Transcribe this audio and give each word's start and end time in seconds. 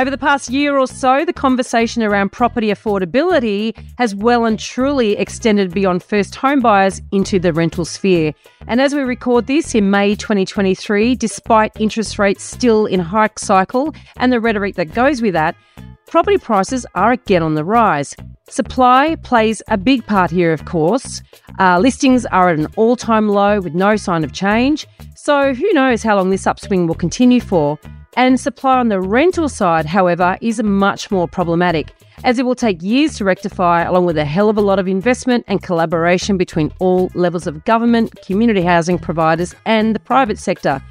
Over 0.00 0.10
the 0.10 0.16
past 0.16 0.48
year 0.48 0.78
or 0.78 0.86
so, 0.86 1.26
the 1.26 1.32
conversation 1.34 2.02
around 2.02 2.32
property 2.32 2.68
affordability 2.68 3.76
has 3.98 4.14
well 4.14 4.46
and 4.46 4.58
truly 4.58 5.12
extended 5.18 5.74
beyond 5.74 6.02
first 6.02 6.34
home 6.36 6.60
buyers 6.60 7.02
into 7.12 7.38
the 7.38 7.52
rental 7.52 7.84
sphere. 7.84 8.32
And 8.66 8.80
as 8.80 8.94
we 8.94 9.02
record 9.02 9.46
this 9.46 9.74
in 9.74 9.90
May 9.90 10.14
2023, 10.14 11.16
despite 11.16 11.78
interest 11.78 12.18
rates 12.18 12.42
still 12.42 12.86
in 12.86 13.00
a 13.00 13.04
hike 13.04 13.38
cycle 13.38 13.92
and 14.16 14.32
the 14.32 14.40
rhetoric 14.40 14.76
that 14.76 14.94
goes 14.94 15.20
with 15.20 15.34
that, 15.34 15.54
property 16.06 16.38
prices 16.38 16.86
are 16.94 17.12
again 17.12 17.42
on 17.42 17.54
the 17.54 17.62
rise. 17.62 18.16
Supply 18.48 19.16
plays 19.16 19.60
a 19.68 19.76
big 19.76 20.06
part 20.06 20.30
here, 20.30 20.54
of 20.54 20.64
course. 20.64 21.20
Uh, 21.58 21.78
listings 21.78 22.24
are 22.24 22.48
at 22.48 22.58
an 22.58 22.68
all 22.76 22.96
time 22.96 23.28
low 23.28 23.60
with 23.60 23.74
no 23.74 23.96
sign 23.96 24.24
of 24.24 24.32
change. 24.32 24.86
So, 25.14 25.52
who 25.52 25.70
knows 25.74 26.02
how 26.02 26.16
long 26.16 26.30
this 26.30 26.46
upswing 26.46 26.86
will 26.86 26.94
continue 26.94 27.42
for? 27.42 27.78
And 28.14 28.40
supply 28.40 28.78
on 28.78 28.88
the 28.88 29.00
rental 29.00 29.48
side, 29.48 29.86
however, 29.86 30.36
is 30.40 30.62
much 30.62 31.10
more 31.10 31.28
problematic, 31.28 31.92
as 32.24 32.38
it 32.38 32.44
will 32.44 32.54
take 32.54 32.82
years 32.82 33.16
to 33.16 33.24
rectify, 33.24 33.82
along 33.82 34.06
with 34.06 34.18
a 34.18 34.24
hell 34.24 34.48
of 34.48 34.56
a 34.56 34.60
lot 34.60 34.78
of 34.78 34.88
investment 34.88 35.44
and 35.48 35.62
collaboration 35.62 36.36
between 36.36 36.72
all 36.78 37.10
levels 37.14 37.46
of 37.46 37.64
government, 37.64 38.14
community 38.24 38.62
housing 38.62 38.98
providers, 38.98 39.54
and 39.66 39.94
the 39.94 40.00
private 40.00 40.38
sector. 40.38 40.82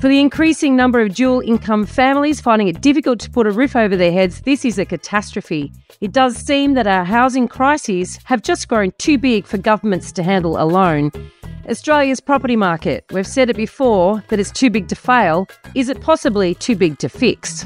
For 0.00 0.08
the 0.08 0.20
increasing 0.20 0.76
number 0.76 1.00
of 1.00 1.14
dual 1.14 1.40
income 1.40 1.86
families 1.86 2.40
finding 2.40 2.68
it 2.68 2.82
difficult 2.82 3.18
to 3.20 3.30
put 3.30 3.46
a 3.46 3.50
roof 3.50 3.74
over 3.74 3.96
their 3.96 4.12
heads, 4.12 4.42
this 4.42 4.64
is 4.64 4.78
a 4.78 4.84
catastrophe. 4.84 5.72
It 6.02 6.12
does 6.12 6.36
seem 6.36 6.74
that 6.74 6.86
our 6.86 7.04
housing 7.04 7.48
crises 7.48 8.18
have 8.24 8.42
just 8.42 8.68
grown 8.68 8.92
too 8.98 9.16
big 9.16 9.46
for 9.46 9.56
governments 9.56 10.12
to 10.12 10.22
handle 10.22 10.60
alone. 10.60 11.10
Australia's 11.68 12.20
property 12.20 12.56
market, 12.56 13.04
we've 13.10 13.26
said 13.26 13.48
it 13.48 13.56
before 13.56 14.22
that 14.28 14.38
it's 14.38 14.52
too 14.52 14.70
big 14.70 14.86
to 14.88 14.94
fail. 14.94 15.48
Is 15.74 15.88
it 15.88 16.00
possibly 16.02 16.54
too 16.54 16.76
big 16.76 16.98
to 16.98 17.08
fix? 17.08 17.64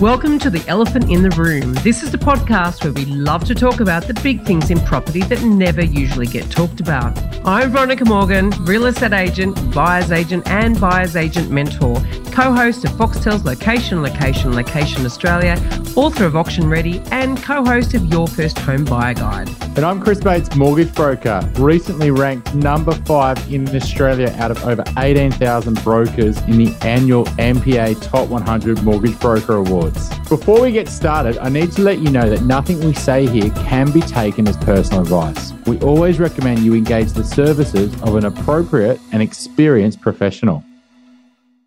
Welcome 0.00 0.38
to 0.40 0.50
The 0.50 0.64
Elephant 0.68 1.10
in 1.10 1.22
the 1.22 1.30
Room. 1.30 1.74
This 1.82 2.04
is 2.04 2.12
the 2.12 2.18
podcast 2.18 2.84
where 2.84 2.92
we 2.92 3.04
love 3.06 3.42
to 3.46 3.52
talk 3.52 3.80
about 3.80 4.06
the 4.06 4.14
big 4.22 4.44
things 4.44 4.70
in 4.70 4.78
property 4.82 5.22
that 5.22 5.42
never 5.42 5.84
usually 5.84 6.28
get 6.28 6.48
talked 6.52 6.78
about. 6.78 7.18
I'm 7.44 7.72
Veronica 7.72 8.04
Morgan, 8.04 8.50
real 8.60 8.86
estate 8.86 9.12
agent, 9.12 9.74
buyer's 9.74 10.12
agent, 10.12 10.46
and 10.46 10.80
buyer's 10.80 11.16
agent 11.16 11.50
mentor, 11.50 11.96
co 12.30 12.52
host 12.52 12.84
of 12.84 12.92
Foxtel's 12.92 13.44
Location, 13.44 14.00
Location, 14.00 14.54
Location 14.54 15.04
Australia, 15.04 15.60
author 15.96 16.26
of 16.26 16.36
Auction 16.36 16.70
Ready, 16.70 17.00
and 17.10 17.42
co 17.42 17.64
host 17.64 17.92
of 17.94 18.04
Your 18.04 18.28
First 18.28 18.56
Home 18.60 18.84
Buyer 18.84 19.14
Guide. 19.14 19.48
And 19.76 19.80
I'm 19.80 20.00
Chris 20.00 20.20
Bates, 20.20 20.54
mortgage 20.54 20.94
broker, 20.94 21.40
recently 21.56 22.12
ranked 22.12 22.54
number 22.54 22.92
five 23.04 23.52
in 23.52 23.68
Australia 23.74 24.32
out 24.38 24.52
of 24.52 24.64
over 24.64 24.84
18,000 24.96 25.82
brokers 25.82 26.40
in 26.42 26.58
the 26.58 26.76
annual 26.82 27.24
MPA 27.24 28.00
Top 28.00 28.28
100 28.28 28.84
Mortgage 28.84 29.18
Broker 29.18 29.56
Before 30.28 30.60
we 30.62 30.72
get 30.72 30.88
started, 30.88 31.38
I 31.38 31.48
need 31.48 31.72
to 31.72 31.82
let 31.82 31.98
you 31.98 32.10
know 32.10 32.28
that 32.28 32.42
nothing 32.42 32.80
we 32.80 32.94
say 32.94 33.26
here 33.26 33.50
can 33.50 33.90
be 33.90 34.00
taken 34.00 34.46
as 34.48 34.56
personal 34.58 35.02
advice. 35.02 35.52
We 35.66 35.78
always 35.80 36.18
recommend 36.18 36.60
you 36.60 36.74
engage 36.74 37.12
the 37.12 37.24
services 37.24 37.94
of 38.02 38.16
an 38.16 38.24
appropriate 38.24 39.00
and 39.12 39.22
experienced 39.22 40.00
professional. 40.00 40.64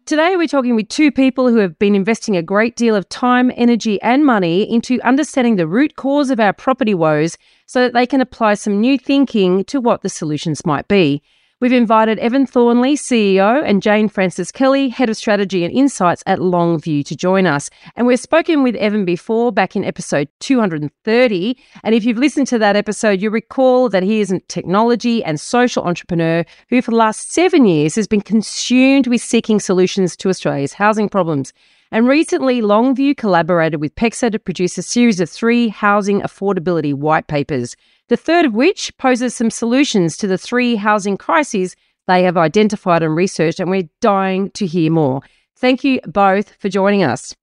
Today, 0.05 0.36
we're 0.36 0.47
talking 0.47 0.75
with 0.75 0.89
two 0.89 1.11
people 1.11 1.47
who 1.47 1.58
have 1.58 1.80
been 1.80 1.95
investing 1.95 2.36
a 2.36 2.42
great 2.42 2.75
deal 2.75 2.95
of 2.95 3.08
time, 3.08 3.52
energy, 3.55 4.02
and 4.02 4.25
money 4.25 4.69
into 4.69 4.99
understanding 5.03 5.55
the 5.55 5.67
root 5.67 5.95
cause 5.95 6.30
of 6.30 6.39
our 6.39 6.52
property 6.52 6.94
woes 6.94 7.38
so 7.66 7.81
that 7.81 7.94
they 7.94 8.05
can 8.05 8.19
apply 8.19 8.55
some 8.55 8.81
new 8.81 8.97
thinking 8.97 9.64
to 9.66 9.80
what 9.80 10.02
the 10.02 10.09
solutions 10.09 10.66
might 10.66 10.88
be. 10.88 11.22
We've 11.62 11.72
invited 11.72 12.17
Evan 12.17 12.48
Thornley, 12.48 12.95
CEO, 12.95 13.62
and 13.64 13.84
Jane 13.84 14.09
Frances 14.09 14.52
Kelly, 14.52 14.90
Head 14.90 15.12
of 15.12 15.16
Strategy 15.16 15.64
and 15.64 15.72
Insights 15.72 16.23
at 16.26 16.40
Longview, 16.40 17.06
to 17.06 17.16
join 17.16 17.45
us. 17.45 17.70
And 17.95 18.08
we've 18.08 18.20
spoken 18.20 18.64
with 18.64 18.76
Evan 18.78 19.06
before, 19.06 19.52
back 19.52 19.76
in 19.76 19.86
episode 19.86 20.28
230. 20.39 21.58
And 21.84 21.94
if 21.94 22.04
you've 22.04 22.17
listened 22.17 22.48
to 22.48 22.58
that 22.58 22.76
episode, 22.76 23.22
you'll 23.22 23.32
recall 23.32 23.89
that 23.89 24.02
he 24.02 24.22
is 24.22 24.32
a 24.32 24.39
technology 24.39 25.23
and 25.23 25.39
social 25.39 25.84
entrepreneur 25.84 26.44
who, 26.70 26.82
for 26.82 26.89
the 26.89 26.98
last 26.98 27.32
seven 27.32 27.67
years, 27.67 27.93
has 27.93 28.08
been 28.08 28.22
consumed 28.22 29.05
with 29.05 29.22
seeking 29.22 29.60
solutions 29.60 30.17
to 30.17 30.30
Australia's 30.30 30.73
housing 30.73 31.10
problems. 31.10 31.54
And 31.92 32.08
recently, 32.08 32.61
Longview 32.61 33.17
collaborated 33.17 33.82
with 33.82 33.93
PEXA 33.93 34.32
to 34.32 34.39
produce 34.39 34.80
a 34.80 34.82
series 34.82 35.20
of 35.20 35.30
three 35.30 35.67
housing 35.67 36.22
affordability 36.22 36.95
white 36.95 37.28
papers 37.28 37.76
the 38.11 38.17
third 38.17 38.45
of 38.45 38.54
which 38.54 38.92
poses 38.98 39.33
some 39.33 39.49
solutions 39.49 40.17
to 40.17 40.27
the 40.27 40.38
three 40.38 40.76
housing 40.76 41.16
crises 41.16 41.77
they 42.08 42.23
have 42.23 42.36
identified 42.36 43.04
and 43.04 43.16
researched, 43.16 43.61
and 43.61 43.72
we're 43.72 43.88
dying 44.02 44.52
to 44.52 44.66
hear 44.66 44.92
more. 44.92 45.22
Thank 45.55 45.86
you 45.86 46.02
both 46.05 46.54
for 46.60 46.67
joining 46.67 47.04
us. 47.04 47.33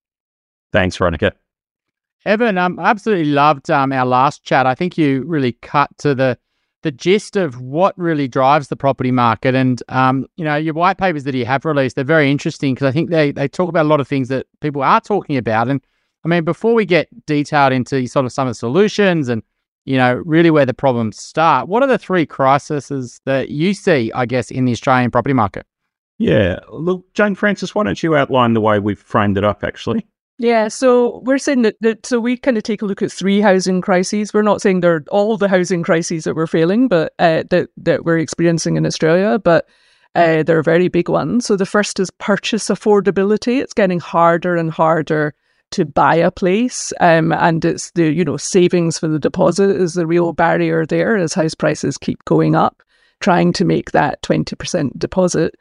Thanks, 0.71 0.99
Veronica. 0.99 1.33
Evan, 2.27 2.59
um, 2.59 2.79
I 2.79 2.91
absolutely 2.91 3.33
loved 3.33 3.71
um, 3.71 3.93
our 3.93 4.05
last 4.05 4.45
chat. 4.45 4.67
I 4.67 4.75
think 4.75 4.99
you 4.99 5.23
really 5.23 5.53
cut 5.53 5.89
to 5.99 6.15
the 6.15 6.37
the 6.83 6.91
gist 6.93 7.35
of 7.35 7.59
what 7.63 7.99
really 7.99 8.29
drives 8.29 8.69
the 8.69 8.77
property 8.77 9.11
market. 9.11 9.55
And 9.55 9.83
um, 9.89 10.27
you 10.37 10.45
know, 10.45 10.57
your 10.57 10.75
white 10.75 10.99
papers 10.99 11.25
that 11.25 11.35
you 11.35 11.47
have 11.47 11.65
released, 11.65 11.97
they're 11.97 12.05
very 12.05 12.31
interesting 12.31 12.75
because 12.75 12.89
I 12.89 12.93
think 12.93 13.09
they 13.09 13.33
they 13.33 13.49
talk 13.49 13.71
about 13.71 13.87
a 13.87 13.89
lot 13.89 14.01
of 14.01 14.09
things 14.09 14.29
that 14.29 14.47
people 14.61 14.83
are 14.83 15.01
talking 15.01 15.39
about. 15.39 15.69
And 15.69 15.81
I 16.27 16.29
mean, 16.29 16.45
before 16.45 16.75
we 16.75 16.85
get 16.85 17.09
detailed 17.25 17.73
into 17.73 18.07
sort 18.07 18.27
of 18.27 18.33
some 18.33 18.47
of 18.47 18.51
the 18.51 18.55
solutions 18.57 19.31
and 19.31 19.43
you 19.89 19.97
know, 19.97 20.23
really 20.27 20.51
where 20.51 20.67
the 20.67 20.75
problems 20.75 21.19
start. 21.19 21.67
What 21.67 21.83
are 21.83 21.87
the 21.87 21.97
three 21.97 22.27
crises 22.27 23.21
that 23.25 23.49
you 23.49 23.73
see, 23.73 24.13
I 24.13 24.27
guess, 24.27 24.51
in 24.51 24.67
the 24.67 24.73
Australian 24.73 25.11
property 25.11 25.33
market? 25.33 25.67
Yeah. 26.19 26.59
Look, 26.71 27.11
Jane 27.15 27.35
Frances, 27.35 27.75
why 27.75 27.85
don't 27.85 28.03
you 28.03 28.15
outline 28.15 28.53
the 28.53 28.61
way 28.61 28.81
we've 28.81 28.99
framed 28.99 29.39
it 29.39 29.45
up, 29.45 29.65
actually? 29.65 30.07
Yeah, 30.37 30.69
so 30.69 31.21
we're 31.25 31.39
saying 31.39 31.63
that, 31.63 31.77
that 31.81 32.05
so 32.05 32.21
we 32.21 32.37
kind 32.37 32.59
of 32.59 32.65
take 32.65 32.83
a 32.83 32.85
look 32.85 33.01
at 33.01 33.11
three 33.11 33.41
housing 33.41 33.81
crises. 33.81 34.35
We're 34.35 34.43
not 34.43 34.61
saying 34.61 34.81
they're 34.81 35.05
all 35.11 35.39
the 35.39 35.49
housing 35.49 35.83
crises 35.83 36.25
that 36.25 36.37
we're 36.37 36.47
failing, 36.47 36.89
but 36.89 37.15
uh, 37.19 37.45
that 37.51 37.71
that 37.79 38.05
we're 38.05 38.19
experiencing 38.19 38.77
in 38.77 38.87
Australia, 38.87 39.39
but 39.39 39.69
uh, 40.15 40.43
they're 40.43 40.63
very 40.63 40.89
big 40.89 41.09
ones. 41.09 41.47
So 41.47 41.57
the 41.57 41.67
first 41.67 41.99
is 41.99 42.11
purchase 42.11 42.69
affordability. 42.69 43.61
It's 43.61 43.75
getting 43.75 43.99
harder 43.99 44.55
and 44.55 44.71
harder 44.71 45.35
to 45.71 45.85
buy 45.85 46.15
a 46.15 46.31
place. 46.31 46.93
Um, 47.01 47.33
and 47.33 47.65
it's 47.65 47.91
the, 47.93 48.11
you 48.11 48.25
know, 48.25 48.37
savings 48.37 48.99
for 48.99 49.09
the 49.09 49.19
deposit 49.19 49.71
is 49.71 49.95
the 49.95 50.07
real 50.07 50.33
barrier 50.33 50.87
there 50.87 51.17
as 51.17 51.35
house 51.35 51.55
prices 51.55 51.99
keep 51.99 52.25
going 52.25 52.55
up, 52.55 52.83
trying 53.21 53.53
to 53.55 53.65
make 53.65 53.93
that 53.93 54.23
20% 54.23 54.99
deposit. 54.99 55.55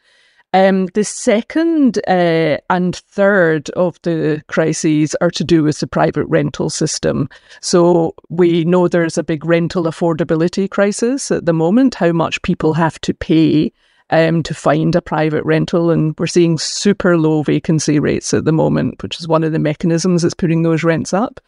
Um, 0.53 0.85
the 0.87 1.03
second 1.03 1.99
uh, 2.07 2.57
and 2.69 2.95
third 2.95 3.69
of 3.71 3.99
the 4.03 4.41
crises 4.47 5.13
are 5.19 5.31
to 5.31 5.43
do 5.43 5.61
with 5.61 5.79
the 5.79 5.87
private 5.87 6.25
rental 6.25 6.69
system. 6.69 7.29
So 7.61 8.15
we 8.29 8.63
know 8.63 8.87
there's 8.87 9.17
a 9.17 9.23
big 9.23 9.45
rental 9.45 9.83
affordability 9.83 10.69
crisis 10.69 11.31
at 11.31 11.45
the 11.45 11.53
moment, 11.53 11.95
how 11.95 12.13
much 12.13 12.41
people 12.43 12.73
have 12.73 12.99
to 13.01 13.13
pay 13.13 13.73
um, 14.09 14.43
to 14.43 14.53
find 14.53 14.95
a 14.95 15.01
private 15.01 15.43
rental. 15.43 15.89
And 15.89 16.15
we're 16.17 16.27
seeing 16.27 16.57
super 16.57 17.17
low 17.17 17.43
vacancy 17.43 17.99
rates 17.99 18.33
at 18.33 18.45
the 18.45 18.51
moment, 18.51 19.01
which 19.03 19.19
is 19.19 19.27
one 19.27 19.43
of 19.43 19.51
the 19.51 19.59
mechanisms 19.59 20.21
that's 20.21 20.33
putting 20.33 20.63
those 20.63 20.83
rents 20.83 21.13
up. 21.13 21.39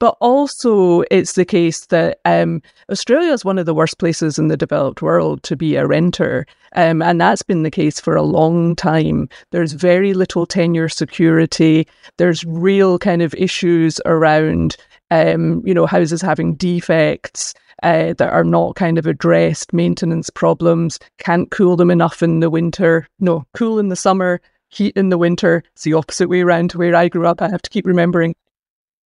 But 0.00 0.16
also, 0.20 1.02
it's 1.10 1.34
the 1.34 1.44
case 1.44 1.84
that 1.86 2.20
um, 2.24 2.62
Australia 2.90 3.32
is 3.32 3.44
one 3.44 3.58
of 3.58 3.66
the 3.66 3.74
worst 3.74 3.98
places 3.98 4.38
in 4.38 4.48
the 4.48 4.56
developed 4.56 5.02
world 5.02 5.42
to 5.42 5.56
be 5.56 5.76
a 5.76 5.86
renter. 5.86 6.46
Um, 6.74 7.02
and 7.02 7.20
that's 7.20 7.42
been 7.42 7.64
the 7.64 7.70
case 7.70 8.00
for 8.00 8.16
a 8.16 8.22
long 8.22 8.74
time. 8.74 9.28
There's 9.50 9.72
very 9.72 10.14
little 10.14 10.46
tenure 10.46 10.88
security. 10.88 11.86
There's 12.16 12.46
real 12.46 12.98
kind 12.98 13.20
of 13.20 13.34
issues 13.34 14.00
around, 14.06 14.74
um, 15.10 15.62
you 15.66 15.74
know, 15.74 15.86
houses 15.86 16.22
having 16.22 16.54
defects 16.54 17.54
uh, 17.82 18.12
that 18.14 18.32
are 18.32 18.44
not 18.44 18.76
kind 18.76 18.98
of 18.98 19.06
addressed, 19.06 19.72
maintenance 19.72 20.30
problems, 20.30 20.98
can't 21.18 21.50
cool 21.50 21.76
them 21.76 21.90
enough 21.90 22.22
in 22.22 22.40
the 22.40 22.50
winter, 22.50 23.08
no, 23.18 23.44
cool 23.54 23.78
in 23.78 23.88
the 23.88 23.96
summer, 23.96 24.40
heat 24.68 24.96
in 24.96 25.08
the 25.08 25.18
winter. 25.18 25.62
It's 25.72 25.84
the 25.84 25.94
opposite 25.94 26.28
way 26.28 26.40
around 26.40 26.70
to 26.70 26.78
where 26.78 26.94
I 26.94 27.08
grew 27.08 27.26
up. 27.26 27.42
I 27.42 27.48
have 27.48 27.62
to 27.62 27.70
keep 27.70 27.86
remembering. 27.86 28.34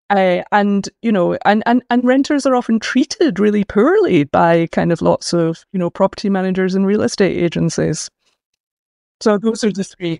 Uh, 0.09 0.43
and 0.51 0.89
you 1.01 1.11
know, 1.11 1.37
and, 1.45 1.63
and 1.65 1.81
and 1.89 2.03
renters 2.03 2.45
are 2.45 2.55
often 2.55 2.79
treated 2.79 3.39
really 3.39 3.63
poorly 3.63 4.25
by 4.25 4.67
kind 4.67 4.91
of 4.91 5.01
lots 5.01 5.33
of 5.33 5.63
you 5.71 5.79
know 5.79 5.89
property 5.89 6.29
managers 6.29 6.75
and 6.75 6.85
real 6.85 7.01
estate 7.01 7.41
agencies. 7.41 8.09
So 9.21 9.37
those 9.37 9.63
are 9.63 9.71
the 9.71 9.85
three. 9.85 10.19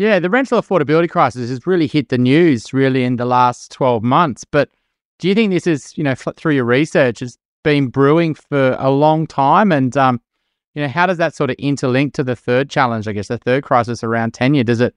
Yeah, 0.00 0.18
the 0.18 0.30
rental 0.30 0.62
affordability 0.62 1.10
crisis 1.10 1.50
has 1.50 1.66
really 1.66 1.86
hit 1.86 2.08
the 2.08 2.16
news 2.16 2.72
really 2.72 3.04
in 3.04 3.16
the 3.16 3.26
last 3.26 3.70
twelve 3.70 4.02
months. 4.02 4.46
But 4.46 4.70
do 5.18 5.28
you 5.28 5.34
think 5.34 5.52
this 5.52 5.66
is, 5.66 5.92
you 5.94 6.02
know, 6.02 6.14
through 6.14 6.54
your 6.54 6.64
research, 6.64 7.20
has 7.20 7.36
been 7.64 7.88
brewing 7.88 8.32
for 8.32 8.78
a 8.78 8.90
long 8.90 9.26
time? 9.26 9.70
And, 9.70 9.94
um, 9.98 10.18
you 10.74 10.80
know, 10.80 10.88
how 10.88 11.04
does 11.04 11.18
that 11.18 11.34
sort 11.34 11.50
of 11.50 11.56
interlink 11.58 12.14
to 12.14 12.24
the 12.24 12.34
third 12.34 12.70
challenge, 12.70 13.08
I 13.08 13.12
guess, 13.12 13.28
the 13.28 13.36
third 13.36 13.62
crisis 13.62 14.02
around 14.02 14.32
tenure? 14.32 14.64
Does 14.64 14.80
it, 14.80 14.94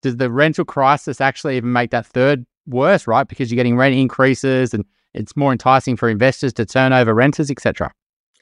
does 0.00 0.16
the 0.16 0.30
rental 0.30 0.64
crisis 0.64 1.20
actually 1.20 1.58
even 1.58 1.70
make 1.70 1.90
that 1.90 2.06
third 2.06 2.46
worse, 2.66 3.06
right? 3.06 3.28
Because 3.28 3.50
you're 3.50 3.56
getting 3.56 3.76
rent 3.76 3.96
increases 3.96 4.72
and 4.72 4.86
it's 5.12 5.36
more 5.36 5.52
enticing 5.52 5.94
for 5.94 6.08
investors 6.08 6.54
to 6.54 6.64
turn 6.64 6.94
over 6.94 7.12
renters, 7.12 7.50
etc. 7.50 7.92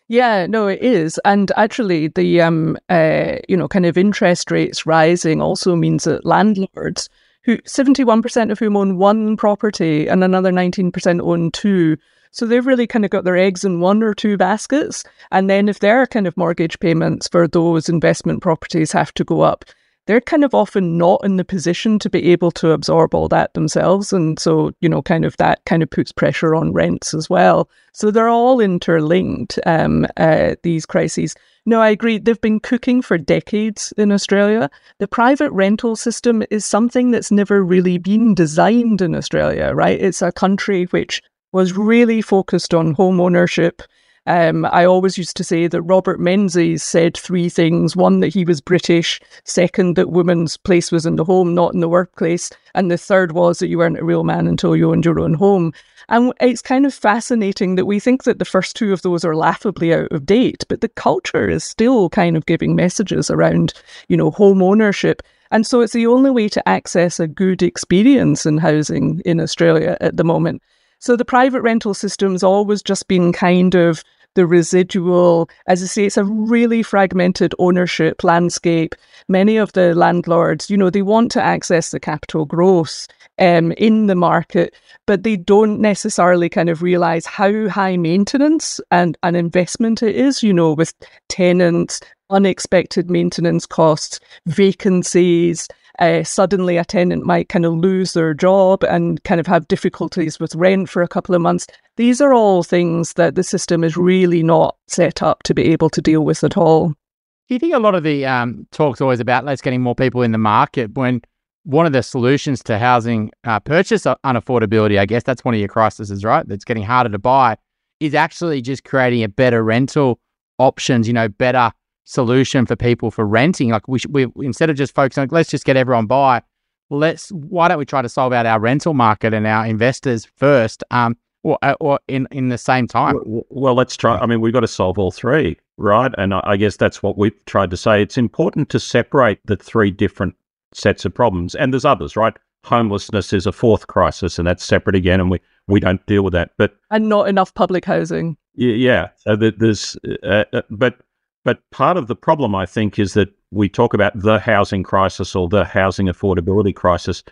Yeah, 0.09 0.47
no, 0.47 0.69
it 0.69 0.83
is, 0.83 1.19
and 1.25 1.51
actually, 1.57 2.09
the 2.09 2.41
um, 2.41 2.79
uh, 2.89 3.37
you 3.49 3.57
know, 3.57 3.67
kind 3.67 3.85
of 3.85 3.99
interest 3.99 4.53
rates 4.53 4.87
rising 4.87 5.43
also 5.43 5.75
means 5.75 6.05
that 6.05 6.25
landlords 6.25 7.09
who 7.47 7.59
71% 7.59 8.51
of 8.51 8.59
whom 8.59 8.77
own 8.77 8.99
one 8.99 9.37
property 9.37 10.09
and 10.09 10.23
another 10.23 10.51
19% 10.51 11.21
own 11.21 11.51
two. 11.53 11.97
So 12.33 12.45
they've 12.45 12.67
really 12.67 12.89
kind 12.89 13.05
of 13.05 13.11
got 13.11 13.25
their 13.25 13.37
eggs 13.37 13.65
in 13.65 13.81
one 13.81 14.03
or 14.03 14.15
two 14.15 14.37
baskets. 14.37 15.05
And 15.31 15.49
then 15.49 15.69
if 15.69 15.79
their 15.79 16.07
kind 16.07 16.27
of 16.27 16.37
mortgage 16.37 16.79
payments 16.81 17.29
for 17.29 17.47
those 17.47 17.89
investment 17.89 18.43
properties 18.43 18.91
have 18.93 19.15
to 19.15 19.25
go 19.25 19.43
up, 19.43 19.65
they're 20.07 20.21
kind 20.21 20.45
of 20.45 20.55
often 20.55 20.97
not 20.97 21.21
in 21.25 21.37
the 21.37 21.45
position 21.45 21.99
to 21.99 22.09
be 22.09 22.31
able 22.33 22.51
to 22.53 22.71
absorb 22.71 23.15
all 23.15 23.29
that 23.29 23.53
themselves. 23.55 24.13
And 24.13 24.39
so, 24.39 24.73
you 24.81 24.89
know, 24.89 25.03
kind 25.03 25.25
of 25.25 25.37
that 25.37 25.65
kind 25.67 25.83
of 25.83 25.91
puts 25.91 26.13
pressure 26.13 26.55
on 26.55 26.73
rents 26.73 27.13
as 27.13 27.29
well. 27.29 27.69
So 27.93 28.11
they're 28.11 28.29
all 28.29 28.61
interlinked, 28.61 29.59
um, 29.67 30.07
uh, 30.17 30.55
these 30.63 30.87
crises. 30.87 31.35
No, 31.67 31.81
I 31.81 31.89
agree. 31.91 32.19
They've 32.19 32.41
been 32.41 32.61
cooking 32.61 33.03
for 33.03 33.19
decades 33.19 33.93
in 33.97 34.13
Australia. 34.13 34.71
The 34.99 35.09
private 35.09 35.51
rental 35.51 35.97
system 35.97 36.45
is 36.51 36.65
something 36.65 37.11
that's 37.11 37.33
never 37.33 37.65
really 37.65 37.99
been 37.99 38.35
designed 38.35 39.03
in 39.03 39.15
Australia, 39.15 39.73
right? 39.75 40.01
It's 40.01 40.23
a 40.23 40.31
country 40.31 40.85
which 40.87 41.23
was 41.53 41.77
really 41.77 42.23
focused 42.23 42.75
on 42.75 42.95
home 42.95 43.21
ownership 43.21 43.83
um, 44.27 44.65
I 44.67 44.85
always 44.85 45.17
used 45.17 45.37
to 45.37 45.45
say 45.45 45.67
that 45.67 45.83
Robert 45.83 46.19
Menzies 46.19 46.83
said 46.83 47.17
three 47.17 47.49
things. 47.49 47.95
One, 47.95 48.21
that 48.21 48.35
he 48.35 48.45
was 48.45 48.61
British. 48.61 49.21
Second, 49.45 49.97
that 49.97 50.11
women's 50.11 50.57
place 50.57 50.91
was 50.91 51.07
in 51.07 51.17
the 51.17 51.25
home, 51.25 51.55
not 51.55 51.75
in 51.75 51.81
the 51.81 51.89
workplace. 51.89 52.51
And 52.75 52.91
the 52.91 52.99
third 52.99 53.33
was 53.33 53.59
that 53.59 53.69
you 53.69 53.79
weren't 53.79 53.99
a 53.99 54.05
real 54.05 54.25
man 54.25 54.47
until 54.47 54.75
you 54.75 54.91
owned 54.91 55.05
your 55.05 55.21
own 55.21 55.35
home. 55.35 55.73
And 56.09 56.33
it's 56.41 56.63
kind 56.63 56.87
of 56.87 56.95
fascinating 56.95 57.75
that 57.77 57.87
we 57.87 57.99
think 57.99 58.25
that 58.25 58.39
the 58.39 58.45
first 58.45 58.77
two 58.77 58.93
of 58.93 59.03
those 59.03 59.25
are 59.25 59.35
laughably 59.35 59.93
out 59.93 60.13
of 60.13 60.27
date, 60.27 60.65
but 60.69 60.81
the 60.81 60.89
culture 60.89 61.49
is 61.49 61.65
still 61.65 62.09
kind 62.11 62.37
of 62.37 62.47
giving 62.47 62.77
messages 62.77 63.31
around, 63.31 63.75
you 64.09 64.17
know, 64.17 64.31
home 64.31 64.63
ownership. 64.63 65.23
And 65.51 65.67
so 65.67 65.81
it's 65.81 65.93
the 65.93 66.07
only 66.07 66.31
way 66.31 66.49
to 66.49 66.69
access 66.69 67.19
a 67.19 67.27
good 67.27 67.63
experience 67.63 68.47
in 68.47 68.59
housing 68.59 69.21
in 69.25 69.41
Australia 69.41 69.97
at 70.01 70.17
the 70.17 70.25
moment. 70.25 70.63
So 70.99 71.17
the 71.17 71.25
private 71.25 71.63
rental 71.63 71.95
system's 71.95 72.43
always 72.43 72.83
just 72.83 73.07
been 73.09 73.33
kind 73.33 73.75
of 73.75 74.03
the 74.37 74.47
residual. 74.47 75.51
As 75.67 75.83
I 75.83 75.87
say, 75.87 76.05
it's 76.07 76.17
a 76.17 76.25
really 76.25 76.83
fragmented 76.83 77.55
ownership 77.59 78.23
landscape. 78.23 78.95
Many 79.29 79.57
of 79.57 79.73
the 79.73 79.95
landlords, 79.95 80.71
you 80.71 80.77
know, 80.77 80.91
they 80.91 81.03
want 81.03 81.33
to 81.33 81.43
access 81.43 81.91
the 81.91 81.99
capital 81.99 82.45
growth 82.45 83.09
um, 83.39 83.73
in 83.73 84.07
the 84.07 84.15
market, 84.15 84.75
but 85.07 85.25
they 85.25 85.37
don't 85.37 85.81
necessarily 85.81 86.49
kind 86.49 86.69
of 86.69 86.83
realize 86.83 87.27
how 87.27 87.69
high 87.69 87.97
maintenance 87.97 88.81
and 88.91 89.19
an 89.25 89.35
investment 89.35 90.03
it 90.03 90.15
is, 90.15 90.43
you 90.43 90.53
know, 90.53 90.73
with 90.73 90.95
tenants, 91.29 92.01
unexpected 92.31 93.11
maintenance 93.11 93.67
costs, 93.67 94.21
vacancies, 94.47 95.69
uh, 95.99 96.23
suddenly 96.23 96.77
a 96.77 96.85
tenant 96.85 97.25
might 97.25 97.49
kind 97.49 97.65
of 97.65 97.75
lose 97.75 98.13
their 98.13 98.35
job 98.35 98.85
and 98.85 99.23
kind 99.25 99.41
of 99.41 99.47
have 99.47 99.69
difficulties 99.69 100.39
with 100.39 100.55
rent 100.55 100.89
for 100.89 101.03
a 101.03 101.09
couple 101.09 101.35
of 101.35 101.41
months. 101.41 101.67
These 101.97 102.21
are 102.21 102.35
all 102.35 102.63
things 102.63 103.15
that 103.15 103.35
the 103.35 103.43
system 103.43 103.85
is 103.85 103.97
really 103.97 104.43
not 104.43 104.77
set 104.87 105.23
up 105.23 105.43
to 105.45 105.55
be 105.55 105.65
able 105.73 105.91
to 105.91 106.03
deal 106.03 106.25
with 106.25 106.45
at 106.45 106.57
all. 106.57 106.89
Do 106.89 107.55
you 107.55 107.59
think 107.59 107.75
a 107.75 107.79
lot 107.79 107.95
of 107.95 108.03
the 108.03 108.27
um, 108.27 108.67
talk's 108.73 109.01
always 109.01 109.21
about 109.21 109.45
let's 109.45 109.63
getting 109.63 109.81
more 109.81 109.95
people 109.95 110.23
in 110.23 110.33
the 110.33 110.39
market 110.39 110.95
when 110.95 111.23
one 111.63 111.87
of 111.87 111.93
the 111.93 112.03
solutions 112.03 112.63
to 112.63 112.79
housing 112.79 113.31
uh, 113.45 113.59
purchase 113.59 114.05
unaffordability, 114.05 114.99
I 114.99 115.07
guess 115.07 115.25
that's 115.25 115.45
one 115.45 115.55
of 115.55 115.59
your 115.61 115.69
crises, 115.69 116.25
right? 116.25 116.47
That's 116.47 116.65
getting 116.65 116.85
harder 116.85 117.11
to 117.11 117.19
buy, 117.19 117.57
is 117.99 118.15
actually 118.15 118.63
just 118.63 118.85
creating 118.85 119.25
a 119.25 119.29
better 119.29 119.65
rental 119.65 120.21
options, 120.59 121.07
you 121.09 121.13
know, 121.13 121.29
better 121.29 121.73
solution 122.07 122.65
for 122.65 122.77
people 122.77 123.11
for 123.11 123.27
renting. 123.27 123.69
Like 123.69 123.87
we, 123.87 123.99
should, 123.99 124.15
we 124.15 124.27
instead 124.41 124.71
of 124.71 124.77
just 124.77 124.95
focusing, 124.95 125.25
like, 125.25 125.33
let's 125.33 125.51
just 125.51 125.67
get 125.67 125.77
everyone 125.77 126.07
by. 126.07 126.41
Let's 126.89 127.31
why 127.31 127.69
don't 127.69 127.79
we 127.79 127.85
try 127.85 128.01
to 128.01 128.09
solve 128.09 128.33
out 128.33 128.47
our 128.47 128.61
rental 128.61 128.95
market 128.95 129.35
and 129.35 129.47
our 129.47 129.67
investors 129.67 130.25
first, 130.25 130.85
um, 130.93 131.17
or 131.43 131.59
uh, 131.63 131.75
or 131.81 131.99
in 132.07 132.29
in 132.31 132.49
the 132.49 132.59
same 132.59 132.87
time. 132.87 133.17
Well, 133.27 133.43
well, 133.51 133.75
let's 133.75 133.97
try. 133.97 134.17
I 134.17 134.27
mean, 134.27 134.41
we've 134.41 134.53
got 134.53 134.61
to 134.61 134.69
solve 134.69 134.97
all 134.97 135.11
three, 135.11 135.59
right? 135.79 136.13
And 136.17 136.33
I, 136.33 136.41
I 136.45 136.57
guess 136.57 136.77
that's 136.77 137.03
what 137.03 137.19
we've 137.19 137.45
tried 137.47 137.71
to 137.73 137.77
say. 137.77 138.01
It's 138.01 138.17
important 138.17 138.69
to 138.71 138.79
separate 138.79 139.41
the 139.47 139.57
three 139.57 139.91
different 139.91 140.37
sets 140.73 141.05
of 141.05 141.13
problems, 141.13 141.57
and 141.57 141.73
there's 141.73 141.85
others, 141.85 142.17
right? 142.17 142.35
Homelessness 142.65 143.33
is 143.33 143.47
a 143.47 143.53
fourth 143.53 143.89
crisis, 143.89 144.39
and 144.39 144.47
that's 144.47 144.65
separate 144.65 144.95
again, 144.95 145.21
and 145.21 145.29
we 145.29 145.41
we 145.67 145.81
don't 145.81 146.05
deal 146.07 146.23
with 146.23 146.35
that. 146.35 146.53
But 146.57 146.77
and 146.93 147.09
not 147.09 147.29
enough 147.29 147.53
public 147.55 147.85
housing. 147.85 148.37
Yeah, 148.55 148.75
yeah. 148.75 149.09
So 149.17 149.37
there's, 149.37 149.97
uh, 150.23 150.45
uh, 150.53 150.63
but 150.71 150.99
but 151.47 151.63
part 151.71 151.97
of 151.97 152.09
the 152.09 152.17
problem, 152.17 152.57
I 152.57 152.67
think, 152.67 152.99
is 152.99 153.15
that 153.15 153.33
we 153.53 153.69
talk 153.69 153.95
about 153.95 154.19
the 154.21 154.41
housing 154.41 154.83
crisis 154.83 155.37
or 155.37 155.49
the 155.49 155.65
housing 155.65 156.09
affordability 156.09 156.75
crisis. 156.75 157.23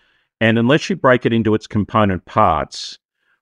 And 0.40 0.56
unless 0.56 0.88
you 0.88 0.94
break 0.94 1.26
it 1.26 1.32
into 1.32 1.52
its 1.52 1.66
component 1.66 2.24
parts, 2.24 2.96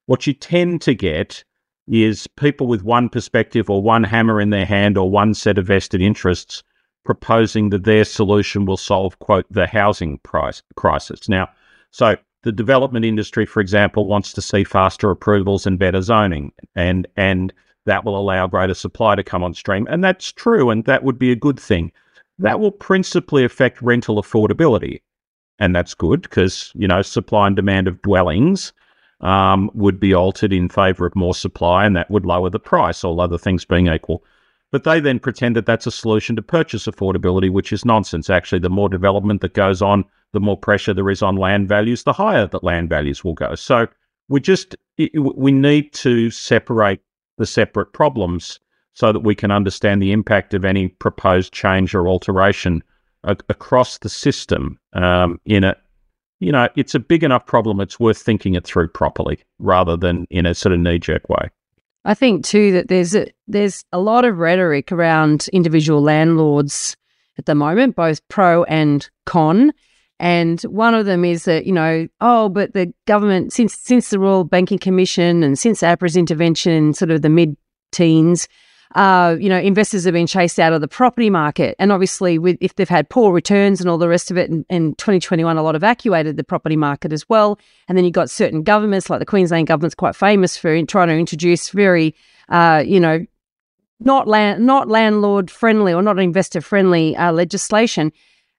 what 0.06 0.26
you 0.26 0.32
tend 0.32 0.80
to 0.80 0.94
get 0.94 1.44
is 1.88 2.26
people 2.38 2.68
with 2.68 2.84
one 2.84 3.10
perspective 3.10 3.68
or 3.68 3.82
one 3.82 4.02
hammer 4.02 4.40
in 4.40 4.48
their 4.48 4.64
hand 4.64 4.96
or 4.96 5.10
one 5.10 5.34
set 5.34 5.58
of 5.58 5.66
vested 5.66 6.00
interests 6.00 6.62
proposing 7.04 7.68
that 7.68 7.84
their 7.84 8.06
solution 8.06 8.64
will 8.64 8.78
solve, 8.78 9.18
quote, 9.18 9.44
the 9.50 9.66
housing 9.66 10.16
price 10.20 10.62
crisis. 10.76 11.28
Now, 11.28 11.50
so 11.90 12.16
the 12.44 12.52
development 12.52 13.04
industry, 13.04 13.44
for 13.44 13.60
example, 13.60 14.06
wants 14.06 14.32
to 14.32 14.40
see 14.40 14.64
faster 14.64 15.10
approvals 15.10 15.66
and 15.66 15.78
better 15.78 16.00
zoning. 16.00 16.50
And, 16.74 17.06
and 17.14 17.52
that 17.86 18.04
will 18.04 18.18
allow 18.18 18.46
greater 18.46 18.74
supply 18.74 19.14
to 19.14 19.22
come 19.22 19.42
on 19.42 19.54
stream. 19.54 19.86
And 19.90 20.02
that's 20.02 20.32
true, 20.32 20.70
and 20.70 20.84
that 20.84 21.04
would 21.04 21.18
be 21.18 21.32
a 21.32 21.36
good 21.36 21.58
thing. 21.58 21.92
That 22.38 22.60
will 22.60 22.70
principally 22.70 23.44
affect 23.44 23.82
rental 23.82 24.22
affordability. 24.22 25.02
And 25.58 25.74
that's 25.74 25.94
good 25.94 26.22
because, 26.22 26.72
you 26.74 26.88
know, 26.88 27.02
supply 27.02 27.46
and 27.46 27.56
demand 27.56 27.88
of 27.88 28.00
dwellings 28.02 28.72
um, 29.20 29.70
would 29.74 30.00
be 30.00 30.14
altered 30.14 30.52
in 30.52 30.68
favour 30.68 31.06
of 31.06 31.14
more 31.14 31.34
supply, 31.34 31.84
and 31.84 31.94
that 31.96 32.10
would 32.10 32.26
lower 32.26 32.50
the 32.50 32.58
price, 32.58 33.04
all 33.04 33.20
other 33.20 33.38
things 33.38 33.64
being 33.64 33.86
equal. 33.86 34.24
But 34.72 34.84
they 34.84 35.00
then 35.00 35.18
pretend 35.18 35.54
that 35.56 35.66
that's 35.66 35.86
a 35.86 35.92
solution 35.92 36.34
to 36.36 36.42
purchase 36.42 36.86
affordability, 36.86 37.50
which 37.50 37.72
is 37.72 37.84
nonsense. 37.84 38.30
Actually, 38.30 38.60
the 38.60 38.70
more 38.70 38.88
development 38.88 39.42
that 39.42 39.54
goes 39.54 39.82
on, 39.82 40.04
the 40.32 40.40
more 40.40 40.56
pressure 40.56 40.94
there 40.94 41.10
is 41.10 41.22
on 41.22 41.36
land 41.36 41.68
values, 41.68 42.04
the 42.04 42.12
higher 42.12 42.46
that 42.46 42.64
land 42.64 42.88
values 42.88 43.22
will 43.22 43.34
go. 43.34 43.54
So 43.54 43.86
we 44.28 44.40
just 44.40 44.74
we 45.14 45.52
need 45.52 45.92
to 45.92 46.30
separate 46.30 47.00
the 47.42 47.46
separate 47.46 47.92
problems 47.92 48.60
so 48.94 49.12
that 49.12 49.20
we 49.20 49.34
can 49.34 49.50
understand 49.50 50.00
the 50.00 50.12
impact 50.12 50.54
of 50.54 50.64
any 50.64 50.86
proposed 50.86 51.52
change 51.52 51.92
or 51.92 52.06
alteration 52.06 52.80
a- 53.24 53.36
across 53.48 53.98
the 53.98 54.08
system 54.08 54.78
um, 54.92 55.40
in 55.44 55.64
a 55.64 55.74
you 56.38 56.52
know 56.52 56.68
it's 56.76 56.94
a 56.94 57.00
big 57.00 57.24
enough 57.24 57.44
problem 57.44 57.80
it's 57.80 57.98
worth 57.98 58.22
thinking 58.22 58.54
it 58.54 58.64
through 58.64 58.86
properly 58.86 59.40
rather 59.58 59.96
than 59.96 60.24
in 60.30 60.46
a 60.46 60.54
sort 60.54 60.72
of 60.72 60.78
knee 60.78 61.00
jerk 61.00 61.28
way 61.28 61.50
I 62.04 62.14
think 62.14 62.44
too 62.44 62.70
that 62.72 62.86
there's 62.86 63.14
a, 63.16 63.26
there's 63.48 63.84
a 63.92 63.98
lot 63.98 64.24
of 64.24 64.38
rhetoric 64.38 64.92
around 64.92 65.48
individual 65.52 66.00
landlords 66.00 66.96
at 67.38 67.46
the 67.46 67.54
moment, 67.54 67.96
both 67.96 68.26
pro 68.28 68.62
and 68.64 69.08
con. 69.24 69.72
And 70.22 70.62
one 70.62 70.94
of 70.94 71.04
them 71.04 71.24
is 71.24 71.46
that, 71.46 71.66
you 71.66 71.72
know, 71.72 72.06
oh, 72.20 72.48
but 72.48 72.74
the 72.74 72.94
government, 73.06 73.52
since 73.52 73.74
since 73.74 74.10
the 74.10 74.20
Royal 74.20 74.44
Banking 74.44 74.78
Commission 74.78 75.42
and 75.42 75.58
since 75.58 75.82
APRA's 75.82 76.16
intervention 76.16 76.72
in 76.72 76.94
sort 76.94 77.10
of 77.10 77.22
the 77.22 77.28
mid 77.28 77.56
teens, 77.90 78.46
uh, 78.94 79.36
you 79.40 79.48
know, 79.48 79.58
investors 79.58 80.04
have 80.04 80.14
been 80.14 80.28
chased 80.28 80.60
out 80.60 80.72
of 80.72 80.80
the 80.80 80.86
property 80.86 81.28
market. 81.28 81.74
And 81.80 81.90
obviously, 81.90 82.38
with 82.38 82.56
if 82.60 82.76
they've 82.76 82.88
had 82.88 83.08
poor 83.08 83.32
returns 83.32 83.80
and 83.80 83.90
all 83.90 83.98
the 83.98 84.08
rest 84.08 84.30
of 84.30 84.38
it, 84.38 84.48
in, 84.48 84.64
in 84.70 84.94
2021, 84.94 85.56
a 85.56 85.60
lot 85.60 85.74
evacuated 85.74 86.36
the 86.36 86.44
property 86.44 86.76
market 86.76 87.12
as 87.12 87.28
well. 87.28 87.58
And 87.88 87.98
then 87.98 88.04
you've 88.04 88.14
got 88.14 88.30
certain 88.30 88.62
governments, 88.62 89.10
like 89.10 89.18
the 89.18 89.26
Queensland 89.26 89.66
government's 89.66 89.96
quite 89.96 90.14
famous 90.14 90.56
for 90.56 90.80
trying 90.84 91.08
to 91.08 91.14
introduce 91.14 91.70
very, 91.70 92.14
uh, 92.48 92.80
you 92.86 93.00
know, 93.00 93.26
not 93.98 94.28
land, 94.28 94.64
not 94.64 94.86
landlord 94.86 95.50
friendly 95.50 95.92
or 95.92 96.00
not 96.00 96.20
investor 96.20 96.60
friendly 96.60 97.16
uh, 97.16 97.32
legislation. 97.32 98.12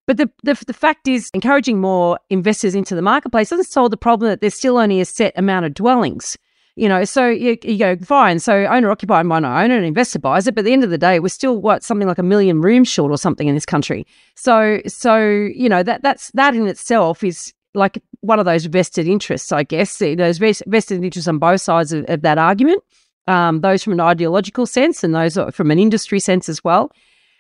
But 0.06 0.18
the, 0.18 0.30
the, 0.44 0.62
the 0.68 0.74
fact 0.74 1.08
is, 1.08 1.30
encouraging 1.34 1.80
more 1.80 2.20
investors 2.30 2.76
into 2.76 2.96
the 2.96 3.02
marketplace 3.02 3.50
doesn't 3.50 3.66
solve 3.66 3.92
the 3.92 3.98
problem 3.98 4.30
that 4.30 4.42
there's 4.42 4.54
still 4.54 4.78
only 4.78 5.00
a 5.00 5.06
set 5.06 5.34
amount 5.38 5.66
of 5.66 5.74
dwellings. 5.74 6.38
You 6.76 6.90
know, 6.90 7.06
so 7.06 7.30
you, 7.30 7.58
you 7.64 7.78
go 7.78 7.96
fine. 7.98 8.40
So 8.40 8.66
owner 8.66 8.90
occupied 8.90 9.28
might 9.28 9.42
not 9.42 9.64
own 9.64 9.70
it, 9.70 9.78
an 9.78 9.84
investor 9.84 10.18
buys 10.18 10.48
it, 10.48 10.56
but 10.56 10.62
at 10.62 10.66
the 10.66 10.74
end 10.74 10.84
of 10.84 10.90
the 10.90 10.98
day, 10.98 11.20
we're 11.20 11.28
still 11.28 11.62
what 11.62 11.84
something 11.84 12.08
like 12.08 12.18
a 12.18 12.24
million 12.24 12.62
rooms 12.62 12.88
short 12.88 13.12
or 13.12 13.18
something 13.18 13.48
in 13.48 13.54
this 13.54 13.66
country. 13.66 14.08
So 14.36 14.82
so 14.88 15.20
you 15.20 15.70
know 15.70 15.84
that 15.84 16.02
that's 16.02 16.32
that 16.32 16.56
in 16.56 16.66
itself 16.68 17.24
is 17.24 17.54
like 17.76 18.02
one 18.22 18.40
of 18.40 18.46
those 18.46 18.66
vested 18.66 19.08
interests, 19.08 19.52
I 19.52 19.64
guess. 19.64 19.98
Those 19.98 20.40
vested 20.40 21.04
interests 21.04 21.28
on 21.28 21.38
both 21.38 21.62
sides 21.62 21.94
of, 21.94 22.06
of 22.08 22.22
that 22.22 22.40
argument. 22.40 22.84
Um, 23.28 23.62
those 23.62 23.84
from 23.84 23.94
an 23.94 24.00
ideological 24.00 24.66
sense 24.66 25.04
and 25.04 25.14
those 25.14 25.38
from 25.52 25.72
an 25.72 25.80
industry 25.80 26.20
sense 26.20 26.50
as 26.50 26.64
well. 26.64 26.92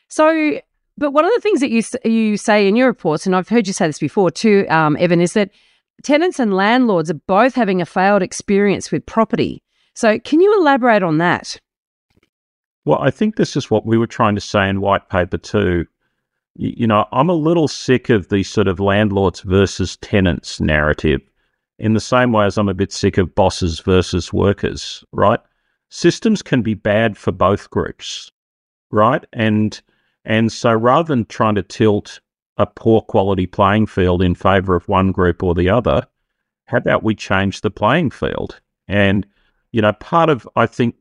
So 0.09 0.59
but 0.97 1.11
one 1.11 1.25
of 1.25 1.31
the 1.33 1.41
things 1.41 1.59
that 1.59 1.71
you 1.71 1.83
you 2.09 2.37
say 2.37 2.67
in 2.67 2.75
your 2.75 2.87
reports, 2.87 3.25
and 3.25 3.35
I've 3.35 3.49
heard 3.49 3.67
you 3.67 3.73
say 3.73 3.87
this 3.87 3.99
before 3.99 4.31
too, 4.31 4.65
um, 4.69 4.97
Evan, 4.99 5.21
is 5.21 5.33
that 5.33 5.51
tenants 6.03 6.39
and 6.39 6.53
landlords 6.53 7.09
are 7.09 7.15
both 7.27 7.55
having 7.55 7.81
a 7.81 7.85
failed 7.85 8.21
experience 8.21 8.91
with 8.91 9.05
property. 9.05 9.63
So, 9.95 10.19
can 10.19 10.41
you 10.41 10.59
elaborate 10.59 11.03
on 11.03 11.17
that? 11.19 11.59
Well, 12.85 12.99
I 12.99 13.11
think 13.11 13.35
this 13.35 13.55
is 13.55 13.71
what 13.71 13.85
we 13.85 13.97
were 13.97 14.07
trying 14.07 14.35
to 14.35 14.41
say 14.41 14.67
in 14.67 14.81
white 14.81 15.09
paper 15.09 15.37
too. 15.37 15.85
you 16.55 16.85
know, 16.85 17.07
I'm 17.11 17.29
a 17.29 17.33
little 17.33 17.67
sick 17.67 18.09
of 18.09 18.29
the 18.29 18.43
sort 18.43 18.67
of 18.67 18.79
landlords 18.79 19.41
versus 19.41 19.97
tenants 19.97 20.59
narrative 20.59 21.21
in 21.79 21.93
the 21.93 21.99
same 21.99 22.31
way 22.31 22.45
as 22.45 22.57
I'm 22.57 22.69
a 22.69 22.73
bit 22.73 22.91
sick 22.91 23.17
of 23.17 23.33
bosses 23.33 23.79
versus 23.79 24.31
workers, 24.31 25.03
right? 25.11 25.39
Systems 25.89 26.41
can 26.41 26.61
be 26.61 26.73
bad 26.73 27.17
for 27.17 27.31
both 27.31 27.69
groups, 27.69 28.31
right? 28.91 29.23
And 29.33 29.81
and 30.25 30.51
so 30.51 30.73
rather 30.73 31.07
than 31.07 31.25
trying 31.25 31.55
to 31.55 31.63
tilt 31.63 32.19
a 32.57 32.65
poor 32.65 33.01
quality 33.01 33.45
playing 33.45 33.87
field 33.87 34.21
in 34.21 34.35
favor 34.35 34.75
of 34.75 34.87
one 34.87 35.11
group 35.11 35.41
or 35.41 35.55
the 35.55 35.69
other, 35.69 36.05
how 36.65 36.77
about 36.77 37.03
we 37.03 37.15
change 37.15 37.61
the 37.61 37.71
playing 37.71 38.11
field? 38.11 38.59
And 38.87 39.25
you 39.71 39.81
know, 39.81 39.93
part 39.93 40.29
of 40.29 40.47
I 40.55 40.65
think 40.65 40.95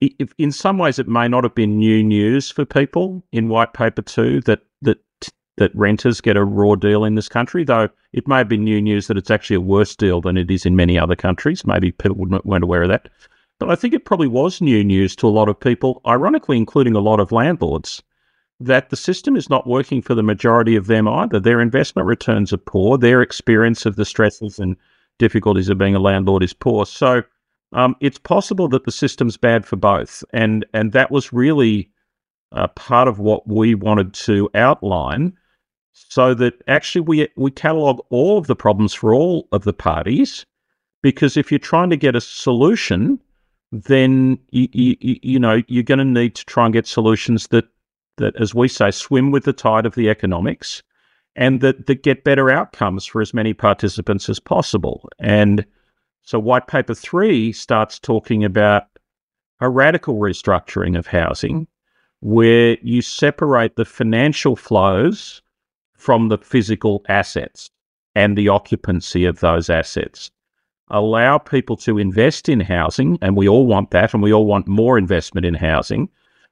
if, 0.00 0.32
in 0.38 0.52
some 0.52 0.78
ways 0.78 0.98
it 0.98 1.08
may 1.08 1.28
not 1.28 1.44
have 1.44 1.54
been 1.54 1.78
new 1.78 2.02
news 2.02 2.50
for 2.50 2.64
people 2.64 3.22
in 3.32 3.48
white 3.48 3.72
paper 3.72 4.02
two 4.02 4.40
that 4.42 4.60
that 4.82 4.98
that 5.56 5.74
renters 5.74 6.20
get 6.20 6.36
a 6.36 6.44
raw 6.44 6.74
deal 6.76 7.04
in 7.04 7.16
this 7.16 7.28
country, 7.28 7.64
though 7.64 7.88
it 8.12 8.28
may 8.28 8.38
have 8.38 8.48
been 8.48 8.64
new 8.64 8.80
news 8.80 9.08
that 9.08 9.16
it's 9.16 9.30
actually 9.30 9.56
a 9.56 9.60
worse 9.60 9.94
deal 9.96 10.20
than 10.20 10.36
it 10.36 10.50
is 10.50 10.64
in 10.64 10.76
many 10.76 10.98
other 10.98 11.16
countries. 11.16 11.66
Maybe 11.66 11.90
people 11.90 12.16
weren't 12.44 12.64
aware 12.64 12.82
of 12.82 12.88
that. 12.88 13.08
But 13.58 13.70
I 13.70 13.74
think 13.74 13.92
it 13.92 14.04
probably 14.04 14.28
was 14.28 14.60
new 14.60 14.84
news 14.84 15.16
to 15.16 15.26
a 15.26 15.30
lot 15.30 15.48
of 15.48 15.58
people, 15.58 16.00
ironically, 16.06 16.56
including 16.56 16.94
a 16.94 17.00
lot 17.00 17.18
of 17.18 17.32
landlords, 17.32 18.02
that 18.60 18.90
the 18.90 18.96
system 18.96 19.36
is 19.36 19.48
not 19.48 19.66
working 19.66 20.02
for 20.02 20.14
the 20.14 20.22
majority 20.22 20.74
of 20.76 20.86
them 20.86 21.06
either. 21.06 21.38
Their 21.38 21.60
investment 21.60 22.06
returns 22.06 22.52
are 22.52 22.58
poor. 22.58 22.98
Their 22.98 23.22
experience 23.22 23.86
of 23.86 23.96
the 23.96 24.04
stresses 24.04 24.58
and 24.58 24.76
difficulties 25.18 25.68
of 25.68 25.78
being 25.78 25.94
a 25.94 26.00
landlord 26.00 26.42
is 26.42 26.52
poor. 26.52 26.86
So 26.86 27.22
um, 27.72 27.96
it's 28.00 28.18
possible 28.18 28.68
that 28.68 28.84
the 28.84 28.90
system's 28.90 29.36
bad 29.36 29.66
for 29.66 29.76
both, 29.76 30.24
and 30.32 30.64
and 30.72 30.92
that 30.92 31.10
was 31.10 31.32
really 31.32 31.90
uh, 32.52 32.68
part 32.68 33.08
of 33.08 33.18
what 33.18 33.46
we 33.46 33.74
wanted 33.74 34.14
to 34.14 34.48
outline, 34.54 35.36
so 35.92 36.32
that 36.34 36.54
actually 36.66 37.02
we 37.02 37.28
we 37.36 37.50
catalog 37.50 38.00
all 38.08 38.38
of 38.38 38.46
the 38.46 38.56
problems 38.56 38.94
for 38.94 39.12
all 39.12 39.48
of 39.52 39.64
the 39.64 39.74
parties, 39.74 40.46
because 41.02 41.36
if 41.36 41.52
you're 41.52 41.58
trying 41.58 41.90
to 41.90 41.96
get 41.96 42.16
a 42.16 42.22
solution, 42.22 43.20
then 43.70 44.38
you 44.50 44.68
you, 44.72 44.96
you 45.22 45.38
know 45.38 45.62
you're 45.68 45.82
going 45.82 45.98
to 45.98 46.04
need 46.04 46.34
to 46.36 46.46
try 46.46 46.64
and 46.64 46.72
get 46.72 46.86
solutions 46.86 47.48
that 47.48 47.66
that, 48.18 48.36
as 48.40 48.54
we 48.54 48.68
say, 48.68 48.90
swim 48.90 49.30
with 49.30 49.44
the 49.44 49.52
tide 49.52 49.86
of 49.86 49.94
the 49.94 50.08
economics, 50.08 50.82
and 51.34 51.60
that 51.60 51.86
that 51.86 52.02
get 52.02 52.24
better 52.24 52.50
outcomes 52.50 53.06
for 53.06 53.20
as 53.20 53.34
many 53.34 53.54
participants 53.54 54.28
as 54.28 54.40
possible, 54.40 55.08
and 55.18 55.64
so 56.22 56.38
white 56.38 56.66
paper 56.66 56.94
three 56.94 57.52
starts 57.52 57.98
talking 57.98 58.44
about 58.44 58.84
a 59.60 59.68
radical 59.68 60.16
restructuring 60.16 60.98
of 60.98 61.06
housing 61.06 61.66
where 62.20 62.76
you 62.82 63.00
separate 63.00 63.76
the 63.76 63.84
financial 63.84 64.56
flows 64.56 65.40
from 65.94 66.28
the 66.28 66.38
physical 66.38 67.04
assets 67.08 67.70
and 68.14 68.36
the 68.36 68.48
occupancy 68.48 69.24
of 69.24 69.40
those 69.40 69.70
assets. 69.70 70.30
Allow 70.90 71.38
people 71.38 71.76
to 71.78 71.98
invest 71.98 72.48
in 72.48 72.60
housing, 72.60 73.18
and 73.20 73.36
we 73.36 73.48
all 73.48 73.66
want 73.66 73.90
that, 73.90 74.14
and 74.14 74.22
we 74.22 74.32
all 74.32 74.46
want 74.46 74.66
more 74.66 74.98
investment 74.98 75.44
in 75.44 75.54
housing, 75.54 76.08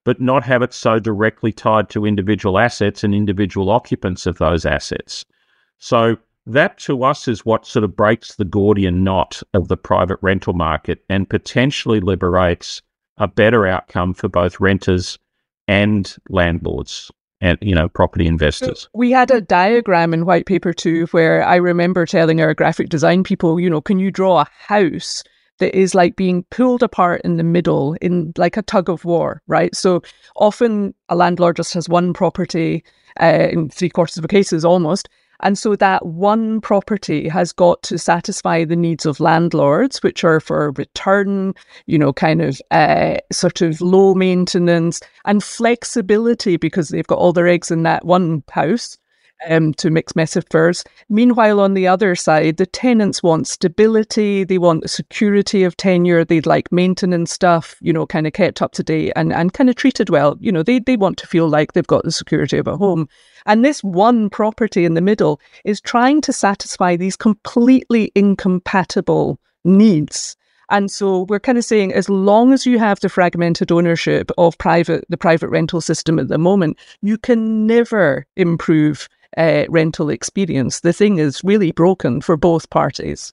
but 0.06 0.20
not 0.20 0.44
have 0.44 0.62
it 0.62 0.72
so 0.72 1.00
directly 1.00 1.50
tied 1.50 1.90
to 1.90 2.06
individual 2.06 2.60
assets 2.60 3.02
and 3.02 3.12
individual 3.12 3.70
occupants 3.70 4.25
of 4.25 4.38
those 4.38 4.64
assets. 4.64 5.25
So 5.78 6.16
that 6.46 6.78
to 6.78 7.02
us 7.02 7.26
is 7.26 7.44
what 7.44 7.66
sort 7.66 7.82
of 7.82 7.96
breaks 7.96 8.36
the 8.36 8.44
Gordian 8.44 9.02
knot 9.02 9.42
of 9.52 9.66
the 9.66 9.76
private 9.76 10.20
rental 10.22 10.52
market 10.52 11.04
and 11.10 11.28
potentially 11.28 11.98
liberates 11.98 12.82
a 13.18 13.26
better 13.26 13.66
outcome 13.66 14.14
for 14.14 14.28
both 14.28 14.60
renters 14.60 15.18
and 15.66 16.14
landlords 16.28 17.10
and 17.40 17.58
you 17.60 17.75
know 17.75 17.88
property 17.88 18.28
investors. 18.28 18.88
We 18.94 19.10
had 19.10 19.32
a 19.32 19.40
diagram 19.40 20.14
in 20.14 20.25
white 20.25 20.46
paper 20.46 20.72
two 20.72 21.06
where 21.06 21.42
I 21.42 21.56
remember 21.56 22.06
telling 22.06 22.40
our 22.40 22.54
graphic 22.54 22.90
design 22.90 23.25
people, 23.25 23.58
you 23.58 23.68
know, 23.68 23.80
can 23.80 23.98
you 23.98 24.12
draw 24.12 24.42
a 24.42 24.50
house 24.68 25.25
that 25.58 25.76
is 25.76 25.94
like 25.94 26.16
being 26.16 26.44
pulled 26.50 26.82
apart 26.82 27.20
in 27.25 27.36
the 27.36 27.44
middle 27.44 27.96
in 28.00 28.32
like 28.36 28.56
a 28.56 28.62
tug 28.62 28.88
of 28.88 29.04
war, 29.04 29.42
right? 29.46 29.75
So 29.75 30.02
often 30.36 30.94
a 31.08 31.16
landlord 31.16 31.56
just 31.56 31.75
has 31.75 31.88
one 31.88 32.12
property 32.12 32.84
uh, 33.20 33.48
in 33.50 33.68
three 33.68 33.88
quarters 33.88 34.16
of 34.16 34.22
the 34.22 34.28
cases 34.28 34.64
almost, 34.64 35.08
and 35.40 35.58
so 35.58 35.76
that 35.76 36.04
one 36.06 36.60
property 36.60 37.28
has 37.28 37.52
got 37.52 37.82
to 37.84 37.98
satisfy 37.98 38.64
the 38.64 38.76
needs 38.76 39.04
of 39.04 39.20
landlords, 39.20 40.02
which 40.02 40.25
are 40.25 40.40
for 40.40 40.72
return, 40.72 41.54
you 41.86 41.98
know, 41.98 42.12
kind 42.12 42.40
of 42.40 42.60
uh, 42.70 43.16
sort 43.32 43.60
of 43.60 43.80
low 43.80 44.14
maintenance 44.14 45.00
and 45.25 45.44
flexibility 45.44 46.56
because 46.56 46.88
they've 46.88 47.06
got 47.06 47.18
all 47.18 47.32
their 47.32 47.48
eggs 47.48 47.70
in 47.70 47.82
that 47.82 48.04
one 48.04 48.42
house 48.50 48.96
um, 49.49 49.75
to 49.75 49.90
mix 49.90 50.16
metaphors. 50.16 50.85
Meanwhile, 51.09 51.61
on 51.61 51.75
the 51.75 51.87
other 51.87 52.14
side, 52.14 52.57
the 52.57 52.66
tenants 52.66 53.23
want 53.23 53.47
stability, 53.47 54.45
they 54.45 54.59
want 54.59 54.83
the 54.83 54.88
security 54.88 55.64
of 55.64 55.76
tenure, 55.76 56.25
they'd 56.25 56.47
like 56.47 56.73
maintenance 56.73 57.33
stuff, 57.33 57.76
you 57.81 57.93
know, 57.93 58.07
kind 58.07 58.26
of 58.26 58.33
kept 58.33 58.62
up 58.62 58.73
to 58.73 58.83
date 58.83 59.12
and, 59.16 59.33
and 59.33 59.52
kind 59.52 59.71
of 59.71 59.76
treated 59.76 60.11
well. 60.11 60.37
You 60.40 60.52
know, 60.52 60.62
they, 60.62 60.78
they 60.78 60.97
want 60.97 61.19
to 61.19 61.26
feel 61.26 61.49
like 61.49 61.73
they've 61.73 61.87
got 61.87 62.05
the 62.05 62.12
security 62.12 62.59
of 62.59 62.66
a 62.66 62.76
home. 62.76 63.09
And 63.45 63.64
this 63.64 63.83
one 63.85 64.31
property 64.31 64.85
in 64.85 64.95
the 64.95 65.00
middle 65.00 65.40
is 65.64 65.81
trying 65.81 66.21
to 66.23 66.33
satisfy 66.33 66.97
these 66.97 67.16
completely 67.16 68.11
incompatible 68.14 69.38
needs. 69.64 70.37
And 70.69 70.90
so 70.90 71.23
we're 71.28 71.40
kind 71.40 71.59
of 71.59 71.64
saying 71.64 71.93
as 71.93 72.09
long 72.09 72.52
as 72.52 72.66
you 72.66 72.78
have 72.78 72.99
the 72.99 73.09
fragmented 73.09 73.71
ownership 73.71 74.33
of 74.37 74.59
private 74.59 75.05
the 75.09 75.16
private 75.16 75.49
rental 75.49 75.81
system 75.81 76.19
at 76.19 76.28
the 76.28 76.38
moment, 76.38 76.76
you 77.02 77.19
can 77.19 77.66
never 77.66 78.26
improve 78.37 79.09
uh, 79.37 79.64
rental 79.68 80.11
experience. 80.11 80.80
The 80.80 80.92
thing 80.92 81.18
is 81.18 81.42
really 81.45 81.73
broken 81.73 82.21
for 82.21 82.37
both 82.37 82.71
parties. 82.71 83.33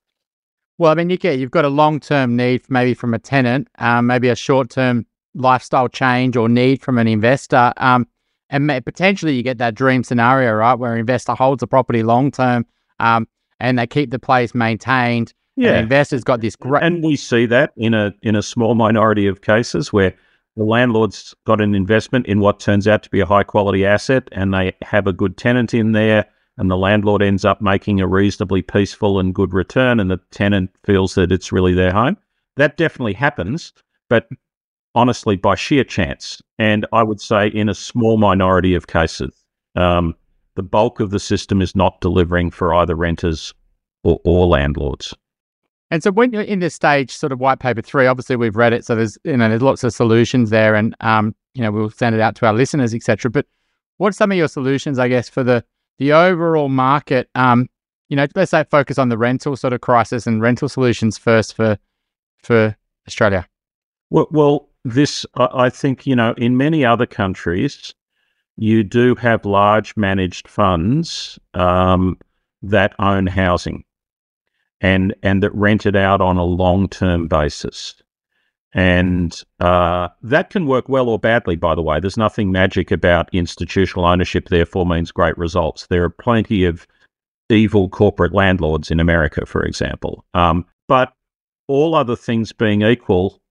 Well, 0.78 0.92
I 0.92 0.96
mean, 0.96 1.10
you 1.10 1.18
get 1.18 1.40
you've 1.40 1.52
got 1.52 1.66
a 1.66 1.70
long 1.70 2.00
term 2.00 2.36
need, 2.36 2.64
maybe 2.70 2.94
from 2.94 3.14
a 3.14 3.20
tenant, 3.20 3.68
um, 3.78 4.08
maybe 4.08 4.30
a 4.30 4.36
short 4.36 4.70
term 4.70 5.06
lifestyle 5.36 5.88
change 5.88 6.36
or 6.36 6.50
need 6.50 6.82
from 6.82 6.98
an 6.98 7.08
investor, 7.08 7.74
um, 7.78 8.08
and 8.50 8.68
may, 8.68 8.82
potentially 8.82 9.36
you 9.36 9.44
get 9.44 9.58
that 9.58 9.76
dream 9.76 10.04
scenario, 10.04 10.54
right, 10.54 10.76
where 10.76 10.94
an 10.94 11.00
investor 11.00 11.34
holds 11.34 11.64
a 11.64 11.68
property 11.68 12.04
long 12.04 12.32
term, 12.32 12.66
um, 13.00 13.28
and 13.60 13.78
they 13.78 13.88
keep 13.88 14.12
the 14.12 14.20
place 14.20 14.54
maintained. 14.54 15.34
Yeah, 15.56 15.80
investors 15.80 16.24
got 16.24 16.42
this 16.42 16.56
great, 16.56 16.82
and 16.82 17.04
we 17.04 17.16
see 17.16 17.46
that 17.46 17.74
in 17.78 17.94
a 17.94 18.12
in 18.24 18.36
a 18.36 18.42
small 18.42 18.74
minority 18.74 19.28
of 19.28 19.42
cases 19.42 19.94
where 19.94 20.16
the 20.56 20.64
landlord's 20.64 21.34
got 21.46 21.62
an 21.62 21.74
investment 21.74 22.26
in 22.28 22.40
what 22.40 22.60
turns 22.60 22.88
out 22.88 23.04
to 23.04 23.10
be 23.10 23.20
a 23.20 23.26
high 23.26 23.44
quality 23.44 23.86
asset 23.86 24.28
and 24.32 24.54
they 24.54 24.74
have 24.82 25.08
a 25.08 25.14
good 25.14 25.38
tenant 25.38 25.74
in 25.74 25.94
there 25.94 26.26
and 26.58 26.70
the 26.70 26.78
landlord 26.78 27.24
ends 27.24 27.44
up 27.44 27.62
making 27.62 28.00
a 28.00 28.08
reasonably 28.08 28.62
peaceful 28.62 29.20
and 29.20 29.34
good 29.34 29.54
return 29.54 30.00
and 30.00 30.12
the 30.12 30.20
tenant 30.32 30.70
feels 30.86 31.16
that 31.16 31.32
it's 31.32 31.52
really 31.52 31.74
their 31.74 31.92
home. 31.92 32.18
That 32.58 32.78
definitely 32.78 33.14
happens, 33.14 33.74
but 34.10 34.28
honestly 34.94 35.36
by 35.36 35.56
sheer 35.56 35.84
chance. 35.84 36.42
And 36.60 36.86
I 36.94 37.02
would 37.02 37.20
say 37.20 37.48
in 37.48 37.70
a 37.70 37.74
small 37.74 38.18
minority 38.18 38.76
of 38.76 38.88
cases. 38.88 39.34
Um, 39.76 40.16
the 40.56 40.62
bulk 40.62 41.00
of 41.00 41.10
the 41.10 41.20
system 41.20 41.64
is 41.64 41.76
not 41.76 42.00
delivering 42.00 42.52
for 42.52 42.76
either 42.76 42.96
renters 42.96 43.56
or, 44.04 44.20
or 44.24 44.46
landlords. 44.46 45.16
And 45.94 46.02
so 46.02 46.12
when 46.12 46.34
you're 46.34 46.42
in 46.42 46.58
this 46.58 46.74
stage, 46.74 47.16
sort 47.16 47.32
of 47.32 47.40
white 47.40 47.60
paper 47.60 47.84
three, 47.84 48.08
obviously 48.08 48.36
we've 48.36 48.56
read 48.56 48.74
it, 48.74 48.84
so 48.84 48.96
there's 48.96 49.16
you 49.26 49.38
know 49.38 49.48
there's 49.48 49.62
lots 49.62 49.84
of 49.84 49.94
solutions 49.94 50.50
there, 50.50 50.74
and 50.74 50.96
um, 51.02 51.36
you 51.54 51.62
know 51.62 51.72
we'll 51.72 51.92
send 51.92 52.16
it 52.16 52.20
out 52.20 52.34
to 52.38 52.48
our 52.48 52.54
listeners, 52.54 52.96
etc. 52.96 53.30
But 53.30 53.46
what's 53.98 54.18
some 54.18 54.32
of 54.32 54.38
your 54.38 54.48
solutions, 54.48 54.98
I 54.98 55.08
guess, 55.08 55.30
for 55.30 55.44
the 55.44 55.64
the 56.00 56.12
overall 56.12 56.68
market? 56.68 57.30
Um, 57.36 57.70
you 58.10 58.16
know, 58.16 58.26
let's 58.34 58.50
say 58.50 58.66
focus 58.72 58.98
on 58.98 59.10
the 59.10 59.20
rental 59.20 59.56
sort 59.56 59.72
of 59.72 59.82
crisis 59.82 60.26
and 60.26 60.42
rental 60.42 60.68
solutions 60.68 61.20
first 61.20 61.56
for 61.56 61.78
for 62.42 62.76
Australia. 63.08 63.48
Well, 64.10 64.26
well, 64.32 64.70
this 64.84 65.28
I 65.36 65.70
think 65.70 66.08
you 66.08 66.16
know 66.16 66.34
in 66.38 66.58
many 66.58 66.84
other 66.84 67.06
countries, 67.06 67.94
you 68.58 68.84
do 68.84 69.14
have 69.14 69.46
large 69.46 69.96
managed 69.96 70.48
funds 70.48 71.38
um, 71.54 72.18
that 72.64 72.96
own 72.98 73.28
housing 73.28 73.84
and 74.84 75.16
and 75.24 75.42
that 75.42 75.56
rent 75.56 75.88
it 75.88 75.96
out 75.96 76.22
on 76.22 76.38
a 76.38 76.44
long 76.44 76.88
term 76.88 77.28
basis. 77.28 77.96
And 78.75 79.40
uh, 79.60 80.10
that 80.24 80.50
can 80.50 80.66
work 80.66 80.90
well 80.90 81.08
or 81.08 81.20
badly, 81.20 81.56
by 81.56 81.75
the 81.75 81.84
way. 81.84 82.00
There's 82.00 82.18
nothing 82.18 82.52
magic 82.52 82.92
about 82.92 83.30
institutional 83.32 84.06
ownership, 84.06 84.50
therefore, 84.50 84.86
means 84.86 85.12
great 85.12 85.38
results. 85.38 85.88
There 85.88 86.04
are 86.04 86.10
plenty 86.10 86.66
of 86.66 86.88
evil 87.50 87.88
corporate 87.88 88.34
landlords 88.34 88.90
in 88.90 89.00
America, 89.00 89.46
for 89.46 89.63
example. 89.63 90.25
Um, 90.34 90.66
but 90.88 91.13
all 91.68 91.94
other 91.94 92.16
things 92.16 92.52
being 92.52 92.82
equal, 92.82 93.42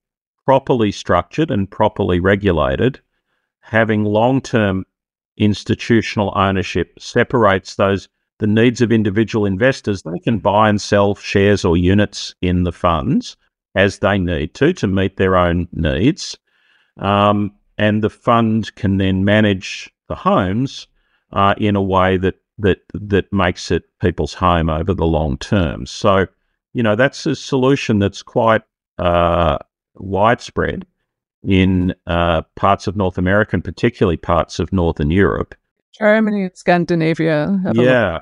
properly 0.45 0.91
structured 0.91 1.53
and 1.53 1.71
properly 1.71 2.19
regulated, 2.19 3.01
having 3.61 4.05
long 4.05 4.41
term 4.41 4.85
institutional 5.37 6.33
ownership 6.35 6.99
separates 6.99 7.77
those 7.77 8.09
the 8.43 8.49
needs 8.49 8.81
of 8.81 8.91
individual 8.91 9.47
investors, 9.47 10.03
they 10.03 10.19
can 10.19 10.41
buy 10.41 10.69
and 10.69 10.81
sell 10.81 11.15
shares 11.15 11.65
or 11.65 11.77
units 11.77 12.35
in 12.43 12.65
the 12.65 12.73
funds 12.73 13.37
as 13.77 14.01
they 14.01 14.19
need 14.19 14.53
to 14.55 14.73
to 14.73 14.89
meet 14.89 15.17
their 15.17 15.37
own 15.37 15.69
needs. 15.73 16.37
Um, 16.97 17.53
and 17.79 18.03
the 18.03 18.11
fund 18.11 18.75
can 18.75 18.97
then 18.97 19.25
manage 19.25 19.89
the 20.09 20.17
homes 20.17 20.89
uh, 21.33 21.55
in 21.57 21.77
a 21.77 21.81
way 21.81 22.17
that 22.17 22.35
that 22.59 22.79
that 22.95 23.33
makes 23.33 23.71
it 23.71 23.85
people's 24.01 24.35
home 24.35 24.69
over 24.69 24.93
the 24.93 25.07
long 25.07 25.39
term. 25.39 25.87
So, 25.87 26.27
you 26.73 26.83
know, 26.83 26.97
that's 26.97 27.25
a 27.27 27.37
solution 27.37 28.01
that's 28.01 28.25
quite 28.25 28.63
uh, 28.99 29.59
widespread 29.95 30.85
in 31.45 31.95
uh, 32.09 32.43
parts 32.57 32.89
of 32.89 32.97
North 32.97 33.19
America, 33.19 33.55
and 33.55 33.63
particularly 33.65 34.17
parts 34.17 34.59
of 34.59 34.73
Northern 34.73 35.13
Europe. 35.13 35.55
Germany 35.97 36.43
and 36.43 36.57
Scandinavia. 36.57 37.61
Yeah, 37.75 38.21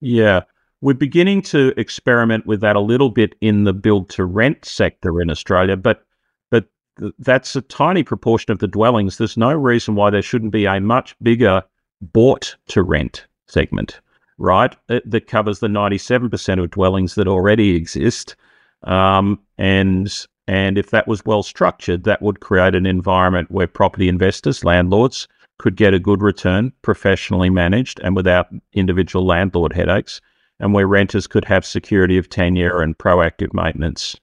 yeah. 0.00 0.42
We're 0.80 0.94
beginning 0.94 1.42
to 1.42 1.72
experiment 1.76 2.46
with 2.46 2.60
that 2.60 2.76
a 2.76 2.80
little 2.80 3.10
bit 3.10 3.34
in 3.40 3.64
the 3.64 3.72
build 3.72 4.10
to 4.10 4.24
rent 4.24 4.64
sector 4.64 5.20
in 5.20 5.30
Australia, 5.30 5.76
but 5.76 6.04
but 6.50 6.66
that's 7.18 7.56
a 7.56 7.62
tiny 7.62 8.04
proportion 8.04 8.52
of 8.52 8.60
the 8.60 8.68
dwellings. 8.68 9.18
There's 9.18 9.36
no 9.36 9.52
reason 9.52 9.96
why 9.96 10.10
there 10.10 10.22
shouldn't 10.22 10.52
be 10.52 10.66
a 10.66 10.80
much 10.80 11.16
bigger 11.20 11.62
bought 12.00 12.54
to 12.68 12.82
rent 12.82 13.26
segment, 13.46 14.00
right? 14.38 14.74
It, 14.88 15.08
that 15.10 15.26
covers 15.26 15.58
the 15.58 15.66
97% 15.66 16.62
of 16.62 16.70
dwellings 16.70 17.16
that 17.16 17.26
already 17.26 17.74
exist. 17.74 18.36
Um, 18.84 19.40
and 19.58 20.26
and 20.46 20.78
if 20.78 20.90
that 20.90 21.08
was 21.08 21.26
well 21.26 21.42
structured, 21.42 22.04
that 22.04 22.22
would 22.22 22.40
create 22.40 22.74
an 22.74 22.86
environment 22.86 23.50
where 23.50 23.66
property 23.66 24.08
investors, 24.08 24.64
landlords, 24.64 25.28
could 25.58 25.76
get 25.76 25.94
a 25.94 25.98
good 25.98 26.22
return, 26.22 26.72
professionally 26.82 27.50
managed 27.50 28.00
and 28.02 28.16
without 28.16 28.48
individual 28.72 29.26
landlord 29.26 29.72
headaches, 29.72 30.20
and 30.60 30.72
where 30.72 30.86
renters 30.86 31.26
could 31.26 31.44
have 31.44 31.64
security 31.64 32.18
of 32.18 32.28
tenure 32.28 32.80
and 32.80 32.98
proactive 32.98 33.52
maintenance. 33.52 34.16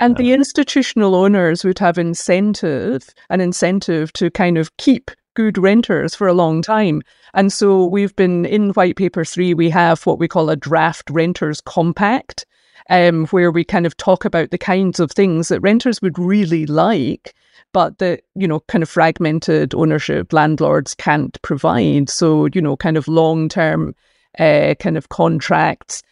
And 0.00 0.16
the 0.16 0.32
uh, 0.32 0.34
institutional 0.34 1.14
owners 1.14 1.64
would 1.64 1.78
have 1.78 1.98
incentive, 1.98 3.08
an 3.30 3.40
incentive 3.40 4.12
to 4.14 4.30
kind 4.30 4.58
of 4.58 4.76
keep 4.76 5.10
good 5.34 5.58
renters 5.58 6.14
for 6.14 6.26
a 6.26 6.34
long 6.34 6.62
time. 6.62 7.02
And 7.34 7.52
so 7.52 7.84
we've 7.86 8.14
been 8.14 8.44
in 8.44 8.70
White 8.70 8.96
Paper 8.96 9.24
3, 9.24 9.54
we 9.54 9.70
have 9.70 10.04
what 10.06 10.18
we 10.18 10.28
call 10.28 10.50
a 10.50 10.56
draft 10.56 11.10
renters 11.10 11.60
compact, 11.60 12.46
um, 12.90 13.26
where 13.26 13.50
we 13.50 13.64
kind 13.64 13.86
of 13.86 13.96
talk 13.96 14.24
about 14.24 14.50
the 14.50 14.58
kinds 14.58 15.00
of 15.00 15.10
things 15.10 15.48
that 15.48 15.60
renters 15.60 16.02
would 16.02 16.18
really 16.18 16.66
like, 16.66 17.34
but 17.72 17.98
that, 17.98 18.22
you 18.34 18.46
know, 18.46 18.60
kind 18.60 18.82
of 18.82 18.88
fragmented 18.88 19.74
ownership 19.74 20.32
landlords 20.32 20.94
can't 20.94 21.40
provide. 21.42 22.08
So, 22.08 22.46
you 22.46 22.60
know, 22.60 22.76
kind 22.76 22.96
of 22.96 23.08
long 23.08 23.48
term 23.48 23.94
uh, 24.38 24.74
kind 24.78 24.96
of 24.96 25.08
contracts, 25.08 26.02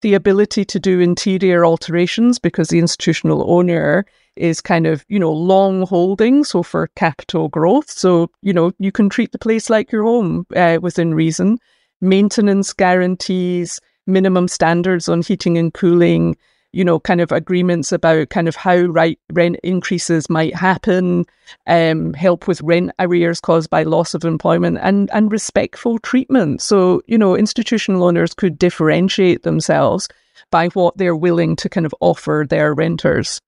the 0.00 0.14
ability 0.14 0.64
to 0.64 0.80
do 0.80 1.00
interior 1.00 1.64
alterations 1.64 2.38
because 2.38 2.68
the 2.68 2.78
institutional 2.78 3.50
owner 3.50 4.04
is 4.34 4.60
kind 4.60 4.86
of, 4.86 5.04
you 5.08 5.18
know, 5.18 5.32
long 5.32 5.86
holding. 5.86 6.44
So 6.44 6.62
for 6.62 6.88
capital 6.96 7.48
growth. 7.48 7.90
So, 7.90 8.30
you 8.40 8.52
know, 8.52 8.72
you 8.78 8.90
can 8.90 9.08
treat 9.08 9.32
the 9.32 9.38
place 9.38 9.68
like 9.68 9.92
your 9.92 10.04
home 10.04 10.46
uh, 10.56 10.78
within 10.80 11.14
reason. 11.14 11.58
Maintenance 12.00 12.72
guarantees, 12.72 13.80
minimum 14.06 14.48
standards 14.48 15.08
on 15.08 15.22
heating 15.22 15.58
and 15.58 15.72
cooling, 15.74 16.36
you 16.72 16.84
know, 16.84 16.98
kind 16.98 17.20
of 17.20 17.32
agreements 17.32 17.92
about 17.92 18.30
kind 18.30 18.48
of 18.48 18.56
how 18.56 18.76
right 18.76 19.18
rent 19.32 19.56
increases 19.62 20.30
might 20.30 20.54
happen, 20.54 21.26
um, 21.66 22.14
help 22.14 22.48
with 22.48 22.62
rent 22.62 22.92
arrears 22.98 23.40
caused 23.40 23.70
by 23.70 23.82
loss 23.82 24.14
of 24.14 24.24
employment, 24.24 24.78
and 24.80 25.10
and 25.12 25.30
respectful 25.30 25.98
treatment. 25.98 26.62
So 26.62 27.02
you 27.06 27.18
know, 27.18 27.36
institutional 27.36 28.04
owners 28.04 28.34
could 28.34 28.58
differentiate 28.58 29.42
themselves 29.42 30.08
by 30.50 30.68
what 30.68 30.96
they're 30.96 31.16
willing 31.16 31.56
to 31.56 31.68
kind 31.68 31.86
of 31.86 31.94
offer 32.00 32.46
their 32.48 32.74
renters. 32.74 33.40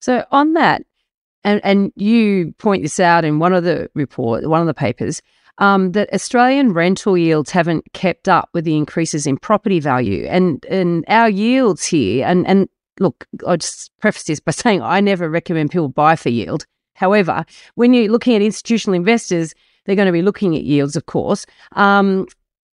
So 0.00 0.24
on 0.30 0.54
that, 0.54 0.82
and 1.44 1.60
and 1.64 1.92
you 1.96 2.52
point 2.58 2.82
this 2.82 2.98
out 3.00 3.24
in 3.24 3.38
one 3.38 3.52
of 3.52 3.64
the 3.64 3.90
report, 3.94 4.46
one 4.48 4.60
of 4.60 4.66
the 4.66 4.74
papers 4.74 5.22
um, 5.58 5.92
that 5.92 6.12
Australian 6.12 6.72
rental 6.72 7.16
yields 7.16 7.50
haven't 7.50 7.92
kept 7.92 8.28
up 8.28 8.48
with 8.52 8.64
the 8.64 8.76
increases 8.76 9.26
in 9.26 9.36
property 9.36 9.80
value. 9.80 10.26
And, 10.26 10.64
and 10.66 11.04
our 11.08 11.28
yields 11.28 11.84
here, 11.84 12.26
and, 12.26 12.46
and 12.46 12.68
look, 12.98 13.26
I'll 13.46 13.56
just 13.56 13.90
preface 14.00 14.24
this 14.24 14.40
by 14.40 14.52
saying 14.52 14.82
I 14.82 15.00
never 15.00 15.28
recommend 15.28 15.70
people 15.70 15.88
buy 15.88 16.16
for 16.16 16.30
yield. 16.30 16.66
However, 16.94 17.44
when 17.74 17.94
you're 17.94 18.10
looking 18.10 18.34
at 18.34 18.42
institutional 18.42 18.94
investors, 18.94 19.54
they're 19.84 19.96
going 19.96 20.06
to 20.06 20.12
be 20.12 20.22
looking 20.22 20.54
at 20.56 20.64
yields, 20.64 20.96
of 20.96 21.06
course. 21.06 21.46
Um, 21.72 22.26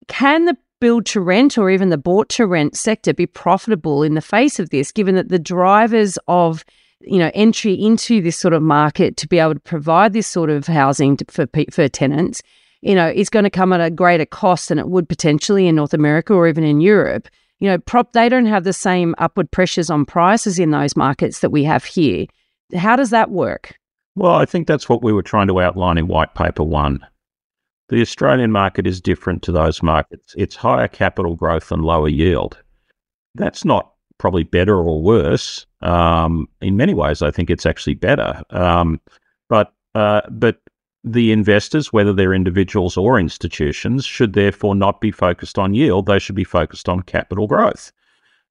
can 0.07 0.45
the 0.45 0.57
build 0.79 1.05
to 1.07 1.21
rent 1.21 1.57
or 1.57 1.69
even 1.69 1.89
the 1.89 1.97
bought 1.97 2.29
to 2.29 2.45
rent 2.45 2.75
sector 2.75 3.13
be 3.13 3.25
profitable 3.25 4.03
in 4.03 4.13
the 4.13 4.21
face 4.21 4.59
of 4.59 4.69
this, 4.69 4.91
given 4.91 5.15
that 5.15 5.29
the 5.29 5.39
drivers 5.39 6.17
of 6.27 6.63
you 7.01 7.19
know 7.19 7.31
entry 7.33 7.73
into 7.73 8.21
this 8.21 8.37
sort 8.37 8.53
of 8.53 8.61
market 8.61 9.17
to 9.17 9.27
be 9.27 9.39
able 9.39 9.53
to 9.53 9.59
provide 9.59 10.13
this 10.13 10.27
sort 10.27 10.49
of 10.49 10.65
housing 10.65 11.17
to, 11.17 11.25
for 11.29 11.47
for 11.71 11.87
tenants 11.87 12.41
you 12.81 12.95
know, 12.95 13.07
is 13.07 13.29
going 13.29 13.43
to 13.43 13.49
come 13.49 13.73
at 13.73 13.81
a 13.81 13.89
greater 13.89 14.25
cost 14.25 14.69
than 14.69 14.79
it 14.79 14.89
would 14.89 15.09
potentially 15.09 15.67
in 15.67 15.75
North 15.75 15.93
America 15.93 16.33
or 16.33 16.47
even 16.47 16.63
in 16.63 16.81
Europe. 16.81 17.27
You 17.59 17.69
know, 17.69 17.79
prop 17.79 18.13
they 18.13 18.29
don't 18.29 18.45
have 18.45 18.63
the 18.63 18.73
same 18.73 19.15
upward 19.17 19.49
pressures 19.51 19.89
on 19.89 20.05
prices 20.05 20.59
in 20.59 20.71
those 20.71 20.95
markets 20.95 21.39
that 21.39 21.49
we 21.49 21.63
have 21.63 21.85
here. 21.85 22.27
How 22.75 22.95
does 22.95 23.09
that 23.09 23.31
work? 23.31 23.75
Well, 24.15 24.33
I 24.33 24.45
think 24.45 24.67
that's 24.67 24.89
what 24.89 25.03
we 25.03 25.13
were 25.13 25.23
trying 25.23 25.47
to 25.47 25.61
outline 25.61 25.97
in 25.97 26.07
white 26.07 26.35
paper 26.35 26.63
1. 26.63 27.05
The 27.89 28.01
Australian 28.01 28.51
market 28.51 28.85
is 28.85 28.99
different 28.99 29.43
to 29.43 29.51
those 29.51 29.81
markets. 29.81 30.35
It's 30.37 30.55
higher 30.55 30.87
capital 30.87 31.35
growth 31.35 31.71
and 31.71 31.83
lower 31.83 32.09
yield. 32.09 32.57
That's 33.35 33.63
not 33.63 33.93
probably 34.17 34.43
better 34.43 34.75
or 34.75 35.01
worse. 35.01 35.65
Um, 35.81 36.47
in 36.61 36.75
many 36.75 36.93
ways, 36.93 37.21
I 37.21 37.31
think 37.31 37.49
it's 37.49 37.65
actually 37.65 37.93
better. 37.93 38.43
Um, 38.49 38.99
but 39.49 39.73
uh, 39.95 40.21
but 40.29 40.59
the 41.03 41.31
investors, 41.31 41.93
whether 41.93 42.13
they're 42.13 42.33
individuals 42.33 42.97
or 42.97 43.19
institutions, 43.19 44.05
should 44.05 44.33
therefore 44.33 44.75
not 44.75 44.99
be 45.01 45.11
focused 45.11 45.57
on 45.57 45.73
yield. 45.73 46.05
They 46.05 46.19
should 46.19 46.35
be 46.35 46.43
focused 46.43 46.89
on 46.89 47.01
capital 47.01 47.47
growth 47.47 47.91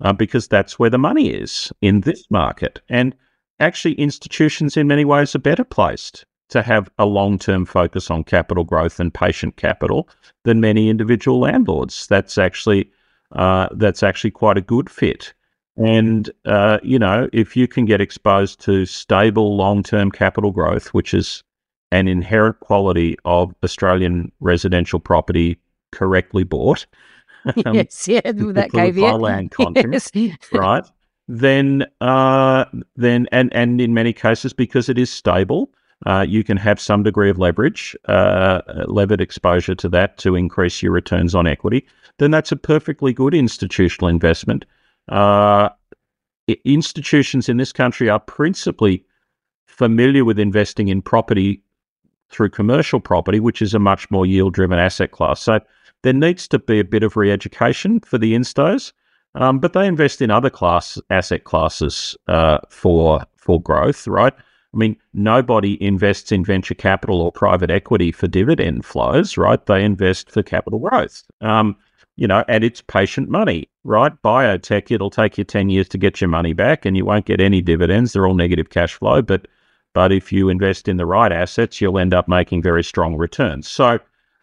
uh, 0.01 0.13
because 0.13 0.49
that's 0.49 0.79
where 0.79 0.91
the 0.91 0.99
money 0.99 1.31
is 1.31 1.73
in 1.81 2.01
this 2.01 2.31
market. 2.31 2.81
And 2.89 3.15
actually, 3.61 3.95
institutions 3.95 4.77
in 4.77 4.87
many 4.87 5.05
ways 5.05 5.35
are 5.35 5.41
better 5.41 5.65
placed 5.65 6.25
to 6.49 6.63
have 6.63 6.89
a 6.99 7.07
long 7.07 7.39
term 7.39 7.65
focus 7.65 8.11
on 8.11 8.25
capital 8.25 8.65
growth 8.65 9.01
and 9.01 9.13
patient 9.13 9.57
capital 9.57 10.09
than 10.45 10.61
many 10.61 10.89
individual 10.89 11.41
landlords. 11.41 12.07
That's 12.07 12.39
actually 12.39 12.91
uh, 13.33 13.69
that's 13.73 14.03
actually 14.03 14.31
quite 14.31 14.57
a 14.57 14.63
good 14.63 14.89
fit. 14.89 15.35
And 15.77 16.31
uh, 16.45 16.79
you 16.83 16.99
know, 16.99 17.29
if 17.33 17.57
you 17.57 17.69
can 17.69 17.85
get 17.85 18.01
exposed 18.01 18.61
to 18.63 18.87
stable 18.87 19.57
long 19.57 19.83
term 19.83 20.11
capital 20.11 20.53
growth, 20.53 20.89
which 20.95 21.13
is 21.13 21.43
an 21.97 22.09
inherent 22.09 22.61
quality 22.61 23.17
of 23.25 23.55
Australian 23.65 24.31
residential 24.41 25.01
property 25.01 25.59
correctly 25.93 26.45
bought. 26.45 26.87
um, 27.65 27.75
yes, 27.75 28.07
yeah, 28.07 28.21
that 28.25 28.71
caveat. 28.73 29.21
land 29.21 29.51
content, 29.63 29.95
yes. 30.15 30.39
right? 30.53 30.85
Then, 31.29 31.87
uh, 32.01 32.67
then, 32.95 33.27
and 33.33 33.53
and 33.53 33.81
in 33.81 33.95
many 33.95 34.13
cases, 34.13 34.53
because 34.53 34.89
it 34.89 34.99
is 34.99 35.11
stable, 35.11 35.71
uh, 36.05 36.25
you 36.29 36.45
can 36.45 36.57
have 36.57 36.81
some 36.81 37.03
degree 37.03 37.31
of 37.31 37.39
leverage, 37.39 37.97
uh, 38.07 38.61
levered 38.87 39.21
exposure 39.21 39.75
to 39.75 39.89
that 39.89 40.19
to 40.19 40.37
increase 40.37 40.83
your 40.83 40.93
returns 40.93 41.35
on 41.35 41.47
equity. 41.47 41.87
Then 42.19 42.31
that's 42.31 42.53
a 42.53 42.57
perfectly 42.57 43.13
good 43.13 43.35
institutional 43.35 44.09
investment. 44.09 44.67
Uh, 45.09 45.71
institutions 46.65 47.49
in 47.49 47.57
this 47.57 47.73
country 47.73 48.09
are 48.09 48.21
principally 48.21 49.05
familiar 49.67 50.25
with 50.25 50.39
investing 50.39 50.89
in 50.89 51.03
property 51.03 51.63
through 52.31 52.51
commercial 52.51 53.01
property, 53.01 53.41
which 53.41 53.63
is 53.63 53.75
a 53.75 53.79
much 53.79 54.11
more 54.11 54.27
yield 54.27 54.55
driven 54.55 54.79
asset 54.79 55.11
class. 55.11 55.41
So 55.41 55.61
there 56.03 56.13
needs 56.13 56.49
to 56.49 56.59
be 56.59 56.81
a 56.81 56.85
bit 56.85 57.03
of 57.03 57.17
re 57.17 57.31
education 57.31 58.01
for 58.01 58.19
the 58.19 58.35
instos, 58.35 58.93
um, 59.35 59.59
but 59.59 59.73
they 59.73 59.87
invest 59.87 60.23
in 60.23 60.31
other 60.31 60.51
class 60.51 60.99
asset 61.11 61.45
classes 61.45 62.17
uh, 62.29 62.59
for 62.69 63.23
for 63.37 63.61
growth, 63.61 64.07
right? 64.07 64.35
I 64.75 64.77
mean, 64.77 64.97
nobody 65.15 65.83
invests 65.83 66.33
in 66.33 66.45
venture 66.45 66.75
capital 66.75 67.23
or 67.23 67.33
private 67.33 67.71
equity 67.71 68.13
for 68.13 68.27
dividend 68.27 68.85
flows, 68.85 69.39
right? 69.39 69.65
They 69.65 69.83
invest 69.83 70.31
for 70.31 70.43
capital 70.43 70.79
growth. 70.79 71.23
Um, 71.41 71.77
you 72.17 72.27
know, 72.27 72.45
and 72.49 72.65
it's 72.65 72.83
patient 72.83 73.29
money, 73.29 73.69
right? 73.85 74.13
Biotech, 74.23 74.91
it'll 74.91 75.11
take 75.11 75.39
you 75.39 75.45
10 75.45 75.69
years 75.71 75.89
to 75.89 75.99
get 75.99 76.21
your 76.21 76.29
money 76.29 76.53
back 76.53 76.85
and 76.85 76.97
you 76.97 77.05
won't 77.05 77.27
get 77.27 77.41
any 77.41 77.61
dividends. 77.61 78.13
They're 78.13 78.27
all 78.27 78.35
negative 78.35 78.71
cash 78.71 78.95
flow, 78.95 79.23
but 79.23 79.47
but 79.97 80.13
if 80.13 80.31
you 80.31 80.51
invest 80.51 80.89
in 80.89 80.99
the 80.99 81.07
right 81.07 81.33
assets, 81.33 81.81
you'll 81.81 81.99
end 81.99 82.13
up 82.13 82.29
making 82.29 82.61
very 82.61 82.85
strong 82.85 83.17
returns. 83.17 83.67
So 83.67 83.99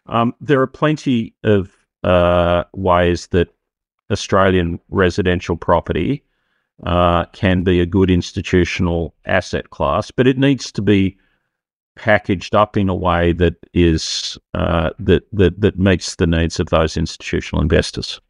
um, 0.06 0.34
there 0.40 0.60
are 0.60 0.66
plenty 0.66 1.32
of 1.44 1.70
uh, 2.02 2.64
ways 2.72 3.28
that 3.28 3.54
Australian 4.10 4.80
residential 4.88 5.56
property 5.56 6.24
uh, 6.82 7.26
can 7.26 7.62
be 7.62 7.78
a 7.78 7.86
good 7.86 8.10
institutional 8.10 9.14
asset 9.26 9.70
class, 9.70 10.10
but 10.10 10.26
it 10.26 10.38
needs 10.38 10.72
to 10.72 10.82
be 10.82 11.16
packaged 11.94 12.56
up 12.56 12.76
in 12.76 12.88
a 12.88 12.94
way 12.96 13.32
that 13.34 13.54
is 13.72 14.36
uh, 14.54 14.90
that 14.98 15.22
that 15.32 15.60
that 15.60 15.78
meets 15.78 16.16
the 16.16 16.26
needs 16.26 16.58
of 16.58 16.70
those 16.70 16.96
institutional 16.96 17.62
investors. 17.62 18.20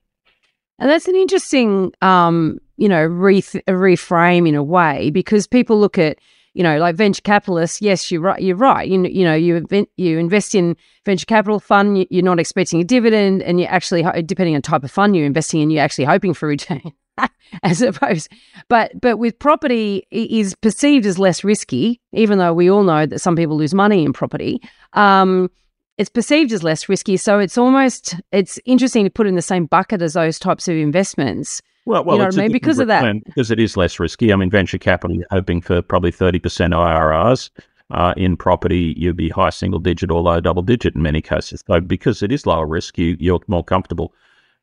And 0.78 0.90
that's 0.90 1.08
an 1.08 1.16
interesting, 1.16 1.90
um, 2.02 2.58
you 2.76 2.86
know, 2.86 3.02
re- 3.02 3.40
reframe 3.40 4.46
in 4.46 4.54
a 4.54 4.62
way 4.62 5.08
because 5.08 5.46
people 5.46 5.80
look 5.80 5.96
at 5.96 6.18
you 6.54 6.62
know, 6.62 6.78
like 6.78 6.94
venture 6.96 7.22
capitalists, 7.22 7.82
yes, 7.82 8.10
you're 8.10 8.20
right. 8.20 8.40
You're 8.40 8.56
right. 8.56 8.88
You, 8.88 9.04
you 9.04 9.24
know, 9.24 9.34
you 9.34 9.56
invent, 9.56 9.88
you 9.96 10.18
invest 10.18 10.54
in 10.54 10.76
venture 11.04 11.26
capital 11.26 11.60
fund. 11.60 12.06
You're 12.10 12.24
not 12.24 12.38
expecting 12.38 12.80
a 12.80 12.84
dividend, 12.84 13.42
and 13.42 13.60
you're 13.60 13.70
actually 13.70 14.04
depending 14.22 14.54
on 14.54 14.62
type 14.62 14.84
of 14.84 14.90
fund 14.90 15.14
you're 15.16 15.26
investing 15.26 15.60
in, 15.60 15.70
you're 15.70 15.82
actually 15.82 16.04
hoping 16.04 16.32
for 16.32 16.48
return. 16.48 16.92
as 17.62 17.80
opposed, 17.80 18.28
but 18.68 18.90
but 19.00 19.18
with 19.18 19.38
property 19.38 20.04
is 20.10 20.54
perceived 20.56 21.06
as 21.06 21.18
less 21.18 21.44
risky, 21.44 22.00
even 22.12 22.38
though 22.38 22.52
we 22.52 22.70
all 22.70 22.82
know 22.82 23.06
that 23.06 23.20
some 23.20 23.36
people 23.36 23.56
lose 23.56 23.74
money 23.74 24.04
in 24.04 24.12
property. 24.12 24.60
Um, 24.94 25.50
it's 25.96 26.10
perceived 26.10 26.50
as 26.52 26.64
less 26.64 26.88
risky, 26.88 27.16
so 27.16 27.38
it's 27.38 27.56
almost 27.56 28.16
it's 28.32 28.58
interesting 28.64 29.04
to 29.04 29.10
put 29.10 29.26
in 29.26 29.36
the 29.36 29.42
same 29.42 29.66
bucket 29.66 30.02
as 30.02 30.14
those 30.14 30.38
types 30.38 30.66
of 30.66 30.76
investments. 30.76 31.62
Well, 31.86 32.04
well, 32.04 32.16
you 32.16 32.22
know 32.22 32.28
what 32.28 32.38
I 32.38 32.42
mean? 32.42 32.52
Because 32.52 32.78
of 32.78 32.88
that, 32.88 33.24
because 33.24 33.50
it 33.50 33.60
is 33.60 33.76
less 33.76 34.00
risky. 34.00 34.32
I 34.32 34.36
mean, 34.36 34.50
venture 34.50 34.78
capital, 34.78 35.16
you're 35.16 35.26
hoping 35.30 35.60
for 35.60 35.82
probably 35.82 36.10
thirty 36.10 36.38
percent 36.38 36.72
IRRs. 36.72 37.50
Uh, 37.90 38.14
in 38.16 38.34
property, 38.36 38.94
you'd 38.96 39.16
be 39.16 39.28
high 39.28 39.50
single 39.50 39.78
digit 39.78 40.10
or 40.10 40.22
low 40.22 40.40
double 40.40 40.62
digit 40.62 40.94
in 40.94 41.02
many 41.02 41.20
cases. 41.20 41.62
So, 41.66 41.80
because 41.80 42.22
it 42.22 42.32
is 42.32 42.46
lower 42.46 42.66
risk, 42.66 42.96
you, 42.96 43.16
you're 43.20 43.40
more 43.46 43.62
comfortable. 43.62 44.14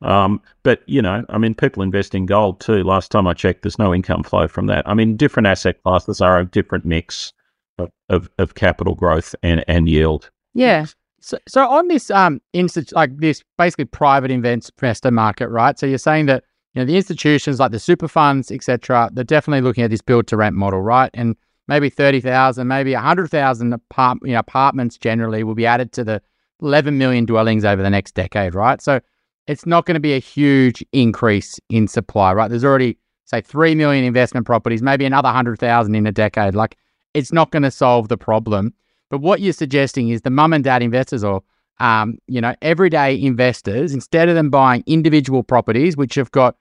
Um, 0.02 0.40
but 0.64 0.82
you 0.86 1.00
know, 1.00 1.24
I 1.28 1.38
mean, 1.38 1.54
people 1.54 1.82
invest 1.82 2.14
in 2.14 2.26
gold 2.26 2.60
too. 2.60 2.82
Last 2.82 3.10
time 3.10 3.26
I 3.26 3.34
checked, 3.34 3.62
there's 3.62 3.78
no 3.78 3.94
income 3.94 4.24
flow 4.24 4.48
from 4.48 4.66
that. 4.66 4.86
I 4.88 4.94
mean, 4.94 5.16
different 5.16 5.46
asset 5.46 5.80
classes 5.84 6.20
are 6.20 6.40
a 6.40 6.44
different 6.44 6.84
mix 6.84 7.32
of, 7.78 7.90
of, 8.08 8.28
of 8.38 8.54
capital 8.56 8.94
growth 8.94 9.34
and, 9.42 9.64
and 9.68 9.88
yield. 9.88 10.30
Yeah. 10.54 10.86
So, 11.20 11.38
so 11.46 11.68
on 11.68 11.86
this 11.86 12.10
um 12.10 12.40
insti- 12.52 12.92
like 12.92 13.16
this 13.18 13.44
basically 13.56 13.84
private 13.84 14.32
investor 14.32 15.10
market, 15.12 15.48
right? 15.48 15.78
So 15.78 15.86
you're 15.86 15.98
saying 15.98 16.26
that 16.26 16.42
you 16.74 16.80
know, 16.80 16.86
the 16.86 16.96
institutions 16.96 17.60
like 17.60 17.70
the 17.70 17.78
super 17.78 18.08
funds, 18.08 18.50
etc., 18.50 19.10
they're 19.12 19.24
definitely 19.24 19.60
looking 19.60 19.84
at 19.84 19.90
this 19.90 20.00
build 20.00 20.26
to 20.28 20.36
rent 20.36 20.56
model, 20.56 20.80
right? 20.80 21.10
And 21.12 21.36
maybe 21.68 21.90
30,000, 21.90 22.66
maybe 22.66 22.94
100,000 22.94 23.72
apart- 23.72 24.18
you 24.22 24.32
know, 24.32 24.38
apartments 24.38 24.96
generally 24.96 25.44
will 25.44 25.54
be 25.54 25.66
added 25.66 25.92
to 25.92 26.04
the 26.04 26.22
11 26.62 26.96
million 26.96 27.24
dwellings 27.24 27.64
over 27.64 27.82
the 27.82 27.90
next 27.90 28.14
decade, 28.14 28.54
right? 28.54 28.80
So 28.80 29.00
it's 29.46 29.66
not 29.66 29.86
going 29.86 29.94
to 29.94 30.00
be 30.00 30.14
a 30.14 30.18
huge 30.18 30.84
increase 30.92 31.58
in 31.68 31.88
supply, 31.88 32.32
right? 32.32 32.48
There's 32.48 32.64
already, 32.64 32.96
say, 33.24 33.40
3 33.40 33.74
million 33.74 34.04
investment 34.04 34.46
properties, 34.46 34.82
maybe 34.82 35.04
another 35.04 35.28
100,000 35.28 35.94
in 35.94 36.06
a 36.06 36.12
decade. 36.12 36.54
Like, 36.54 36.76
it's 37.14 37.32
not 37.32 37.50
going 37.50 37.64
to 37.64 37.70
solve 37.70 38.08
the 38.08 38.16
problem. 38.16 38.72
But 39.10 39.20
what 39.20 39.40
you're 39.40 39.52
suggesting 39.52 40.08
is 40.08 40.22
the 40.22 40.30
mum 40.30 40.54
and 40.54 40.64
dad 40.64 40.82
investors 40.82 41.22
or, 41.22 41.42
um, 41.80 42.16
you 42.28 42.40
know, 42.40 42.54
everyday 42.62 43.20
investors, 43.20 43.92
instead 43.92 44.28
of 44.28 44.36
them 44.36 44.48
buying 44.48 44.82
individual 44.86 45.42
properties, 45.42 45.96
which 45.96 46.14
have 46.14 46.30
got 46.30 46.56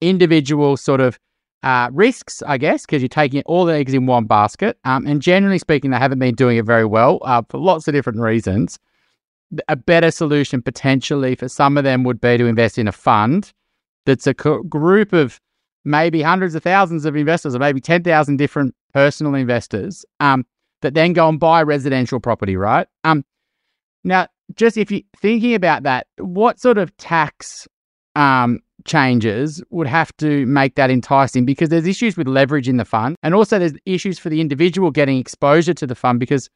individual 0.00 0.76
sort 0.76 1.00
of 1.00 1.18
uh, 1.62 1.90
risks, 1.92 2.42
I 2.46 2.58
guess, 2.58 2.86
because 2.86 3.02
you're 3.02 3.08
taking 3.08 3.42
all 3.44 3.64
the 3.64 3.74
eggs 3.74 3.94
in 3.94 4.06
one 4.06 4.24
basket. 4.24 4.78
Um, 4.84 5.06
and 5.06 5.20
generally 5.20 5.58
speaking, 5.58 5.90
they 5.90 5.98
haven't 5.98 6.18
been 6.18 6.34
doing 6.34 6.58
it 6.58 6.64
very 6.64 6.84
well 6.84 7.18
uh, 7.22 7.42
for 7.48 7.58
lots 7.58 7.88
of 7.88 7.94
different 7.94 8.20
reasons. 8.20 8.78
A 9.68 9.76
better 9.76 10.10
solution 10.10 10.62
potentially 10.62 11.34
for 11.34 11.48
some 11.48 11.76
of 11.78 11.84
them 11.84 12.04
would 12.04 12.20
be 12.20 12.36
to 12.36 12.46
invest 12.46 12.78
in 12.78 12.88
a 12.88 12.92
fund 12.92 13.52
that's 14.04 14.26
a 14.26 14.34
co- 14.34 14.62
group 14.62 15.12
of 15.12 15.40
maybe 15.84 16.20
hundreds 16.22 16.54
of 16.54 16.62
thousands 16.62 17.04
of 17.04 17.16
investors 17.16 17.54
or 17.54 17.58
maybe 17.58 17.80
10,000 17.80 18.36
different 18.36 18.74
personal 18.92 19.34
investors 19.34 20.04
um, 20.20 20.44
that 20.82 20.94
then 20.94 21.12
go 21.12 21.28
and 21.28 21.38
buy 21.38 21.62
residential 21.62 22.20
property, 22.20 22.56
right? 22.56 22.88
Um, 23.04 23.24
now, 24.04 24.26
just 24.54 24.76
if 24.76 24.90
you're 24.90 25.02
thinking 25.16 25.54
about 25.54 25.84
that, 25.84 26.06
what 26.18 26.60
sort 26.60 26.78
of 26.78 26.96
tax 26.96 27.66
um, 28.14 28.60
changes 28.86 29.62
would 29.70 29.86
have 29.86 30.16
to 30.18 30.46
make 30.46 30.74
that 30.76 30.90
enticing 30.90 31.44
because 31.44 31.68
there's 31.68 31.86
issues 31.86 32.16
with 32.16 32.28
leverage 32.28 32.68
in 32.68 32.76
the 32.76 32.84
fund. 32.84 33.16
And 33.22 33.34
also, 33.34 33.58
there's 33.58 33.74
issues 33.84 34.18
for 34.18 34.28
the 34.28 34.40
individual 34.40 34.90
getting 34.90 35.18
exposure 35.18 35.74
to 35.74 35.86
the 35.86 35.94
fund 35.94 36.20
because 36.20 36.48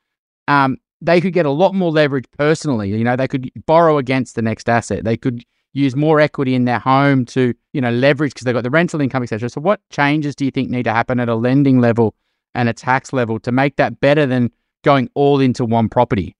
um, 0.48 0.76
they 1.00 1.20
could 1.20 1.32
get 1.32 1.46
a 1.46 1.50
lot 1.50 1.74
more 1.74 1.90
leverage 1.90 2.26
personally. 2.36 2.90
You 2.90 3.04
know, 3.04 3.16
they 3.16 3.28
could 3.28 3.50
borrow 3.66 3.98
against 3.98 4.34
the 4.34 4.42
next 4.42 4.68
asset. 4.68 5.04
They 5.04 5.16
could 5.16 5.44
use 5.72 5.94
more 5.94 6.20
equity 6.20 6.54
in 6.54 6.64
their 6.64 6.78
home 6.78 7.24
to, 7.26 7.54
you 7.72 7.80
know, 7.80 7.90
leverage 7.90 8.34
because 8.34 8.44
they've 8.44 8.54
got 8.54 8.64
the 8.64 8.70
rental 8.70 9.00
income, 9.00 9.22
etc. 9.22 9.48
So, 9.48 9.60
what 9.60 9.80
changes 9.90 10.34
do 10.34 10.44
you 10.44 10.50
think 10.50 10.70
need 10.70 10.84
to 10.84 10.92
happen 10.92 11.20
at 11.20 11.28
a 11.28 11.34
lending 11.34 11.80
level 11.80 12.14
and 12.54 12.68
a 12.68 12.72
tax 12.72 13.12
level 13.12 13.38
to 13.40 13.52
make 13.52 13.76
that 13.76 14.00
better 14.00 14.26
than 14.26 14.50
going 14.82 15.08
all 15.14 15.40
into 15.40 15.64
one 15.64 15.88
property? 15.88 16.36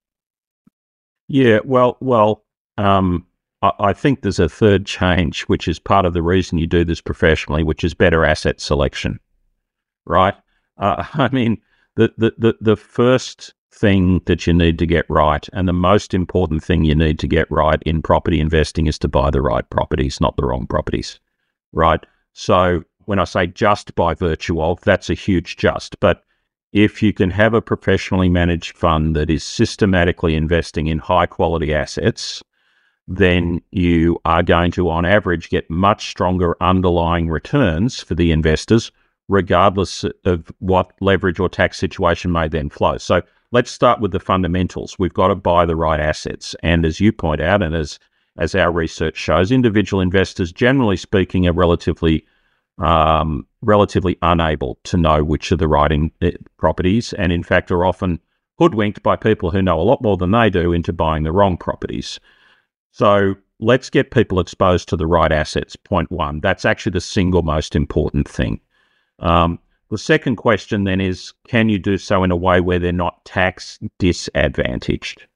Yeah, 1.29 1.61
well, 1.65 1.97
well, 2.01 2.45
um, 2.77 3.27
I 3.63 3.93
think 3.93 4.23
there's 4.23 4.39
a 4.39 4.49
third 4.49 4.87
change, 4.87 5.43
which 5.43 5.69
is 5.69 5.79
part 5.79 6.07
of 6.07 6.15
the 6.15 6.23
reason 6.23 6.57
you 6.57 6.67
do 6.67 6.83
this 6.83 7.03
professionally, 7.03 7.63
which 7.63 7.85
is 7.85 7.93
better 7.93 8.25
asset 8.25 8.59
selection, 8.59 9.21
right? 10.07 10.35
Uh, 10.79 11.05
I 11.15 11.29
mean, 11.31 11.61
the, 11.97 12.13
the, 12.17 12.33
the, 12.39 12.55
the 12.61 12.77
first 12.77 13.53
thing 13.73 14.23
that 14.25 14.47
you 14.47 14.55
need 14.55 14.79
to 14.79 14.87
get 14.87 15.05
right, 15.11 15.47
and 15.53 15.69
the 15.69 15.75
most 15.75 16.15
important 16.15 16.65
thing 16.65 16.85
you 16.85 16.95
need 16.95 17.19
to 17.19 17.29
get 17.29 17.51
right 17.51 17.83
in 17.85 18.01
property 18.01 18.41
investing 18.41 18.87
is 18.87 18.99
to 19.01 19.09
buy 19.09 19.31
the 19.31 19.43
right 19.43 19.69
properties, 19.69 20.21
not 20.21 20.37
the 20.37 20.47
wrong 20.47 20.67
properties, 20.67 21.21
right? 21.73 22.05
So 22.33 22.83
when 23.05 23.19
I 23.19 23.25
say 23.25 23.47
just 23.47 23.95
by 23.95 24.15
virtue 24.15 24.63
of, 24.63 24.81
that's 24.83 25.11
a 25.11 25.15
huge 25.15 25.57
just. 25.59 26.01
But 26.01 26.25
if 26.73 27.03
you 27.03 27.13
can 27.13 27.31
have 27.31 27.53
a 27.53 27.61
professionally 27.61 28.29
managed 28.29 28.77
fund 28.77 29.15
that 29.17 29.29
is 29.29 29.45
systematically 29.45 30.35
investing 30.35 30.87
in 30.87 30.99
high 30.99 31.27
quality 31.27 31.75
assets, 31.75 32.43
then 33.11 33.61
you 33.73 34.21
are 34.25 34.43
going 34.43 34.71
to, 34.71 34.89
on 34.89 35.05
average, 35.05 35.51
get 35.51 35.69
much 35.69 36.09
stronger 36.09 36.57
underlying 36.63 37.29
returns 37.29 38.01
for 38.01 38.15
the 38.15 38.31
investors, 38.31 38.93
regardless 39.29 40.05
of 40.25 40.53
what 40.61 40.93
leverage 41.01 41.41
or 41.41 41.49
tax 41.49 41.77
situation 41.77 42.31
may 42.31 42.47
then 42.47 42.71
flow. 42.71 42.97
So 42.99 43.21
let's 43.51 43.73
start 43.73 44.01
with 44.01 44.13
the 44.13 44.21
fundamentals. 44.21 44.97
We've 44.97 45.13
got 45.13 45.29
to 45.29 45.35
buy 45.35 45.67
the 45.67 45.75
right 45.75 45.99
assets. 45.99 46.55
And 46.63 46.87
as 46.87 47.01
you 47.01 47.13
point 47.13 47.41
out, 47.41 47.63
and 47.63 47.75
as 47.75 47.99
as 48.39 48.55
our 48.55 48.71
research 48.71 49.17
shows, 49.17 49.51
individual 49.51 50.01
investors, 50.01 50.53
generally 50.53 50.97
speaking, 50.97 51.49
are 51.49 51.53
relatively 51.53 52.25
um, 52.79 53.45
relatively 53.61 54.19
unable 54.23 54.79
to 54.85 54.97
know 54.97 55.25
which 55.25 55.51
are 55.51 55.57
the 55.57 55.67
right 55.67 55.91
in, 55.91 56.13
uh, 56.23 56.31
properties, 56.59 57.13
and 57.15 57.33
in 57.33 57.43
fact 57.43 57.73
are 57.73 57.85
often 57.85 58.21
hoodwinked 58.61 59.03
by 59.03 59.17
people 59.17 59.51
who 59.51 59.61
know 59.61 59.81
a 59.81 59.83
lot 59.83 60.01
more 60.01 60.17
than 60.17 60.31
they 60.31 60.49
do 60.49 60.73
into 60.73 60.93
buying 60.93 61.25
the 61.25 61.33
wrong 61.33 61.57
properties. 61.57 62.21
So 62.91 63.35
let's 63.59 63.91
get 63.91 64.11
people 64.11 64.41
exposed 64.41 64.89
to 64.89 64.97
the 64.97 65.07
right 65.07 65.33
assets. 65.33 65.77
Point 65.77 66.11
one. 66.11 66.41
That's 66.41 66.65
actually 66.65 66.93
the 66.93 67.01
single 67.01 67.43
most 67.43 67.77
important 67.77 68.29
thing. 68.29 68.61
Um, 69.19 69.59
the 69.91 69.99
second 69.99 70.37
question 70.37 70.85
then 70.85 71.01
is 71.01 71.33
can 71.49 71.69
you 71.69 71.79
do 71.79 71.99
so 71.99 72.23
in 72.23 72.31
a 72.31 72.37
way 72.37 72.61
where 72.61 72.79
they're 72.79 72.93
not 72.93 73.25
tax 73.25 73.79
disadvantaged? 73.99 75.27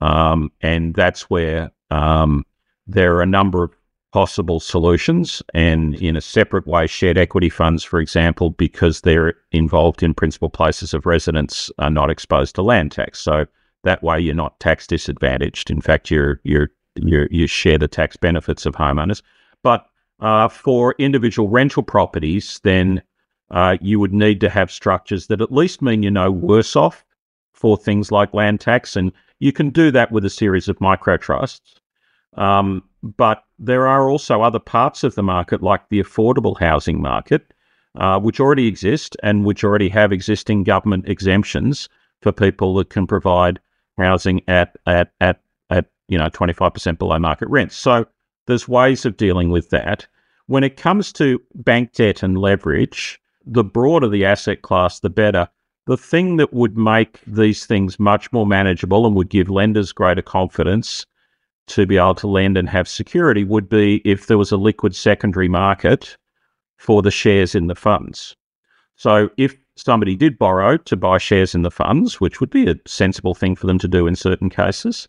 Um, 0.00 0.50
and 0.60 0.94
that's 0.94 1.28
where 1.28 1.70
um, 1.90 2.44
there 2.86 3.14
are 3.16 3.22
a 3.22 3.26
number 3.26 3.64
of 3.64 3.72
possible 4.12 4.58
solutions. 4.58 5.42
And 5.54 5.94
in 5.96 6.16
a 6.16 6.20
separate 6.20 6.66
way, 6.66 6.86
shared 6.86 7.18
equity 7.18 7.50
funds, 7.50 7.84
for 7.84 8.00
example, 8.00 8.50
because 8.50 9.02
they're 9.02 9.34
involved 9.52 10.02
in 10.02 10.14
principal 10.14 10.48
places 10.48 10.94
of 10.94 11.04
residence, 11.04 11.70
are 11.78 11.90
not 11.90 12.10
exposed 12.10 12.54
to 12.54 12.62
land 12.62 12.92
tax. 12.92 13.20
So 13.20 13.46
that 13.84 14.02
way, 14.02 14.20
you're 14.20 14.34
not 14.34 14.58
tax 14.60 14.86
disadvantaged. 14.86 15.70
In 15.70 15.80
fact, 15.80 16.10
you're 16.10 16.40
you're, 16.44 16.70
you're 16.96 17.28
you 17.30 17.46
share 17.46 17.78
the 17.78 17.88
tax 17.88 18.16
benefits 18.16 18.66
of 18.66 18.74
homeowners. 18.74 19.22
But 19.62 19.86
uh, 20.20 20.48
for 20.48 20.94
individual 20.98 21.48
rental 21.48 21.82
properties, 21.82 22.60
then 22.64 23.02
uh, 23.50 23.76
you 23.80 23.98
would 24.00 24.12
need 24.12 24.40
to 24.40 24.50
have 24.50 24.70
structures 24.70 25.28
that 25.28 25.40
at 25.40 25.52
least 25.52 25.80
mean 25.80 26.02
you're 26.02 26.12
no 26.12 26.30
worse 26.30 26.76
off 26.76 27.04
for 27.52 27.76
things 27.76 28.12
like 28.12 28.34
land 28.34 28.60
tax, 28.60 28.96
and 28.96 29.12
you 29.38 29.52
can 29.52 29.70
do 29.70 29.90
that 29.90 30.12
with 30.12 30.24
a 30.24 30.30
series 30.30 30.68
of 30.68 30.80
micro 30.80 31.16
trusts. 31.16 31.80
Um, 32.36 32.82
but 33.02 33.44
there 33.58 33.86
are 33.86 34.08
also 34.08 34.42
other 34.42 34.58
parts 34.58 35.02
of 35.02 35.14
the 35.14 35.22
market, 35.22 35.62
like 35.62 35.88
the 35.88 36.02
affordable 36.02 36.58
housing 36.58 37.00
market, 37.00 37.52
uh, 37.96 38.18
which 38.20 38.38
already 38.38 38.66
exist 38.66 39.16
and 39.22 39.44
which 39.44 39.64
already 39.64 39.88
have 39.88 40.12
existing 40.12 40.64
government 40.64 41.08
exemptions 41.08 41.88
for 42.22 42.32
people 42.32 42.74
that 42.74 42.90
can 42.90 43.06
provide 43.06 43.60
housing 43.98 44.42
at 44.48 44.76
at 44.86 45.12
at 45.20 45.40
at 45.70 45.86
you 46.08 46.18
know 46.18 46.28
25% 46.28 46.98
below 46.98 47.18
market 47.18 47.48
rents. 47.48 47.76
So 47.76 48.06
there's 48.46 48.68
ways 48.68 49.04
of 49.04 49.16
dealing 49.16 49.50
with 49.50 49.70
that. 49.70 50.06
When 50.46 50.64
it 50.64 50.76
comes 50.76 51.12
to 51.14 51.40
bank 51.54 51.92
debt 51.92 52.22
and 52.22 52.38
leverage, 52.38 53.20
the 53.44 53.64
broader 53.64 54.08
the 54.08 54.24
asset 54.24 54.62
class, 54.62 55.00
the 55.00 55.10
better. 55.10 55.48
The 55.86 55.96
thing 55.96 56.36
that 56.36 56.52
would 56.52 56.76
make 56.76 57.20
these 57.26 57.64
things 57.64 57.98
much 57.98 58.30
more 58.30 58.46
manageable 58.46 59.06
and 59.06 59.16
would 59.16 59.30
give 59.30 59.48
lenders 59.48 59.90
greater 59.90 60.20
confidence 60.20 61.06
to 61.68 61.86
be 61.86 61.96
able 61.96 62.14
to 62.16 62.26
lend 62.26 62.58
and 62.58 62.68
have 62.68 62.88
security 62.88 63.44
would 63.44 63.68
be 63.68 64.02
if 64.04 64.26
there 64.26 64.38
was 64.38 64.52
a 64.52 64.56
liquid 64.56 64.94
secondary 64.94 65.48
market 65.48 66.16
for 66.76 67.02
the 67.02 67.10
shares 67.10 67.54
in 67.54 67.66
the 67.66 67.74
funds. 67.74 68.36
So 68.96 69.30
if 69.36 69.56
somebody 69.78 70.16
did 70.16 70.38
borrow 70.38 70.76
to 70.76 70.96
buy 70.96 71.18
shares 71.18 71.54
in 71.54 71.62
the 71.62 71.70
funds, 71.70 72.20
which 72.20 72.40
would 72.40 72.50
be 72.50 72.68
a 72.68 72.76
sensible 72.86 73.34
thing 73.34 73.56
for 73.56 73.66
them 73.66 73.78
to 73.78 73.88
do 73.88 74.06
in 74.06 74.16
certain 74.16 74.50
cases, 74.50 75.08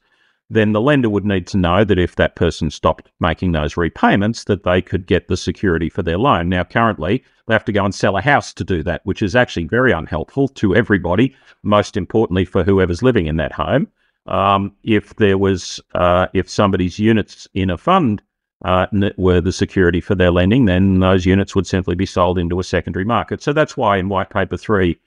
then 0.49 0.71
the 0.71 0.81
lender 0.81 1.09
would 1.09 1.25
need 1.25 1.45
to 1.47 1.57
know 1.57 1.83
that 1.83 1.99
if 1.99 2.15
that 2.15 2.35
person 2.35 2.71
stopped 2.71 3.11
making 3.19 3.51
those 3.51 3.77
repayments, 3.77 4.45
that 4.45 4.63
they 4.63 4.81
could 4.81 5.05
get 5.05 5.27
the 5.27 5.37
security 5.37 5.89
for 5.89 6.01
their 6.01 6.17
loan. 6.17 6.49
Now, 6.49 6.63
currently, 6.63 7.23
they 7.47 7.53
have 7.53 7.65
to 7.65 7.71
go 7.71 7.85
and 7.85 7.93
sell 7.93 8.17
a 8.17 8.21
house 8.21 8.53
to 8.55 8.63
do 8.63 8.81
that, 8.83 9.01
which 9.03 9.21
is 9.21 9.35
actually 9.35 9.65
very 9.65 9.91
unhelpful 9.91 10.47
to 10.49 10.75
everybody, 10.75 11.35
most 11.61 11.95
importantly 11.95 12.45
for 12.45 12.63
whoever's 12.63 13.03
living 13.03 13.27
in 13.27 13.37
that 13.37 13.51
home. 13.51 13.87
Um, 14.25 14.75
if 14.83 15.15
there 15.15 15.37
was, 15.37 15.79
uh, 15.93 16.27
if 16.33 16.49
somebody's 16.49 16.99
units 16.99 17.47
in 17.53 17.69
a 17.69 17.77
fund 17.77 18.21
uh, 18.65 18.87
were 19.17 19.41
the 19.41 19.51
security 19.51 20.01
for 20.01 20.15
their 20.15 20.31
lending, 20.31 20.65
then 20.65 20.99
those 20.99 21.25
units 21.25 21.55
would 21.55 21.67
simply 21.67 21.95
be 21.95 22.05
sold 22.05 22.37
into 22.37 22.59
a 22.59 22.63
secondary 22.63 23.05
market. 23.05 23.41
So 23.41 23.53
that's 23.53 23.77
why 23.77 23.97
in 23.97 24.09
White 24.09 24.29
Paper 24.29 24.57
3, 24.57 24.97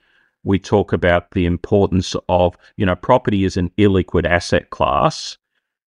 we 0.43 0.59
talk 0.59 0.91
about 0.91 1.31
the 1.31 1.45
importance 1.45 2.15
of, 2.27 2.57
you 2.77 2.85
know, 2.85 2.95
property 2.95 3.45
is 3.45 3.55
an 3.55 3.69
illiquid 3.77 4.25
asset 4.25 4.69
class. 4.71 5.37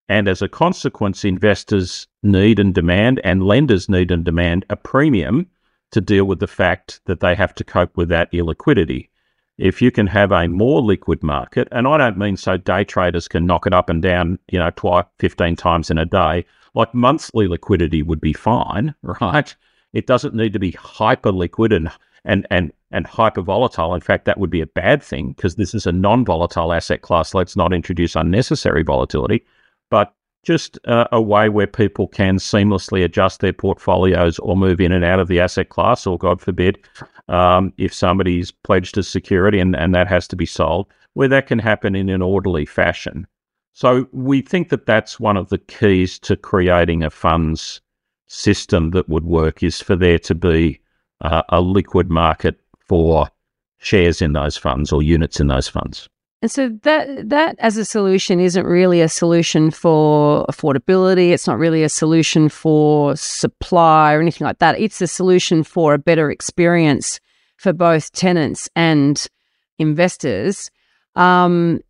And 0.09 0.29
as 0.29 0.41
a 0.41 0.49
consequence, 0.49 1.25
investors 1.25 2.07
need 2.23 2.59
and 2.59 2.73
demand, 2.73 3.21
and 3.25 3.43
lenders 3.43 3.89
need 3.89 4.11
and 4.11 4.25
demand 4.25 4.65
a 4.71 4.77
premium 4.77 5.49
to 5.91 6.01
deal 6.01 6.25
with 6.25 6.39
the 6.39 6.47
fact 6.47 7.01
that 7.07 7.21
they 7.21 7.35
have 7.35 7.55
to 7.57 7.65
cope 7.65 7.97
with 7.97 8.09
that 8.09 8.31
illiquidity. 8.33 9.09
If 9.59 9.81
you 9.81 9.91
can 9.91 10.07
have 10.07 10.33
a 10.33 10.49
more 10.49 10.83
liquid 10.83 11.23
market, 11.23 11.67
and 11.73 11.89
I 11.89 11.97
don't 11.97 12.19
mean 12.19 12.37
so 12.37 12.57
day 12.57 12.85
traders 12.85 13.27
can 13.27 13.47
knock 13.47 13.67
it 13.67 13.75
up 13.75 13.89
and 13.89 14.03
down, 14.03 14.39
you 14.49 14.59
know, 14.59 14.71
twice, 14.71 15.07
15 15.19 15.57
times 15.57 15.91
in 15.91 15.99
a 15.99 16.05
day, 16.05 16.45
like 16.77 16.95
monthly 16.95 17.49
liquidity 17.49 18.03
would 18.03 18.21
be 18.21 18.33
fine, 18.33 18.95
right? 19.03 19.57
It 19.93 20.07
doesn't 20.07 20.35
need 20.35 20.53
to 20.53 20.59
be 20.61 20.73
hyper 20.73 21.33
liquid 21.33 21.73
and 21.73 21.91
and 22.25 22.47
and 22.51 22.73
and 22.93 23.07
hyper 23.07 23.43
volatile. 23.43 23.95
In 23.95 24.01
fact, 24.01 24.27
that 24.27 24.39
would 24.39 24.51
be 24.51 24.61
a 24.61 24.67
bad 24.67 25.03
thing 25.03 25.33
because 25.33 25.57
this 25.57 25.75
is 25.75 25.87
a 25.87 25.93
non-volatile 25.93 26.73
asset 26.73 27.03
class. 27.03 27.35
Let's 27.35 27.57
not 27.57 27.73
introduce 27.73 28.15
unnecessary 28.15 28.85
volatility, 28.85 29.45
but 29.91 30.15
just 30.45 30.79
uh, 30.87 31.09
a 31.11 31.21
way 31.21 31.49
where 31.49 31.67
people 31.67 32.07
can 32.07 32.37
seamlessly 32.37 33.03
adjust 33.03 33.41
their 33.41 33.53
portfolios 33.53 34.39
or 34.39 34.57
move 34.57 34.81
in 34.81 34.93
and 34.93 35.05
out 35.05 35.19
of 35.19 35.27
the 35.27 35.41
asset 35.41 35.71
class, 35.71 36.07
or 36.07 36.17
God 36.17 36.41
forbid, 36.41 36.79
um, 37.29 37.73
if 37.79 37.93
somebody's 37.93 38.53
pledged 38.53 38.97
a 38.97 39.03
security 39.03 39.59
and, 39.59 39.75
and 39.75 39.93
that 39.95 40.07
has 40.07 40.29
to 40.29 40.37
be 40.37 40.47
sold, 40.47 40.87
where 41.15 41.27
that 41.29 41.49
can 41.49 41.59
happen 41.59 41.97
in 41.97 42.09
an 42.09 42.23
orderly 42.23 42.65
fashion. 42.65 43.27
So 43.77 44.09
we 44.11 44.41
think 44.41 44.71
that 44.71 44.87
that's 44.87 45.21
one 45.21 45.37
of 45.37 45.51
the 45.51 45.59
keys 45.59 46.19
to 46.21 46.35
creating 46.35 47.03
a 47.03 47.11
funds 47.11 47.83
system 48.27 48.93
that 48.93 49.07
would 49.11 49.25
work 49.27 49.63
is 49.63 49.83
for 49.83 49.95
there 49.95 50.19
to 50.21 50.35
be 50.35 50.81
uh, 51.21 51.43
a 51.51 51.61
liquid 51.61 52.09
market 52.09 52.59
for 52.89 53.29
shares 53.77 54.23
in 54.23 54.33
those 54.33 54.57
funds 54.57 54.93
or 54.93 55.03
units 55.03 55.41
in 55.41 55.49
those 55.49 55.69
funds. 55.69 56.09
And 56.41 56.51
so 56.51 56.71
that 56.85 57.29
that 57.29 57.57
as 57.59 57.77
a 57.77 57.85
solution 57.85 58.41
isn't 58.41 58.65
really 58.65 59.03
a 59.03 59.11
solution 59.11 59.71
for 59.71 60.47
affordability. 60.47 61.33
It's 61.33 61.47
not 61.47 61.59
really 61.59 61.83
a 61.83 61.91
solution 61.91 62.49
for 62.49 63.15
supply 63.15 64.15
or 64.15 64.23
anything 64.23 64.47
like 64.47 64.61
that. 64.61 64.81
It's 64.81 65.03
a 65.03 65.07
solution 65.07 65.63
for 65.63 65.93
a 65.93 65.99
better 65.99 66.31
experience 66.31 67.21
for 67.59 67.75
both 67.75 68.11
tenants 68.13 68.71
and 68.75 69.27
investors. 69.79 70.71
Um, 71.15 71.81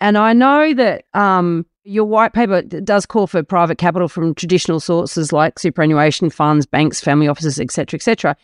and 0.00 0.18
I 0.18 0.32
know 0.32 0.74
that 0.74 1.04
um, 1.14 1.66
your 1.84 2.04
white 2.04 2.32
paper 2.32 2.62
does 2.62 3.06
call 3.06 3.26
for 3.26 3.42
private 3.42 3.78
capital 3.78 4.08
from 4.08 4.34
traditional 4.34 4.80
sources 4.80 5.32
like 5.32 5.58
superannuation 5.58 6.30
funds, 6.30 6.66
banks, 6.66 7.00
family 7.00 7.28
offices, 7.28 7.60
etc., 7.60 7.98
etc. 7.98 8.36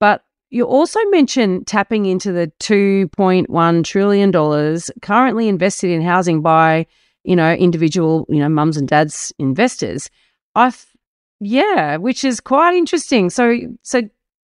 But 0.00 0.22
you 0.50 0.64
also 0.64 1.00
mentioned 1.10 1.66
tapping 1.66 2.06
into 2.06 2.32
the 2.32 2.50
$2.1 2.60 3.84
trillion 3.84 4.80
currently 5.02 5.48
invested 5.48 5.90
in 5.90 6.02
housing 6.02 6.40
by, 6.40 6.86
you 7.24 7.36
know, 7.36 7.52
individual, 7.52 8.26
you 8.28 8.38
know, 8.38 8.48
mums 8.48 8.76
and 8.76 8.88
dads 8.88 9.32
investors. 9.38 10.08
I, 10.54 10.72
yeah, 11.40 11.96
which 11.96 12.24
is 12.24 12.40
quite 12.40 12.74
interesting. 12.74 13.28
So, 13.30 13.58
so 13.82 14.02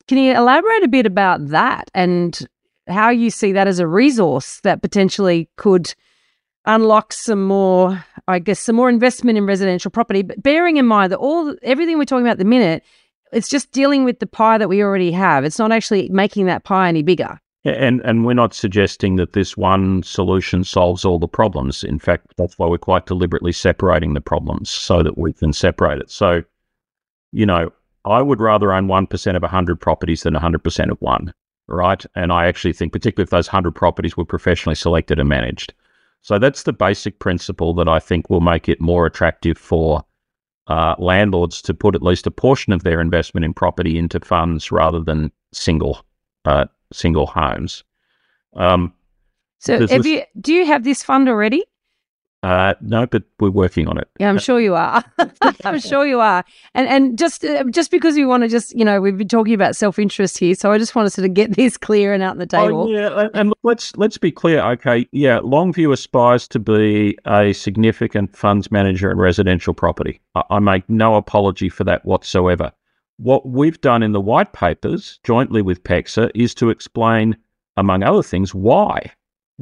can 0.08 0.18
you 0.18 0.34
elaborate 0.34 0.82
a 0.82 0.88
bit 0.88 1.06
about 1.06 1.48
that 1.48 1.90
and 1.94 2.46
how 2.88 3.10
you 3.10 3.30
see 3.30 3.52
that 3.52 3.68
as 3.68 3.78
a 3.78 3.86
resource 3.86 4.60
that 4.60 4.82
potentially 4.82 5.48
could 5.56 5.94
unlock 6.64 7.12
some 7.12 7.44
more, 7.44 8.04
I 8.28 8.38
guess, 8.38 8.60
some 8.60 8.76
more 8.76 8.88
investment 8.88 9.38
in 9.38 9.46
residential 9.46 9.90
property. 9.90 10.22
But 10.22 10.42
bearing 10.42 10.76
in 10.76 10.86
mind 10.86 11.12
that 11.12 11.18
all 11.18 11.54
everything 11.62 11.98
we're 11.98 12.04
talking 12.04 12.24
about 12.24 12.32
at 12.32 12.38
the 12.38 12.44
minute, 12.44 12.82
it's 13.32 13.48
just 13.48 13.72
dealing 13.72 14.04
with 14.04 14.18
the 14.18 14.26
pie 14.26 14.58
that 14.58 14.68
we 14.68 14.82
already 14.82 15.12
have. 15.12 15.44
It's 15.44 15.58
not 15.58 15.72
actually 15.72 16.08
making 16.10 16.46
that 16.46 16.64
pie 16.64 16.88
any 16.88 17.02
bigger. 17.02 17.38
And 17.64 18.00
and 18.00 18.26
we're 18.26 18.34
not 18.34 18.54
suggesting 18.54 19.16
that 19.16 19.34
this 19.34 19.56
one 19.56 20.02
solution 20.02 20.64
solves 20.64 21.04
all 21.04 21.20
the 21.20 21.28
problems. 21.28 21.84
In 21.84 22.00
fact, 22.00 22.34
that's 22.36 22.58
why 22.58 22.66
we're 22.66 22.78
quite 22.78 23.06
deliberately 23.06 23.52
separating 23.52 24.14
the 24.14 24.20
problems 24.20 24.68
so 24.68 25.02
that 25.04 25.16
we 25.16 25.32
can 25.32 25.52
separate 25.52 26.00
it. 26.00 26.10
So, 26.10 26.42
you 27.30 27.46
know, 27.46 27.72
I 28.04 28.20
would 28.20 28.40
rather 28.40 28.72
own 28.72 28.88
one 28.88 29.06
percent 29.06 29.36
of 29.36 29.44
hundred 29.44 29.80
properties 29.80 30.24
than 30.24 30.34
hundred 30.34 30.64
percent 30.64 30.90
of 30.90 31.00
one, 31.00 31.32
right? 31.68 32.04
And 32.16 32.32
I 32.32 32.46
actually 32.46 32.72
think, 32.72 32.92
particularly 32.92 33.26
if 33.26 33.30
those 33.30 33.46
hundred 33.46 33.76
properties 33.76 34.16
were 34.16 34.24
professionally 34.24 34.74
selected 34.74 35.20
and 35.20 35.28
managed, 35.28 35.72
so 36.22 36.38
that's 36.38 36.62
the 36.62 36.72
basic 36.72 37.18
principle 37.18 37.74
that 37.74 37.88
I 37.88 37.98
think 37.98 38.30
will 38.30 38.40
make 38.40 38.68
it 38.68 38.80
more 38.80 39.06
attractive 39.06 39.58
for 39.58 40.04
uh, 40.68 40.94
landlords 40.98 41.60
to 41.62 41.74
put 41.74 41.94
at 41.94 42.02
least 42.02 42.26
a 42.26 42.30
portion 42.30 42.72
of 42.72 42.84
their 42.84 43.00
investment 43.00 43.44
in 43.44 43.52
property 43.52 43.98
into 43.98 44.20
funds 44.20 44.70
rather 44.70 45.00
than 45.00 45.32
single 45.52 46.04
uh, 46.44 46.66
single 46.92 47.26
homes. 47.26 47.84
Um, 48.54 48.92
so, 49.58 49.78
you, 49.78 50.22
do 50.40 50.52
you 50.52 50.66
have 50.66 50.84
this 50.84 51.02
fund 51.02 51.28
already? 51.28 51.64
Uh, 52.42 52.74
no, 52.80 53.06
but 53.06 53.22
we're 53.38 53.50
working 53.50 53.86
on 53.86 53.96
it. 53.98 54.08
Yeah, 54.18 54.28
I'm 54.28 54.38
sure 54.38 54.60
you 54.60 54.74
are. 54.74 55.04
I'm 55.64 55.78
sure 55.78 56.04
you 56.04 56.18
are. 56.18 56.44
And 56.74 56.88
and 56.88 57.16
just 57.16 57.44
uh, 57.44 57.62
just 57.70 57.92
because 57.92 58.16
we 58.16 58.26
want 58.26 58.42
to 58.42 58.48
just 58.48 58.76
you 58.76 58.84
know 58.84 59.00
we've 59.00 59.16
been 59.16 59.28
talking 59.28 59.54
about 59.54 59.76
self 59.76 59.96
interest 59.96 60.38
here, 60.38 60.56
so 60.56 60.72
I 60.72 60.78
just 60.78 60.96
want 60.96 61.06
to 61.06 61.10
sort 61.10 61.24
of 61.24 61.34
get 61.34 61.54
this 61.56 61.76
clear 61.76 62.12
and 62.12 62.22
out 62.22 62.32
on 62.32 62.38
the 62.38 62.56
oh, 62.56 62.66
table. 62.66 62.82
Oh, 62.82 62.88
yeah, 62.88 63.28
and 63.34 63.52
let's 63.62 63.96
let's 63.96 64.18
be 64.18 64.32
clear. 64.32 64.60
Okay, 64.72 65.06
yeah, 65.12 65.38
Longview 65.38 65.92
aspires 65.92 66.48
to 66.48 66.58
be 66.58 67.16
a 67.26 67.52
significant 67.52 68.36
funds 68.36 68.72
manager 68.72 69.10
in 69.10 69.18
residential 69.18 69.72
property. 69.72 70.20
I, 70.34 70.42
I 70.50 70.58
make 70.58 70.88
no 70.88 71.14
apology 71.14 71.68
for 71.68 71.84
that 71.84 72.04
whatsoever. 72.04 72.72
What 73.18 73.46
we've 73.46 73.80
done 73.80 74.02
in 74.02 74.10
the 74.10 74.20
white 74.20 74.52
papers 74.52 75.20
jointly 75.22 75.62
with 75.62 75.84
PEXA 75.84 76.32
is 76.34 76.54
to 76.56 76.70
explain, 76.70 77.36
among 77.76 78.02
other 78.02 78.22
things, 78.22 78.52
why 78.52 79.12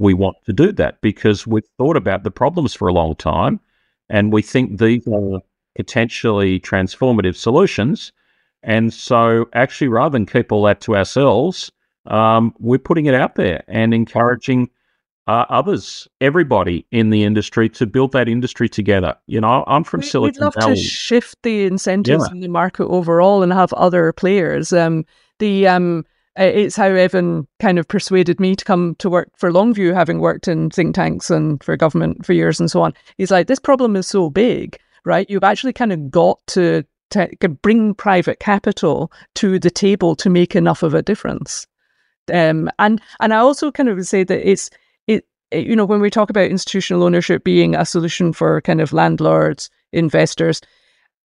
we 0.01 0.15
want 0.15 0.37
to 0.47 0.53
do 0.53 0.73
that 0.73 1.01
because 1.03 1.47
we've 1.47 1.69
thought 1.77 1.97
about 1.97 2.25
the 2.25 2.31
problems 2.31 2.75
for 2.75 2.89
a 2.89 2.93
long 2.93 3.15
time 3.17 3.61
and 4.09 4.33
we 4.33 4.43
think 4.43 4.79
these 4.79 5.07
are 5.07 5.41
potentially 5.77 6.59
transformative 6.59 7.37
solutions. 7.37 8.13
And 8.63 8.93
so, 8.93 9.47
actually, 9.55 9.89
rather 9.89 10.13
than 10.13 10.27
keep 10.27 10.53
all 10.53 10.65
that 10.65 10.81
to 10.83 10.97
ourselves, 10.97 11.71
um, 12.07 12.55
we're 12.59 12.79
putting 12.79 13.07
it 13.07 13.15
out 13.15 13.35
there 13.35 13.63
and 13.69 13.95
encouraging 13.95 14.71
uh, 15.27 15.45
others, 15.49 16.09
everybody 16.21 16.87
in 16.91 17.11
the 17.11 17.23
industry, 17.23 17.69
to 17.69 17.87
build 17.87 18.13
that 18.13 18.29
industry 18.29 18.69
together. 18.69 19.15
You 19.27 19.41
know, 19.41 19.65
I'm 19.67 19.85
from 19.85 20.01
we, 20.01 20.07
Silicon 20.07 20.41
Valley. 20.41 20.53
We'd 20.57 20.65
love 20.65 20.77
to 20.77 20.83
shift 20.83 21.37
the 21.43 21.65
incentives 21.65 22.25
yeah. 22.27 22.33
in 22.33 22.41
the 22.41 22.49
market 22.49 22.87
overall 22.87 23.43
and 23.43 23.53
have 23.53 23.73
other 23.75 24.13
players. 24.13 24.73
Um, 24.73 25.05
the 25.39 25.69
um, 25.69 26.05
it's 26.45 26.77
how 26.77 26.87
Evan 26.87 27.47
kind 27.59 27.79
of 27.79 27.87
persuaded 27.87 28.41
me 28.41 28.57
to 28.57 28.65
come 28.65 28.95
to 28.97 29.11
work 29.11 29.31
for 29.37 29.51
Longview, 29.51 29.95
having 29.95 30.21
worked 30.21 30.49
in 30.49 30.71
think 30.71 30.95
tanks 30.95 31.31
and 31.31 31.63
for 31.63 31.77
government 31.77 32.25
for 32.25 32.33
years 32.33 32.59
and 32.59 32.71
so 32.71 32.83
on. 32.83 32.95
He's 33.19 33.31
like, 33.31 33.47
this 33.47 33.59
problem 33.59 33.97
is 33.97 34.07
so 34.07 34.31
big, 34.31 34.79
right? 35.05 35.29
You've 35.29 35.45
actually 35.45 35.73
kind 35.73 35.93
of 35.93 36.11
got 36.11 36.39
to, 36.49 36.85
to 37.11 37.29
bring 37.49 37.95
private 37.95 38.41
capital 38.41 39.13
to 39.37 39.59
the 39.59 39.71
table 39.71 40.17
to 40.17 40.31
make 40.31 40.57
enough 40.57 40.83
of 40.83 40.95
a 40.95 41.03
difference. 41.03 41.67
Um, 42.33 42.71
and 42.79 43.01
and 43.19 43.35
I 43.35 43.39
also 43.39 43.71
kind 43.71 43.89
of 43.89 44.07
say 44.07 44.25
that 44.25 44.49
it's 44.49 44.71
it, 45.07 45.27
it 45.51 45.67
you 45.67 45.75
know 45.75 45.85
when 45.85 46.01
we 46.01 46.11
talk 46.11 46.31
about 46.31 46.51
institutional 46.51 47.03
ownership 47.03 47.45
being 47.45 47.75
a 47.75 47.85
solution 47.85 48.33
for 48.33 48.61
kind 48.61 48.81
of 48.81 48.93
landlords, 48.93 49.69
investors, 49.93 50.61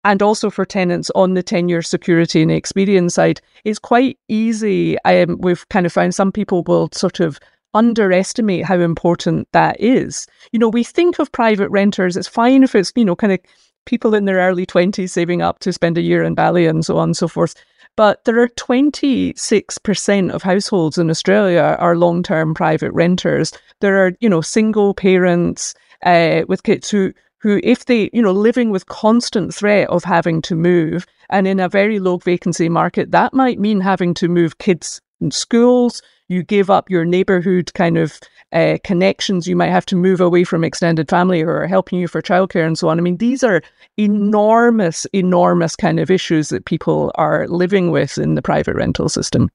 and 0.03 0.21
also 0.21 0.49
for 0.49 0.65
tenants 0.65 1.11
on 1.15 1.33
the 1.33 1.43
tenure 1.43 1.81
security 1.81 2.41
and 2.41 2.51
experience 2.51 3.15
side, 3.15 3.41
it's 3.63 3.79
quite 3.79 4.17
easy. 4.27 4.97
Um, 5.03 5.37
we've 5.39 5.67
kind 5.69 5.85
of 5.85 5.93
found 5.93 6.15
some 6.15 6.31
people 6.31 6.63
will 6.63 6.89
sort 6.93 7.19
of 7.19 7.39
underestimate 7.73 8.65
how 8.65 8.79
important 8.79 9.47
that 9.53 9.79
is. 9.79 10.27
You 10.51 10.59
know, 10.59 10.69
we 10.69 10.83
think 10.83 11.19
of 11.19 11.31
private 11.31 11.69
renters, 11.69 12.17
it's 12.17 12.27
fine 12.27 12.63
if 12.63 12.75
it's, 12.75 12.91
you 12.95 13.05
know, 13.05 13.15
kind 13.15 13.33
of 13.33 13.39
people 13.85 14.13
in 14.13 14.25
their 14.25 14.37
early 14.37 14.65
20s 14.65 15.09
saving 15.09 15.41
up 15.41 15.59
to 15.59 15.73
spend 15.73 15.97
a 15.97 16.01
year 16.01 16.23
in 16.23 16.35
Bali 16.35 16.65
and 16.67 16.85
so 16.85 16.97
on 16.97 17.09
and 17.09 17.17
so 17.17 17.27
forth. 17.27 17.55
But 17.97 18.23
there 18.25 18.39
are 18.41 18.47
26% 18.47 20.31
of 20.31 20.43
households 20.43 20.97
in 20.97 21.09
Australia 21.09 21.75
are 21.77 21.95
long 21.97 22.23
term 22.23 22.53
private 22.53 22.91
renters. 22.93 23.51
There 23.81 24.05
are, 24.05 24.13
you 24.21 24.29
know, 24.29 24.41
single 24.41 24.93
parents 24.93 25.73
uh, 26.05 26.43
with 26.47 26.63
kids 26.63 26.89
who 26.89 27.13
who, 27.41 27.59
if 27.63 27.85
they, 27.85 28.09
you 28.13 28.21
know, 28.21 28.31
living 28.31 28.69
with 28.69 28.85
constant 28.85 29.53
threat 29.53 29.89
of 29.89 30.03
having 30.03 30.41
to 30.43 30.55
move, 30.55 31.05
and 31.29 31.47
in 31.47 31.59
a 31.59 31.69
very 31.69 31.99
low 31.99 32.17
vacancy 32.17 32.69
market, 32.69 33.11
that 33.11 33.33
might 33.33 33.59
mean 33.59 33.81
having 33.81 34.13
to 34.15 34.27
move 34.27 34.59
kids 34.59 35.01
in 35.19 35.31
schools, 35.31 36.01
you 36.27 36.43
give 36.43 36.69
up 36.69 36.89
your 36.89 37.03
neighborhood 37.03 37.73
kind 37.73 37.97
of 37.97 38.19
uh, 38.53 38.77
connections. 38.83 39.47
You 39.47 39.55
might 39.55 39.69
have 39.69 39.85
to 39.87 39.95
move 39.95 40.21
away 40.21 40.43
from 40.43 40.63
extended 40.63 41.09
family 41.09 41.41
or 41.41 41.65
helping 41.67 41.99
you 41.99 42.07
for 42.07 42.21
childcare 42.21 42.65
and 42.65 42.77
so 42.77 42.89
on. 42.89 42.99
I 42.99 43.01
mean, 43.01 43.17
these 43.17 43.43
are 43.43 43.61
enormous, 43.97 45.05
enormous 45.13 45.75
kind 45.75 45.99
of 45.99 46.11
issues 46.11 46.49
that 46.49 46.65
people 46.65 47.11
are 47.15 47.47
living 47.47 47.91
with 47.91 48.17
in 48.17 48.35
the 48.35 48.41
private 48.41 48.75
rental 48.75 49.09
system. 49.09 49.49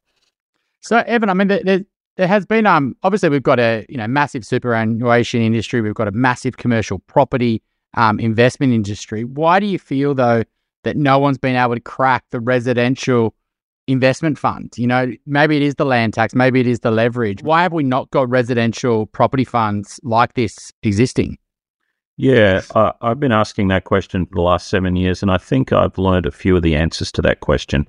So, 0.80 0.98
Evan, 1.06 1.30
I 1.30 1.34
mean, 1.34 1.48
there, 1.48 1.84
there 2.16 2.26
has 2.26 2.46
been 2.46 2.66
um 2.66 2.96
obviously 3.02 3.28
we've 3.28 3.42
got 3.42 3.60
a 3.60 3.84
you 3.88 3.96
know 3.96 4.08
massive 4.08 4.44
superannuation 4.44 5.42
industry, 5.42 5.80
we've 5.80 5.94
got 5.94 6.08
a 6.08 6.12
massive 6.12 6.56
commercial 6.56 6.98
property 7.00 7.62
um, 7.96 8.20
investment 8.20 8.72
industry. 8.72 9.24
Why 9.24 9.60
do 9.60 9.66
you 9.66 9.78
feel 9.78 10.14
though 10.14 10.44
that 10.84 10.96
no 10.96 11.18
one's 11.18 11.38
been 11.38 11.56
able 11.56 11.74
to 11.74 11.80
crack 11.80 12.24
the 12.30 12.40
residential 12.40 13.34
investment 13.86 14.38
fund? 14.38 14.72
You 14.76 14.86
know, 14.86 15.12
maybe 15.26 15.56
it 15.56 15.62
is 15.62 15.74
the 15.74 15.86
land 15.86 16.14
tax, 16.14 16.34
maybe 16.34 16.60
it 16.60 16.66
is 16.66 16.80
the 16.80 16.90
leverage. 16.90 17.42
Why 17.42 17.62
have 17.62 17.72
we 17.72 17.82
not 17.82 18.10
got 18.10 18.28
residential 18.28 19.06
property 19.06 19.44
funds 19.44 19.98
like 20.02 20.34
this 20.34 20.72
existing? 20.82 21.38
Yeah, 22.18 22.62
uh, 22.74 22.92
I've 23.02 23.20
been 23.20 23.32
asking 23.32 23.68
that 23.68 23.84
question 23.84 24.24
for 24.24 24.36
the 24.36 24.40
last 24.40 24.68
seven 24.68 24.96
years, 24.96 25.20
and 25.20 25.30
I 25.30 25.36
think 25.36 25.72
I've 25.72 25.98
learned 25.98 26.24
a 26.24 26.30
few 26.30 26.56
of 26.56 26.62
the 26.62 26.74
answers 26.74 27.12
to 27.12 27.22
that 27.22 27.40
question. 27.40 27.86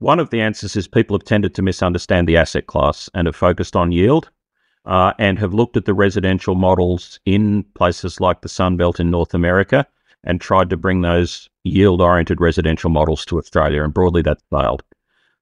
One 0.00 0.18
of 0.18 0.30
the 0.30 0.40
answers 0.40 0.74
is 0.74 0.88
people 0.88 1.14
have 1.16 1.24
tended 1.24 1.54
to 1.54 1.62
misunderstand 1.62 2.26
the 2.26 2.36
asset 2.36 2.66
class 2.66 3.08
and 3.14 3.26
have 3.26 3.36
focused 3.36 3.76
on 3.76 3.92
yield 3.92 4.30
uh, 4.86 5.12
and 5.18 5.38
have 5.38 5.54
looked 5.54 5.76
at 5.76 5.84
the 5.84 5.94
residential 5.94 6.54
models 6.54 7.20
in 7.26 7.64
places 7.74 8.20
like 8.20 8.40
the 8.40 8.48
Sun 8.48 8.76
Belt 8.76 9.00
in 9.00 9.10
North 9.10 9.34
America 9.34 9.86
and 10.24 10.40
tried 10.40 10.70
to 10.70 10.76
bring 10.76 11.00
those 11.00 11.48
yield 11.64 12.00
oriented 12.00 12.40
residential 12.40 12.90
models 12.90 13.24
to 13.26 13.38
Australia, 13.38 13.82
and 13.82 13.94
broadly 13.94 14.22
that's 14.22 14.42
failed. 14.50 14.82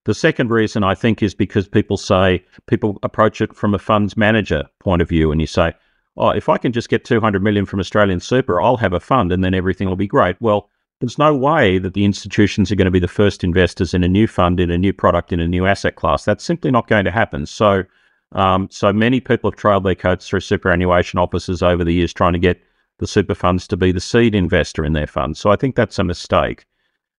The 0.04 0.14
second 0.14 0.50
reason 0.50 0.84
I 0.84 0.94
think 0.94 1.22
is 1.22 1.34
because 1.34 1.68
people 1.68 1.96
say, 1.96 2.44
people 2.66 2.98
approach 3.02 3.40
it 3.40 3.54
from 3.54 3.74
a 3.74 3.78
funds 3.78 4.16
manager 4.16 4.64
point 4.80 5.02
of 5.02 5.08
view, 5.08 5.30
and 5.32 5.40
you 5.40 5.46
say, 5.46 5.74
oh, 6.18 6.30
if 6.30 6.48
I 6.48 6.58
can 6.58 6.72
just 6.72 6.88
get 6.88 7.04
200 7.04 7.42
million 7.42 7.64
from 7.64 7.80
Australian 7.80 8.20
super, 8.20 8.60
I'll 8.60 8.76
have 8.76 8.92
a 8.92 9.00
fund 9.00 9.32
and 9.32 9.42
then 9.42 9.54
everything 9.54 9.88
will 9.88 9.96
be 9.96 10.06
great. 10.06 10.36
Well, 10.40 10.68
there's 11.00 11.18
no 11.18 11.34
way 11.34 11.78
that 11.78 11.94
the 11.94 12.04
institutions 12.04 12.72
are 12.72 12.74
going 12.74 12.86
to 12.86 12.90
be 12.90 12.98
the 12.98 13.06
first 13.06 13.44
investors 13.44 13.94
in 13.94 14.02
a 14.02 14.08
new 14.08 14.26
fund, 14.26 14.58
in 14.58 14.70
a 14.70 14.78
new 14.78 14.92
product, 14.92 15.32
in 15.32 15.38
a 15.38 15.46
new 15.46 15.64
asset 15.64 15.94
class. 15.94 16.24
That's 16.24 16.44
simply 16.44 16.72
not 16.72 16.88
going 16.88 17.04
to 17.04 17.12
happen. 17.12 17.46
So, 17.46 17.84
um, 18.32 18.68
so 18.70 18.92
many 18.92 19.20
people 19.20 19.50
have 19.50 19.58
trailed 19.58 19.84
their 19.84 19.94
coats 19.94 20.28
through 20.28 20.40
superannuation 20.40 21.18
offices 21.18 21.62
over 21.62 21.84
the 21.84 21.92
years 21.92 22.12
trying 22.12 22.34
to 22.34 22.38
get 22.38 22.60
the 22.98 23.06
super 23.06 23.34
funds 23.34 23.66
to 23.68 23.76
be 23.76 23.92
the 23.92 24.00
seed 24.00 24.34
investor 24.34 24.84
in 24.84 24.92
their 24.92 25.06
funds. 25.06 25.38
So 25.38 25.50
I 25.50 25.56
think 25.56 25.76
that's 25.76 25.98
a 25.98 26.04
mistake. 26.04 26.66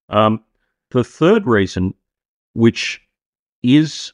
Um, 0.10 0.44
the 0.92 1.04
third 1.04 1.46
reason, 1.46 1.94
which 2.54 3.02
is 3.64 4.14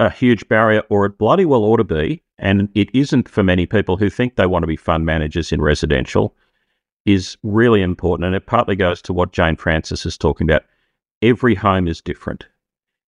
a 0.00 0.10
huge 0.10 0.48
barrier, 0.48 0.82
or 0.90 1.06
it 1.06 1.18
bloody 1.18 1.44
well 1.44 1.64
ought 1.64 1.76
to 1.76 1.84
be, 1.84 2.22
and 2.38 2.68
it 2.74 2.88
isn't 2.94 3.28
for 3.28 3.42
many 3.42 3.64
people 3.64 3.96
who 3.96 4.10
think 4.10 4.34
they 4.34 4.46
want 4.46 4.64
to 4.64 4.66
be 4.66 4.76
fund 4.76 5.06
managers 5.06 5.52
in 5.52 5.62
residential, 5.62 6.34
is 7.06 7.36
really 7.42 7.80
important. 7.82 8.26
And 8.26 8.34
it 8.34 8.46
partly 8.46 8.76
goes 8.76 9.00
to 9.02 9.12
what 9.12 9.32
Jane 9.32 9.56
Frances 9.56 10.04
is 10.04 10.18
talking 10.18 10.48
about. 10.48 10.64
Every 11.22 11.54
home 11.54 11.86
is 11.86 12.00
different. 12.00 12.46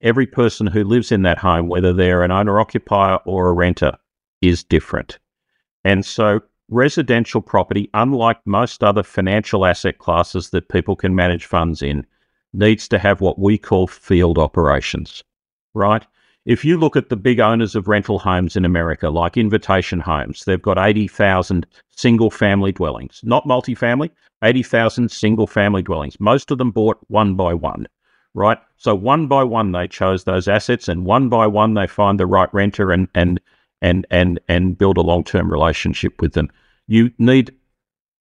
Every 0.06 0.28
person 0.28 0.68
who 0.68 0.84
lives 0.84 1.10
in 1.10 1.22
that 1.22 1.38
home, 1.38 1.66
whether 1.66 1.92
they're 1.92 2.22
an 2.22 2.30
owner 2.30 2.60
occupier 2.60 3.16
or 3.24 3.48
a 3.48 3.52
renter, 3.52 3.98
is 4.40 4.62
different. 4.62 5.18
And 5.82 6.06
so, 6.06 6.42
residential 6.68 7.40
property, 7.40 7.90
unlike 7.92 8.38
most 8.46 8.84
other 8.84 9.02
financial 9.02 9.66
asset 9.66 9.98
classes 9.98 10.50
that 10.50 10.68
people 10.68 10.94
can 10.94 11.16
manage 11.16 11.44
funds 11.44 11.82
in, 11.82 12.06
needs 12.52 12.86
to 12.86 13.00
have 13.00 13.20
what 13.20 13.40
we 13.40 13.58
call 13.58 13.88
field 13.88 14.38
operations, 14.38 15.24
right? 15.74 16.06
If 16.44 16.64
you 16.64 16.78
look 16.78 16.94
at 16.94 17.08
the 17.08 17.16
big 17.16 17.40
owners 17.40 17.74
of 17.74 17.88
rental 17.88 18.20
homes 18.20 18.54
in 18.54 18.64
America, 18.64 19.10
like 19.10 19.36
Invitation 19.36 19.98
Homes, 19.98 20.44
they've 20.44 20.62
got 20.62 20.78
80,000 20.78 21.66
single 21.88 22.30
family 22.30 22.70
dwellings, 22.70 23.22
not 23.24 23.44
multifamily, 23.44 24.10
80,000 24.44 25.10
single 25.10 25.48
family 25.48 25.82
dwellings. 25.82 26.20
Most 26.20 26.52
of 26.52 26.58
them 26.58 26.70
bought 26.70 26.98
one 27.08 27.34
by 27.34 27.54
one, 27.54 27.88
right? 28.36 28.58
So 28.76 28.94
one 28.94 29.26
by 29.26 29.42
one, 29.42 29.72
they 29.72 29.88
chose 29.88 30.24
those 30.24 30.46
assets 30.46 30.88
and 30.88 31.06
one 31.06 31.28
by 31.28 31.46
one, 31.46 31.74
they 31.74 31.86
find 31.86 32.20
the 32.20 32.26
right 32.26 32.52
renter 32.52 32.92
and, 32.92 33.08
and, 33.14 33.40
and, 33.80 34.06
and, 34.10 34.38
and 34.46 34.76
build 34.76 34.98
a 34.98 35.02
long 35.02 35.24
term 35.24 35.50
relationship 35.50 36.20
with 36.20 36.34
them. 36.34 36.50
You 36.86 37.10
need 37.18 37.52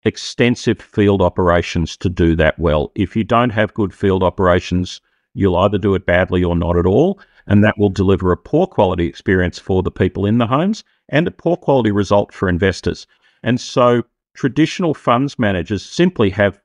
extensive 0.03 0.81
field 0.81 1.21
operations 1.21 1.95
to 1.97 2.09
do 2.09 2.35
that 2.37 2.57
well. 2.57 2.91
If 2.95 3.15
you 3.15 3.23
don't 3.23 3.51
have 3.51 3.73
good 3.73 3.93
field 3.93 4.23
operations, 4.23 4.99
you'll 5.35 5.57
either 5.57 5.77
do 5.77 5.93
it 5.93 6.05
badly 6.05 6.43
or 6.43 6.55
not 6.55 6.75
at 6.75 6.87
all 6.87 7.19
and 7.45 7.63
that 7.63 7.77
will 7.77 7.89
deliver 7.89 8.31
a 8.31 8.37
poor 8.37 8.67
quality 8.67 9.05
experience 9.05 9.59
for 9.59 9.83
the 9.83 9.91
people 9.91 10.25
in 10.25 10.37
the 10.37 10.47
homes 10.47 10.83
and 11.09 11.27
a 11.27 11.31
poor 11.31 11.57
quality 11.57 11.91
result 11.91 12.33
for 12.33 12.49
investors. 12.49 13.07
And 13.43 13.59
so 13.59 14.03
traditional 14.35 14.93
funds 14.93 15.37
managers 15.37 15.83
simply 15.83 16.29
have 16.31 16.61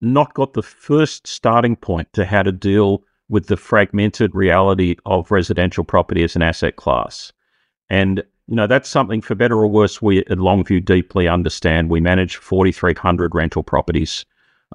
not 0.00 0.34
got 0.34 0.52
the 0.54 0.62
first 0.62 1.26
starting 1.26 1.76
point 1.76 2.12
to 2.12 2.24
how 2.24 2.42
to 2.42 2.52
deal 2.52 3.02
with 3.28 3.46
the 3.46 3.56
fragmented 3.56 4.34
reality 4.34 4.96
of 5.04 5.30
residential 5.30 5.84
property 5.84 6.22
as 6.22 6.36
an 6.36 6.42
asset 6.42 6.76
class. 6.76 7.32
And 7.90 8.22
you 8.46 8.56
know 8.56 8.66
that's 8.66 8.88
something 8.88 9.20
for 9.20 9.34
better 9.34 9.58
or 9.58 9.66
worse 9.66 10.00
we 10.00 10.20
at 10.20 10.38
Longview 10.38 10.84
deeply 10.84 11.28
understand. 11.28 11.90
We 11.90 12.00
manage 12.00 12.36
4,300 12.36 13.34
rental 13.34 13.62
properties 13.62 14.24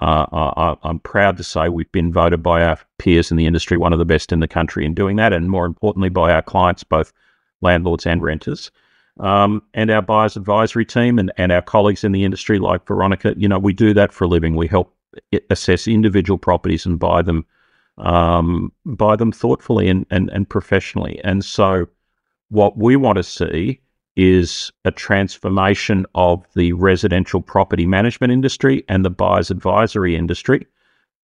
uh, 0.01 0.75
I, 0.83 0.89
am 0.89 0.99
proud 0.99 1.37
to 1.37 1.43
say 1.43 1.69
we've 1.69 1.91
been 1.91 2.11
voted 2.11 2.41
by 2.41 2.63
our 2.63 2.79
peers 2.97 3.29
in 3.29 3.37
the 3.37 3.45
industry 3.45 3.77
one 3.77 3.93
of 3.93 3.99
the 3.99 4.05
best 4.05 4.31
in 4.31 4.39
the 4.39 4.47
country 4.47 4.85
in 4.85 4.93
doing 4.93 5.17
that, 5.17 5.33
and 5.33 5.49
more 5.49 5.65
importantly, 5.65 6.09
by 6.09 6.31
our 6.31 6.41
clients, 6.41 6.83
both 6.83 7.13
landlords 7.61 8.05
and 8.05 8.21
renters. 8.23 8.71
Um, 9.19 9.61
and 9.75 9.91
our 9.91 10.01
buyers 10.01 10.35
advisory 10.35 10.85
team 10.85 11.19
and, 11.19 11.31
and 11.37 11.51
our 11.51 11.61
colleagues 11.61 12.03
in 12.03 12.11
the 12.11 12.23
industry, 12.23 12.57
like 12.57 12.87
Veronica, 12.87 13.35
you 13.37 13.47
know, 13.47 13.59
we 13.59 13.71
do 13.71 13.93
that 13.93 14.11
for 14.11 14.23
a 14.23 14.27
living. 14.27 14.55
We 14.55 14.67
help 14.67 14.95
assess 15.49 15.87
individual 15.87 16.37
properties 16.37 16.85
and 16.85 16.99
buy 16.99 17.21
them, 17.21 17.45
um, 17.97 18.71
buy 18.85 19.15
them 19.15 19.31
thoughtfully 19.31 19.87
and, 19.87 20.05
and, 20.09 20.29
and 20.29 20.49
professionally. 20.49 21.19
And 21.23 21.43
so, 21.43 21.87
what 22.49 22.77
we 22.77 22.95
want 22.95 23.17
to 23.17 23.23
see 23.23 23.79
is 24.15 24.71
a 24.85 24.91
transformation 24.91 26.05
of 26.13 26.45
the 26.55 26.73
residential 26.73 27.41
property 27.41 27.85
management 27.85 28.31
industry 28.31 28.83
and 28.87 29.03
the 29.03 29.09
buyer's 29.09 29.49
advisory 29.49 30.15
industry 30.15 30.67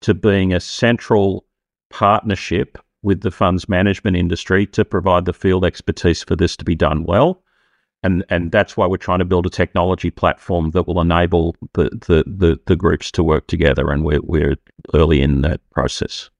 to 0.00 0.12
being 0.12 0.52
a 0.52 0.60
central 0.60 1.44
partnership 1.90 2.78
with 3.02 3.20
the 3.20 3.30
funds 3.30 3.68
management 3.68 4.16
industry 4.16 4.66
to 4.66 4.84
provide 4.84 5.24
the 5.24 5.32
field 5.32 5.64
expertise 5.64 6.22
for 6.22 6.36
this 6.36 6.56
to 6.56 6.64
be 6.64 6.74
done 6.74 7.04
well. 7.04 7.42
And 8.02 8.24
and 8.30 8.50
that's 8.50 8.76
why 8.76 8.86
we're 8.86 8.96
trying 8.96 9.18
to 9.18 9.24
build 9.24 9.46
a 9.46 9.50
technology 9.50 10.10
platform 10.10 10.70
that 10.70 10.86
will 10.86 11.00
enable 11.00 11.54
the 11.74 11.90
the, 11.90 12.24
the, 12.26 12.58
the 12.66 12.76
groups 12.76 13.10
to 13.12 13.22
work 13.22 13.46
together 13.46 13.90
and 13.90 14.04
we're 14.04 14.22
we're 14.22 14.56
early 14.94 15.20
in 15.20 15.42
that 15.42 15.60
process. 15.70 16.30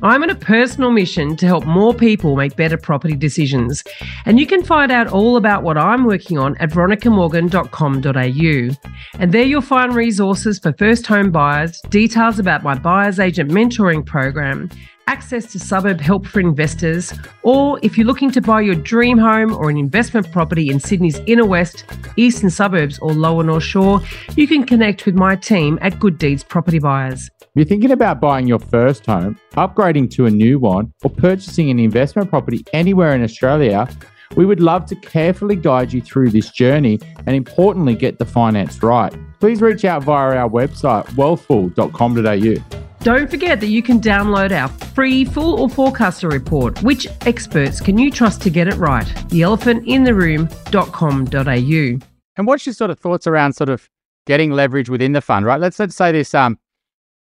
I'm 0.00 0.22
on 0.22 0.30
a 0.30 0.36
personal 0.36 0.92
mission 0.92 1.34
to 1.36 1.46
help 1.46 1.66
more 1.66 1.92
people 1.92 2.36
make 2.36 2.54
better 2.54 2.76
property 2.76 3.16
decisions. 3.16 3.82
And 4.26 4.38
you 4.38 4.46
can 4.46 4.62
find 4.62 4.92
out 4.92 5.08
all 5.08 5.36
about 5.36 5.64
what 5.64 5.76
I'm 5.76 6.04
working 6.04 6.38
on 6.38 6.56
at 6.58 6.70
veronicamorgan.com.au. 6.70 9.20
And 9.20 9.32
there 9.32 9.42
you'll 9.42 9.60
find 9.60 9.96
resources 9.96 10.60
for 10.60 10.72
first 10.74 11.04
home 11.08 11.32
buyers, 11.32 11.80
details 11.88 12.38
about 12.38 12.62
my 12.62 12.78
buyer's 12.78 13.18
agent 13.18 13.50
mentoring 13.50 14.06
program, 14.06 14.70
access 15.08 15.46
to 15.46 15.58
suburb 15.58 16.00
help 16.00 16.26
for 16.26 16.38
investors, 16.38 17.12
or 17.42 17.80
if 17.82 17.96
you're 17.96 18.06
looking 18.06 18.30
to 18.30 18.42
buy 18.42 18.60
your 18.60 18.74
dream 18.74 19.16
home 19.16 19.54
or 19.54 19.70
an 19.70 19.78
investment 19.78 20.30
property 20.30 20.68
in 20.68 20.78
Sydney's 20.78 21.18
inner 21.26 21.46
west, 21.46 21.84
eastern 22.16 22.50
suburbs, 22.50 22.98
or 22.98 23.12
lower 23.12 23.42
North 23.42 23.64
Shore, 23.64 24.02
you 24.36 24.46
can 24.46 24.64
connect 24.64 25.06
with 25.06 25.14
my 25.14 25.34
team 25.34 25.78
at 25.80 25.98
Good 25.98 26.18
Deeds 26.18 26.44
Property 26.44 26.78
Buyers. 26.78 27.30
If 27.40 27.48
you're 27.54 27.64
thinking 27.64 27.90
about 27.90 28.20
buying 28.20 28.46
your 28.46 28.58
first 28.58 29.06
home, 29.06 29.38
upgrading 29.52 30.10
to 30.12 30.26
a 30.26 30.30
new 30.30 30.58
one, 30.58 30.92
or 31.02 31.10
purchasing 31.10 31.70
an 31.70 31.78
investment 31.78 32.28
property 32.28 32.64
anywhere 32.74 33.14
in 33.14 33.22
Australia, 33.22 33.88
we 34.36 34.44
would 34.44 34.60
love 34.60 34.84
to 34.86 34.94
carefully 34.94 35.56
guide 35.56 35.90
you 35.90 36.02
through 36.02 36.28
this 36.30 36.50
journey 36.50 37.00
and 37.26 37.34
importantly 37.34 37.94
get 37.94 38.18
the 38.18 38.26
finance 38.26 38.82
right. 38.82 39.14
Please 39.40 39.62
reach 39.62 39.86
out 39.86 40.02
via 40.02 40.36
our 40.36 40.50
website, 40.50 41.06
wealthful.com.au. 41.12 42.78
Don't 43.00 43.30
forget 43.30 43.60
that 43.60 43.68
you 43.68 43.82
can 43.82 44.00
download 44.00 44.50
our 44.50 44.68
free 44.68 45.24
Fool 45.24 45.60
or 45.60 45.70
Forecaster 45.70 46.28
report. 46.28 46.82
Which 46.82 47.06
experts 47.26 47.80
can 47.80 47.96
you 47.96 48.10
trust 48.10 48.42
to 48.42 48.50
get 48.50 48.66
it 48.66 48.74
right? 48.74 49.06
Theelephantintheroom.com.au. 49.06 52.06
And 52.36 52.46
what's 52.46 52.66
your 52.66 52.72
sort 52.72 52.90
of 52.90 52.98
thoughts 52.98 53.26
around 53.26 53.54
sort 53.54 53.68
of 53.68 53.88
getting 54.26 54.50
leverage 54.50 54.90
within 54.90 55.12
the 55.12 55.20
fund, 55.20 55.46
right? 55.46 55.60
Let's 55.60 55.78
let's 55.78 55.96
say 55.96 56.12
this 56.12 56.34
um 56.34 56.58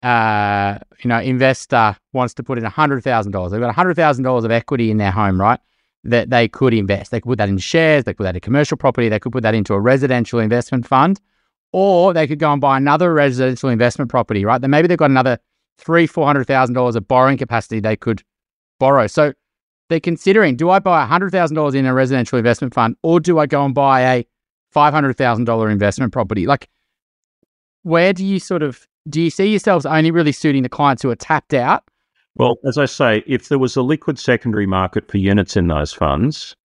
uh 0.02 0.78
you 1.02 1.08
know 1.08 1.20
investor 1.20 1.96
wants 2.12 2.34
to 2.34 2.42
put 2.42 2.58
in 2.58 2.64
hundred 2.64 3.04
thousand 3.04 3.32
dollars. 3.32 3.52
They've 3.52 3.60
got 3.60 3.74
hundred 3.74 3.96
thousand 3.96 4.24
dollars 4.24 4.44
of 4.44 4.50
equity 4.50 4.90
in 4.90 4.96
their 4.96 5.10
home, 5.10 5.40
right? 5.40 5.60
That 6.04 6.30
they 6.30 6.48
could 6.48 6.72
invest. 6.72 7.10
They 7.10 7.20
could 7.20 7.28
put 7.28 7.38
that 7.38 7.48
in 7.48 7.58
shares, 7.58 8.04
they 8.04 8.12
could 8.12 8.18
put 8.18 8.24
that 8.24 8.34
in 8.34 8.40
commercial 8.40 8.76
property, 8.76 9.08
they 9.08 9.18
could 9.18 9.32
put 9.32 9.42
that 9.42 9.54
into 9.54 9.74
a 9.74 9.80
residential 9.80 10.38
investment 10.38 10.86
fund, 10.86 11.20
or 11.72 12.14
they 12.14 12.26
could 12.26 12.38
go 12.38 12.52
and 12.52 12.60
buy 12.60 12.76
another 12.76 13.12
residential 13.12 13.68
investment 13.68 14.10
property, 14.10 14.44
right? 14.44 14.60
Then 14.60 14.70
maybe 14.70 14.88
they've 14.88 14.98
got 14.98 15.10
another 15.10 15.38
three, 15.78 16.06
four 16.06 16.26
hundred 16.26 16.46
thousand 16.46 16.74
dollars 16.74 16.96
of 16.96 17.06
borrowing 17.06 17.38
capacity 17.38 17.80
they 17.80 17.96
could 17.96 18.22
borrow. 18.78 19.06
So 19.06 19.32
they're 19.88 20.00
considering 20.00 20.56
do 20.56 20.70
I 20.70 20.78
buy 20.78 21.06
$100,000 21.06 21.74
in 21.74 21.86
a 21.86 21.94
residential 21.94 22.38
investment 22.38 22.74
fund 22.74 22.96
or 23.02 23.20
do 23.20 23.38
I 23.38 23.46
go 23.46 23.64
and 23.64 23.74
buy 23.74 24.00
a 24.00 24.26
$500,000 24.74 25.70
investment 25.70 26.12
property? 26.12 26.46
Like, 26.46 26.68
where 27.82 28.12
do 28.12 28.24
you 28.24 28.40
sort 28.40 28.62
of 28.62 28.86
do 29.08 29.22
you 29.22 29.30
see 29.30 29.46
yourselves 29.48 29.86
only 29.86 30.10
really 30.10 30.32
suiting 30.32 30.64
the 30.64 30.68
clients 30.68 31.02
who 31.02 31.10
are 31.10 31.16
tapped 31.16 31.54
out? 31.54 31.84
Well, 32.34 32.56
as 32.66 32.76
I 32.76 32.86
say, 32.86 33.22
if 33.26 33.48
there 33.48 33.58
was 33.58 33.76
a 33.76 33.82
liquid 33.82 34.18
secondary 34.18 34.66
market 34.66 35.08
for 35.08 35.16
units 35.18 35.56
in 35.56 35.68
those 35.68 35.92
funds, 35.92 36.56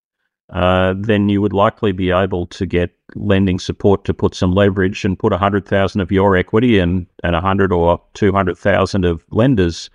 uh, 0.51 0.95
then 0.97 1.29
you 1.29 1.41
would 1.41 1.53
likely 1.53 1.93
be 1.93 2.11
able 2.11 2.47
to 2.47 2.67
get 2.67 2.91
lending 3.15 3.59
support 3.59 4.05
to 4.05 4.15
put 4.15 4.35
some 4.35 4.53
leverage 4.53 5.05
and 5.05 5.19
put 5.19 5.33
a 5.33 5.39
hundred 5.39 5.67
thousand 5.67 6.01
of 6.01 6.11
your 6.11 6.37
equity 6.37 6.79
and 6.79 7.07
and 7.23 7.37
a 7.37 7.41
hundred 7.41 7.73
or 7.73 8.01
two 8.15 8.33
hundred 8.33 8.59
thousand 8.59 9.05
of 9.05 9.25
lenders' 9.31 9.91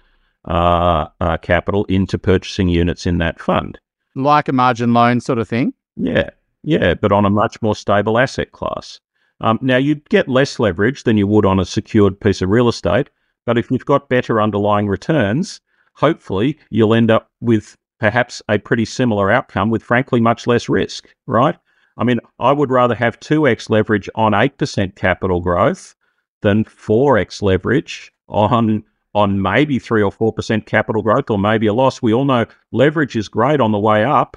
uh, 0.46 1.08
uh, 1.20 1.38
capital 1.38 1.86
into 1.86 2.18
purchasing 2.18 2.70
units 2.70 3.06
in 3.06 3.18
that 3.18 3.40
fund, 3.40 3.80
like 4.16 4.48
a 4.48 4.54
margin 4.54 4.94
loan 4.94 5.20
sort 5.20 5.40
of 5.40 5.48
thing. 5.48 5.74
Yeah, 5.98 6.30
yeah, 6.64 6.94
but 6.94 7.12
on 7.12 7.26
a 7.26 7.30
much 7.30 7.62
more 7.62 7.76
stable 7.76 8.18
asset 8.18 8.52
class. 8.52 9.00
Um, 9.42 9.60
now 9.62 9.76
you'd 9.76 10.08
get 10.10 10.30
less 10.30 10.60
leverage 10.60 11.04
than 11.04 11.18
you 11.18 11.28
would 11.28 11.46
on 11.46 11.60
a 11.60 11.66
secured 11.66 12.18
piece 12.18 12.42
of 12.42 12.50
real 12.50 12.70
estate, 12.70 13.10
but 13.46 13.58
if 13.58 13.70
you've 13.70 13.86
got 13.86 14.08
better 14.08 14.42
underlying 14.42 14.88
returns, 14.88 15.60
hopefully 15.96 16.58
you'll 16.70 16.94
end 16.94 17.12
up 17.12 17.30
with 17.42 17.76
perhaps 18.00 18.42
a 18.50 18.58
pretty 18.58 18.86
similar 18.86 19.32
outcome 19.32 19.70
with 19.70 19.84
frankly 19.84 20.20
much 20.20 20.48
less 20.48 20.70
risk, 20.70 21.08
right? 21.28 21.56
I 21.98 22.04
mean, 22.04 22.20
I 22.40 22.52
would 22.52 22.72
rather 22.72 22.96
have 22.96 23.20
2x 23.20 23.70
leverage 23.70 24.10
on 24.16 24.34
8% 24.34 24.96
capital 24.96 25.40
growth 25.40 25.96
than 26.42 26.66
4x 26.66 27.42
leverage 27.42 28.12
on 28.28 28.84
on 29.14 29.42
maybe 29.42 29.80
3 29.80 30.04
or 30.04 30.12
4% 30.12 30.66
capital 30.66 31.02
growth 31.02 31.30
or 31.30 31.40
maybe 31.40 31.68
a 31.68 31.74
loss. 31.74 32.02
We 32.02 32.14
all 32.14 32.26
know 32.26 32.46
leverage 32.74 33.16
is 33.16 33.30
great 33.30 33.62
on 33.62 33.72
the 33.72 33.80
way 33.80 34.04
up, 34.04 34.36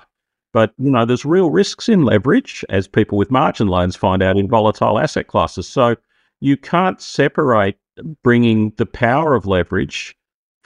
but 0.53 0.73
you 0.79 0.91
know, 0.91 1.05
there's 1.05 1.25
real 1.25 1.51
risks 1.51 1.89
in 1.89 2.05
leverage 2.05 2.65
as 2.69 2.87
people 2.87 3.19
with 3.19 3.31
margin 3.31 3.67
loans 3.67 3.97
find 3.97 4.23
out 4.23 4.37
in 4.37 4.49
volatile 4.49 5.01
asset 5.01 5.27
classes. 5.27 5.69
So 5.69 5.97
you 6.39 6.57
can't 6.57 7.01
separate 7.03 7.77
bringing 8.23 8.73
the 8.77 8.87
power 8.87 9.35
of 9.35 9.47
leverage 9.47 10.17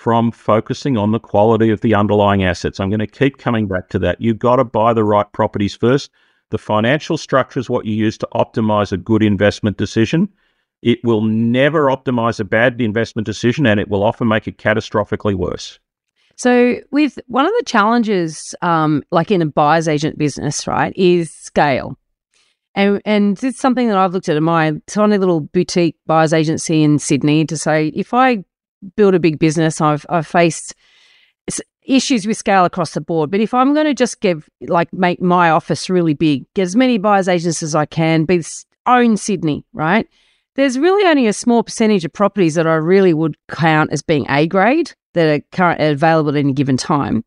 from 0.02 0.32
focusing 0.32 0.96
on 0.98 1.12
the 1.12 1.20
quality 1.20 1.70
of 1.70 1.80
the 1.80 1.94
underlying 1.94 2.42
assets. 2.42 2.80
I'm 2.80 2.90
going 2.90 2.98
to 2.98 3.06
keep 3.06 3.38
coming 3.38 3.68
back 3.68 3.88
to 3.90 4.00
that. 4.00 4.20
You've 4.20 4.40
got 4.40 4.56
to 4.56 4.64
buy 4.64 4.92
the 4.92 5.04
right 5.04 5.30
properties 5.30 5.76
first. 5.76 6.10
The 6.50 6.58
financial 6.58 7.16
structure 7.16 7.60
is 7.60 7.70
what 7.70 7.86
you 7.86 7.94
use 7.94 8.18
to 8.18 8.28
optimize 8.34 8.90
a 8.90 8.96
good 8.96 9.22
investment 9.22 9.76
decision. 9.76 10.28
It 10.82 10.98
will 11.04 11.22
never 11.22 11.86
optimize 11.86 12.40
a 12.40 12.44
bad 12.44 12.80
investment 12.80 13.26
decision 13.26 13.64
and 13.64 13.78
it 13.78 13.88
will 13.88 14.02
often 14.02 14.26
make 14.26 14.48
it 14.48 14.58
catastrophically 14.58 15.36
worse. 15.36 15.78
So, 16.34 16.80
with 16.90 17.20
one 17.28 17.46
of 17.46 17.52
the 17.58 17.64
challenges, 17.64 18.56
um, 18.60 19.04
like 19.12 19.30
in 19.30 19.40
a 19.40 19.46
buyer's 19.46 19.86
agent 19.86 20.18
business, 20.18 20.66
right, 20.66 20.92
is 20.96 21.32
scale. 21.32 21.96
And, 22.74 23.00
and 23.04 23.40
it's 23.44 23.60
something 23.60 23.86
that 23.86 23.96
I've 23.96 24.14
looked 24.14 24.28
at 24.28 24.36
in 24.36 24.42
my 24.42 24.72
tiny 24.88 25.16
little 25.16 25.42
boutique 25.42 25.94
buyer's 26.06 26.32
agency 26.32 26.82
in 26.82 26.98
Sydney 26.98 27.44
to 27.44 27.56
say 27.56 27.92
if 27.94 28.12
I 28.12 28.44
build 28.96 29.14
a 29.14 29.20
big 29.20 29.38
business, 29.38 29.80
I've, 29.80 30.06
I've 30.08 30.26
faced 30.26 30.74
issues 31.84 32.26
with 32.26 32.36
scale 32.36 32.64
across 32.64 32.94
the 32.94 33.00
board. 33.00 33.30
But 33.30 33.40
if 33.40 33.52
I'm 33.54 33.74
going 33.74 33.86
to 33.86 33.94
just 33.94 34.20
give, 34.20 34.48
like, 34.60 34.92
make 34.92 35.20
my 35.20 35.50
office 35.50 35.90
really 35.90 36.14
big, 36.14 36.44
get 36.54 36.62
as 36.62 36.76
many 36.76 36.98
buyers 36.98 37.28
agents 37.28 37.62
as 37.62 37.74
I 37.74 37.86
can, 37.86 38.24
be 38.24 38.42
own 38.86 39.16
Sydney, 39.16 39.64
right? 39.72 40.08
There's 40.54 40.78
really 40.78 41.08
only 41.08 41.26
a 41.26 41.32
small 41.32 41.62
percentage 41.62 42.04
of 42.04 42.12
properties 42.12 42.54
that 42.54 42.66
I 42.66 42.74
really 42.74 43.14
would 43.14 43.36
count 43.48 43.92
as 43.92 44.02
being 44.02 44.26
A 44.28 44.46
grade 44.46 44.92
that 45.14 45.26
are 45.26 45.40
current 45.52 45.80
available 45.80 46.30
at 46.30 46.36
any 46.36 46.52
given 46.52 46.76
time. 46.76 47.24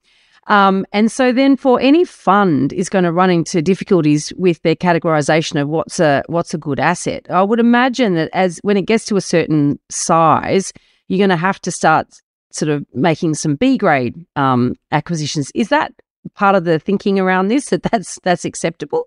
Um, 0.48 0.86
and 0.94 1.12
so 1.12 1.32
then 1.32 1.58
for 1.58 1.80
any 1.82 2.06
fund 2.06 2.72
is 2.72 2.88
going 2.88 3.04
to 3.04 3.12
run 3.12 3.32
into 3.32 3.64
difficulties 3.64 4.32
with 4.38 4.62
their 4.62 4.76
categorization 4.76 5.60
of 5.60 5.70
what's 5.70 6.00
a 6.00 6.24
what's 6.28 6.54
a 6.54 6.60
good 6.60 6.80
asset. 6.80 7.26
I 7.32 7.42
would 7.42 7.60
imagine 7.60 8.14
that 8.14 8.30
as 8.32 8.60
when 8.62 8.78
it 8.78 8.84
gets 8.84 9.06
to 9.06 9.16
a 9.16 9.22
certain 9.22 9.80
size, 9.90 10.72
you're 11.08 11.18
going 11.20 11.30
to 11.30 11.38
have 11.38 11.60
to 11.62 11.72
start 11.72 12.08
sort 12.52 12.70
of 12.70 12.86
making 12.94 13.34
some 13.36 13.56
B 13.56 13.78
grade 13.78 14.16
um, 14.36 14.76
acquisitions. 14.92 15.52
Is 15.54 15.70
that 15.70 15.94
part 16.34 16.56
of 16.56 16.64
the 16.64 16.80
thinking 16.80 17.20
around 17.20 17.48
this 17.48 17.70
that 17.70 17.84
that's 17.84 18.20
that's 18.24 18.46
acceptable? 18.46 19.06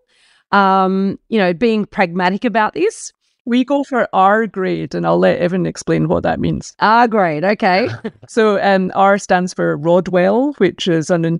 Um, 0.52 1.18
you 1.28 1.38
know, 1.38 1.52
being 1.52 1.84
pragmatic 1.84 2.44
about 2.44 2.74
this. 2.74 3.12
We 3.44 3.64
go 3.64 3.82
for 3.82 4.06
R 4.12 4.46
grade, 4.46 4.94
and 4.94 5.06
I'll 5.06 5.18
let 5.18 5.38
Evan 5.38 5.64
explain 5.64 6.08
what 6.08 6.22
that 6.22 6.38
means. 6.38 6.74
R 6.80 7.08
grade, 7.08 7.44
okay. 7.44 7.88
so 8.28 8.62
um, 8.62 8.92
R 8.94 9.16
stands 9.16 9.54
for 9.54 9.78
Rodwell, 9.78 10.52
which 10.58 10.86
is 10.86 11.08
an 11.08 11.24
an 11.24 11.38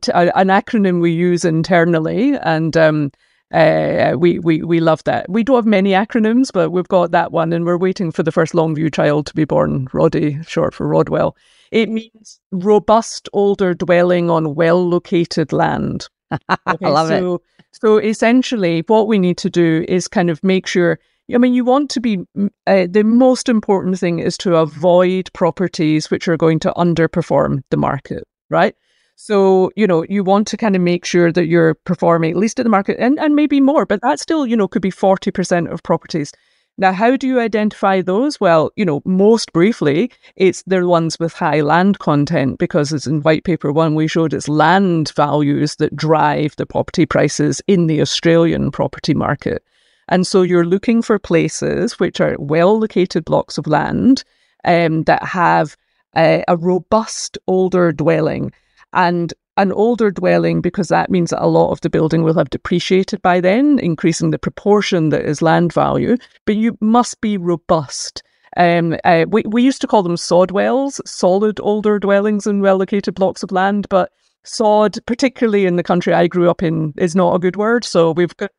acronym 0.48 1.02
we 1.02 1.12
use 1.12 1.44
internally, 1.44 2.38
and 2.38 2.74
um, 2.78 3.10
uh, 3.52 4.14
we, 4.18 4.38
we, 4.38 4.62
we 4.62 4.80
love 4.80 5.02
that. 5.04 5.28
We 5.28 5.42
don't 5.42 5.56
have 5.56 5.66
many 5.66 5.90
acronyms, 5.90 6.50
but 6.52 6.70
we've 6.70 6.88
got 6.88 7.12
that 7.12 7.32
one, 7.32 7.52
and 7.52 7.64
we're 7.64 7.78
waiting 7.78 8.12
for 8.12 8.22
the 8.22 8.32
first 8.32 8.52
Longview 8.52 8.92
child 8.92 9.26
to 9.26 9.34
be 9.34 9.44
born, 9.44 9.88
Roddy, 9.92 10.42
short 10.46 10.74
for 10.74 10.86
Rodwell. 10.86 11.36
It 11.70 11.88
means 11.88 12.40
robust 12.50 13.28
older 13.32 13.74
dwelling 13.74 14.30
on 14.30 14.54
well 14.54 14.86
located 14.86 15.52
land. 15.52 16.08
Okay, 16.50 16.84
I 16.84 16.88
love 16.90 17.08
so, 17.08 17.34
it. 17.36 17.40
So 17.72 17.96
essentially, 17.96 18.84
what 18.86 19.08
we 19.08 19.18
need 19.18 19.38
to 19.38 19.48
do 19.48 19.84
is 19.88 20.08
kind 20.08 20.28
of 20.28 20.42
make 20.44 20.66
sure. 20.66 20.98
I 21.34 21.38
mean, 21.38 21.54
you 21.54 21.64
want 21.64 21.90
to 21.90 22.00
be 22.00 22.18
uh, 22.66 22.86
the 22.88 23.02
most 23.04 23.48
important 23.48 23.98
thing 23.98 24.18
is 24.18 24.36
to 24.38 24.56
avoid 24.56 25.30
properties 25.34 26.10
which 26.10 26.26
are 26.28 26.38
going 26.38 26.58
to 26.60 26.72
underperform 26.72 27.62
the 27.70 27.76
market, 27.76 28.24
right? 28.50 28.74
So, 29.20 29.72
you 29.74 29.88
know, 29.88 30.04
you 30.08 30.22
want 30.22 30.46
to 30.46 30.56
kind 30.56 30.76
of 30.76 30.80
make 30.80 31.04
sure 31.04 31.32
that 31.32 31.48
you're 31.48 31.74
performing 31.74 32.30
at 32.30 32.36
least 32.36 32.60
in 32.60 32.64
the 32.64 32.70
market 32.70 32.98
and, 33.00 33.18
and 33.18 33.34
maybe 33.34 33.60
more, 33.60 33.84
but 33.84 34.00
that 34.02 34.20
still, 34.20 34.46
you 34.46 34.56
know, 34.56 34.68
could 34.68 34.80
be 34.80 34.92
40% 34.92 35.68
of 35.72 35.82
properties. 35.82 36.32
Now, 36.78 36.92
how 36.92 37.16
do 37.16 37.26
you 37.26 37.40
identify 37.40 38.00
those? 38.00 38.40
Well, 38.40 38.70
you 38.76 38.84
know, 38.84 39.02
most 39.04 39.52
briefly, 39.52 40.12
it's 40.36 40.62
the 40.68 40.86
ones 40.86 41.18
with 41.18 41.32
high 41.32 41.62
land 41.62 41.98
content 41.98 42.58
because 42.58 42.92
as 42.92 43.08
in 43.08 43.22
white 43.22 43.42
paper 43.42 43.72
one, 43.72 43.96
we 43.96 44.06
showed 44.06 44.32
it's 44.32 44.48
land 44.48 45.12
values 45.16 45.74
that 45.76 45.96
drive 45.96 46.54
the 46.54 46.64
property 46.64 47.04
prices 47.04 47.60
in 47.66 47.88
the 47.88 48.00
Australian 48.00 48.70
property 48.70 49.14
market. 49.14 49.64
And 50.06 50.28
so 50.28 50.42
you're 50.42 50.64
looking 50.64 51.02
for 51.02 51.18
places 51.18 51.98
which 51.98 52.20
are 52.20 52.36
well 52.38 52.78
located 52.78 53.24
blocks 53.24 53.58
of 53.58 53.66
land 53.66 54.22
um, 54.64 55.02
that 55.02 55.24
have 55.24 55.76
a, 56.16 56.44
a 56.46 56.56
robust 56.56 57.36
older 57.48 57.90
dwelling 57.90 58.52
and 58.92 59.34
an 59.56 59.72
older 59.72 60.10
dwelling 60.10 60.60
because 60.60 60.88
that 60.88 61.10
means 61.10 61.30
that 61.30 61.44
a 61.44 61.46
lot 61.46 61.72
of 61.72 61.80
the 61.80 61.90
building 61.90 62.22
will 62.22 62.34
have 62.34 62.50
depreciated 62.50 63.20
by 63.22 63.40
then, 63.40 63.78
increasing 63.80 64.30
the 64.30 64.38
proportion 64.38 65.08
that 65.08 65.24
is 65.24 65.42
land 65.42 65.72
value. 65.72 66.16
But 66.46 66.56
you 66.56 66.78
must 66.80 67.20
be 67.20 67.36
robust. 67.36 68.22
Um, 68.56 68.96
uh, 69.04 69.26
we, 69.28 69.42
we 69.46 69.62
used 69.62 69.80
to 69.80 69.86
call 69.86 70.02
them 70.02 70.16
sod 70.16 70.52
wells, 70.52 71.00
solid 71.04 71.60
older 71.60 71.98
dwellings 71.98 72.46
in 72.46 72.60
well 72.60 72.76
located 72.76 73.14
blocks 73.14 73.42
of 73.42 73.52
land, 73.52 73.88
but 73.90 74.12
sod, 74.44 74.96
particularly 75.06 75.66
in 75.66 75.76
the 75.76 75.82
country 75.82 76.14
I 76.14 76.28
grew 76.28 76.48
up 76.48 76.62
in, 76.62 76.94
is 76.96 77.16
not 77.16 77.34
a 77.34 77.40
good 77.40 77.56
word. 77.56 77.84
So 77.84 78.12
we've 78.12 78.36
got 78.36 78.50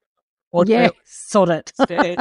yeah, 0.66 0.90
sod 1.06 1.50
it. 1.50 1.72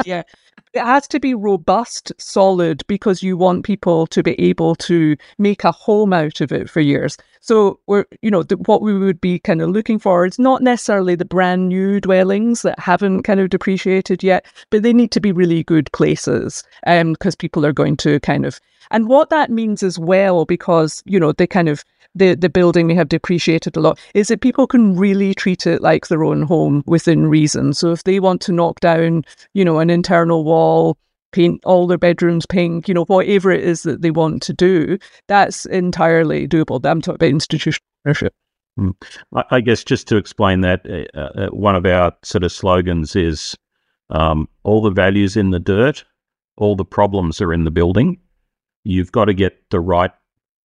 yeah. 0.05 0.23
It 0.71 0.83
has 0.83 1.07
to 1.07 1.19
be 1.19 1.33
robust, 1.33 2.11
solid, 2.19 2.83
because 2.85 3.23
you 3.23 3.37
want 3.37 3.65
people 3.65 4.05
to 4.05 4.21
be 4.21 4.39
able 4.39 4.75
to 4.75 5.17
make 5.39 5.63
a 5.63 5.71
home 5.71 6.13
out 6.13 6.41
of 6.41 6.51
it 6.51 6.69
for 6.69 6.79
years. 6.79 7.17
So 7.39 7.79
we're, 7.87 8.05
you 8.21 8.29
know, 8.29 8.43
the, 8.43 8.55
what 8.57 8.83
we 8.83 8.95
would 8.95 9.19
be 9.19 9.39
kind 9.39 9.63
of 9.63 9.69
looking 9.69 9.97
for 9.97 10.27
is 10.27 10.37
not 10.37 10.61
necessarily 10.61 11.15
the 11.15 11.25
brand 11.25 11.69
new 11.69 11.99
dwellings 11.99 12.61
that 12.61 12.77
haven't 12.77 13.23
kind 13.23 13.39
of 13.39 13.49
depreciated 13.49 14.21
yet, 14.21 14.45
but 14.69 14.83
they 14.83 14.93
need 14.93 15.09
to 15.13 15.19
be 15.19 15.31
really 15.31 15.63
good 15.63 15.91
places, 15.91 16.63
um, 16.85 17.13
because 17.13 17.35
people 17.35 17.65
are 17.65 17.73
going 17.73 17.97
to 17.97 18.19
kind 18.19 18.45
of, 18.45 18.59
and 18.91 19.07
what 19.07 19.31
that 19.31 19.49
means 19.49 19.81
as 19.81 19.97
well, 19.97 20.45
because 20.45 21.01
you 21.07 21.19
know 21.19 21.31
they 21.31 21.47
kind 21.47 21.69
of 21.69 21.83
the, 22.15 22.35
the 22.35 22.49
building 22.49 22.87
may 22.87 22.95
have 22.95 23.09
depreciated 23.09 23.77
a 23.77 23.79
lot, 23.79 23.99
is 24.13 24.27
that 24.27 24.41
people 24.41 24.67
can 24.67 24.95
really 24.95 25.33
treat 25.33 25.67
it 25.67 25.81
like 25.81 26.07
their 26.07 26.23
own 26.23 26.41
home 26.43 26.83
within 26.85 27.27
reason. 27.27 27.73
So 27.73 27.91
if 27.91 28.03
they 28.03 28.19
want 28.19 28.41
to 28.41 28.51
knock 28.51 28.79
down, 28.79 29.23
you 29.53 29.63
know, 29.63 29.79
an 29.79 29.89
internal 29.89 30.43
wall, 30.43 30.97
paint 31.31 31.63
all 31.63 31.87
their 31.87 31.97
bedrooms 31.97 32.45
pink, 32.45 32.87
you 32.87 32.93
know, 32.93 33.05
whatever 33.05 33.51
it 33.51 33.63
is 33.63 33.83
that 33.83 34.01
they 34.01 34.11
want 34.11 34.41
to 34.43 34.53
do, 34.53 34.97
that's 35.27 35.65
entirely 35.67 36.47
doable. 36.47 36.83
I'm 36.85 37.01
talking 37.01 37.15
about 37.15 37.29
institutional 37.29 37.85
ownership. 38.05 38.33
Hmm. 38.77 38.91
I 39.49 39.61
guess 39.61 39.83
just 39.83 40.07
to 40.07 40.17
explain 40.17 40.61
that, 40.61 40.85
uh, 41.13 41.19
uh, 41.19 41.47
one 41.49 41.75
of 41.75 41.85
our 41.85 42.13
sort 42.23 42.43
of 42.43 42.51
slogans 42.51 43.15
is 43.15 43.55
um, 44.09 44.47
all 44.63 44.81
the 44.81 44.89
values 44.89 45.37
in 45.37 45.51
the 45.51 45.59
dirt, 45.59 46.03
all 46.57 46.75
the 46.75 46.85
problems 46.85 47.41
are 47.41 47.53
in 47.53 47.63
the 47.63 47.71
building. 47.71 48.19
You've 48.83 49.11
got 49.11 49.25
to 49.25 49.33
get 49.33 49.69
the 49.69 49.79
right 49.79 50.11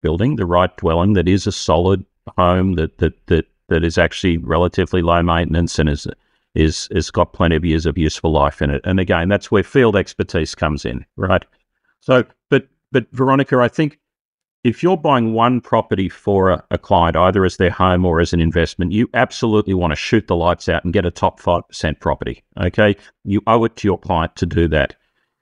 building, 0.04 0.36
the 0.36 0.46
right 0.46 0.76
dwelling 0.76 1.14
that 1.14 1.26
is 1.26 1.46
a 1.46 1.52
solid 1.52 2.04
home 2.38 2.74
that 2.74 2.98
that 2.98 3.26
that 3.26 3.46
that 3.68 3.82
is 3.82 3.98
actually 3.98 4.36
relatively 4.36 5.02
low 5.02 5.22
maintenance 5.22 5.78
and 5.78 5.88
is 5.88 6.06
is 6.54 6.88
is 6.90 7.10
got 7.10 7.32
plenty 7.32 7.56
of 7.56 7.64
years 7.64 7.86
of 7.86 7.98
useful 7.98 8.30
life 8.30 8.62
in 8.62 8.70
it. 8.70 8.82
And 8.84 9.00
again, 9.00 9.28
that's 9.28 9.50
where 9.50 9.62
field 9.62 9.96
expertise 9.96 10.54
comes 10.54 10.84
in, 10.84 11.04
right? 11.16 11.44
So, 12.00 12.24
but 12.50 12.68
but 12.92 13.06
Veronica, 13.12 13.58
I 13.58 13.68
think 13.68 13.98
if 14.62 14.82
you're 14.82 14.96
buying 14.96 15.34
one 15.34 15.60
property 15.60 16.08
for 16.08 16.50
a, 16.50 16.64
a, 16.70 16.78
client, 16.78 17.16
either 17.16 17.44
as 17.44 17.58
their 17.58 17.70
home 17.70 18.04
or 18.04 18.20
as 18.20 18.32
an 18.32 18.40
investment, 18.40 18.92
you 18.92 19.08
absolutely 19.12 19.74
want 19.74 19.90
to 19.90 19.96
shoot 19.96 20.26
the 20.26 20.36
lights 20.36 20.68
out 20.70 20.84
and 20.84 20.92
get 20.92 21.04
a 21.04 21.10
top 21.10 21.38
5% 21.38 22.00
property. 22.00 22.42
Okay. 22.58 22.96
You 23.24 23.42
owe 23.46 23.64
it 23.64 23.76
to 23.76 23.88
your 23.88 23.98
client 23.98 24.36
to 24.36 24.46
do 24.46 24.66
that. 24.68 24.96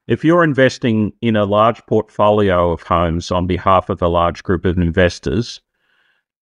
If 0.09 0.25
you're 0.25 0.43
investing 0.43 1.13
in 1.21 1.37
a 1.37 1.45
large 1.45 1.85
portfolio 1.87 2.73
of 2.73 2.83
homes 2.83 3.31
on 3.31 3.47
behalf 3.47 3.89
of 3.89 4.03
a 4.03 4.09
large 4.09 4.43
group 4.43 4.65
of 4.65 4.77
investors, 4.77 5.61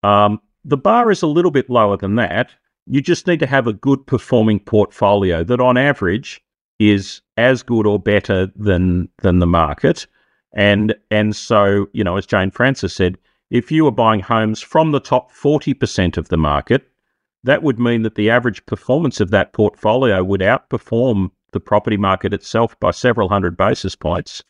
um, 0.02 0.40
the 0.64 0.78
bar 0.78 1.10
is 1.10 1.22
a 1.22 1.26
little 1.26 1.50
bit 1.50 1.68
lower 1.68 1.96
than 1.96 2.14
that. 2.16 2.52
You 2.86 3.00
just 3.02 3.26
need 3.26 3.40
to 3.40 3.46
have 3.46 3.66
a 3.66 3.72
good 3.72 4.06
performing 4.06 4.60
portfolio 4.60 5.44
that, 5.44 5.60
on 5.60 5.76
average, 5.76 6.42
is 6.78 7.20
as 7.36 7.62
good 7.62 7.86
or 7.86 7.98
better 7.98 8.48
than 8.56 9.08
than 9.22 9.38
the 9.38 9.46
market. 9.46 10.06
And 10.54 10.94
and 11.10 11.36
so, 11.36 11.86
you 11.92 12.02
know, 12.02 12.16
as 12.16 12.26
Jane 12.26 12.50
Frances 12.50 12.94
said, 12.94 13.18
if 13.50 13.70
you 13.70 13.84
were 13.84 13.92
buying 13.92 14.20
homes 14.20 14.60
from 14.60 14.92
the 14.92 15.00
top 15.00 15.32
40% 15.32 16.16
of 16.16 16.28
the 16.28 16.36
market, 16.36 16.88
that 17.44 17.62
would 17.62 17.78
mean 17.78 18.02
that 18.02 18.14
the 18.14 18.30
average 18.30 18.64
performance 18.66 19.20
of 19.20 19.30
that 19.30 19.52
portfolio 19.52 20.22
would 20.24 20.40
outperform 20.40 21.30
the 21.52 21.60
property 21.60 21.96
market 21.96 22.32
itself 22.32 22.78
by 22.80 22.90
several 22.90 23.28
hundred 23.28 23.56
basis 23.56 23.94
points. 23.94 24.42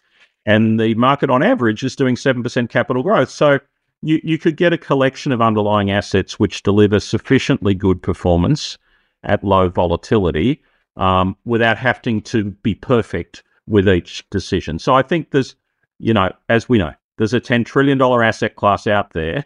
And 0.46 0.80
the 0.80 0.94
market 0.94 1.30
on 1.30 1.42
average 1.42 1.82
is 1.82 1.94
doing 1.94 2.14
7% 2.14 2.70
capital 2.70 3.02
growth. 3.02 3.30
So 3.30 3.60
you, 4.02 4.20
you 4.24 4.38
could 4.38 4.56
get 4.56 4.72
a 4.72 4.78
collection 4.78 5.32
of 5.32 5.42
underlying 5.42 5.90
assets 5.90 6.38
which 6.38 6.62
deliver 6.62 6.98
sufficiently 6.98 7.74
good 7.74 8.02
performance 8.02 8.78
at 9.22 9.44
low 9.44 9.68
volatility 9.68 10.62
um, 10.96 11.36
without 11.44 11.76
having 11.76 12.22
to 12.22 12.44
be 12.44 12.74
perfect 12.74 13.42
with 13.66 13.88
each 13.88 14.28
decision. 14.30 14.78
So 14.78 14.94
I 14.94 15.02
think 15.02 15.30
there's 15.30 15.54
you 16.00 16.14
know, 16.14 16.32
as 16.48 16.68
we 16.68 16.78
know, 16.78 16.92
there's 17.18 17.34
a 17.34 17.40
$10 17.40 17.64
trillion 17.64 18.00
asset 18.00 18.56
class 18.56 18.86
out 18.86 19.12
there. 19.12 19.44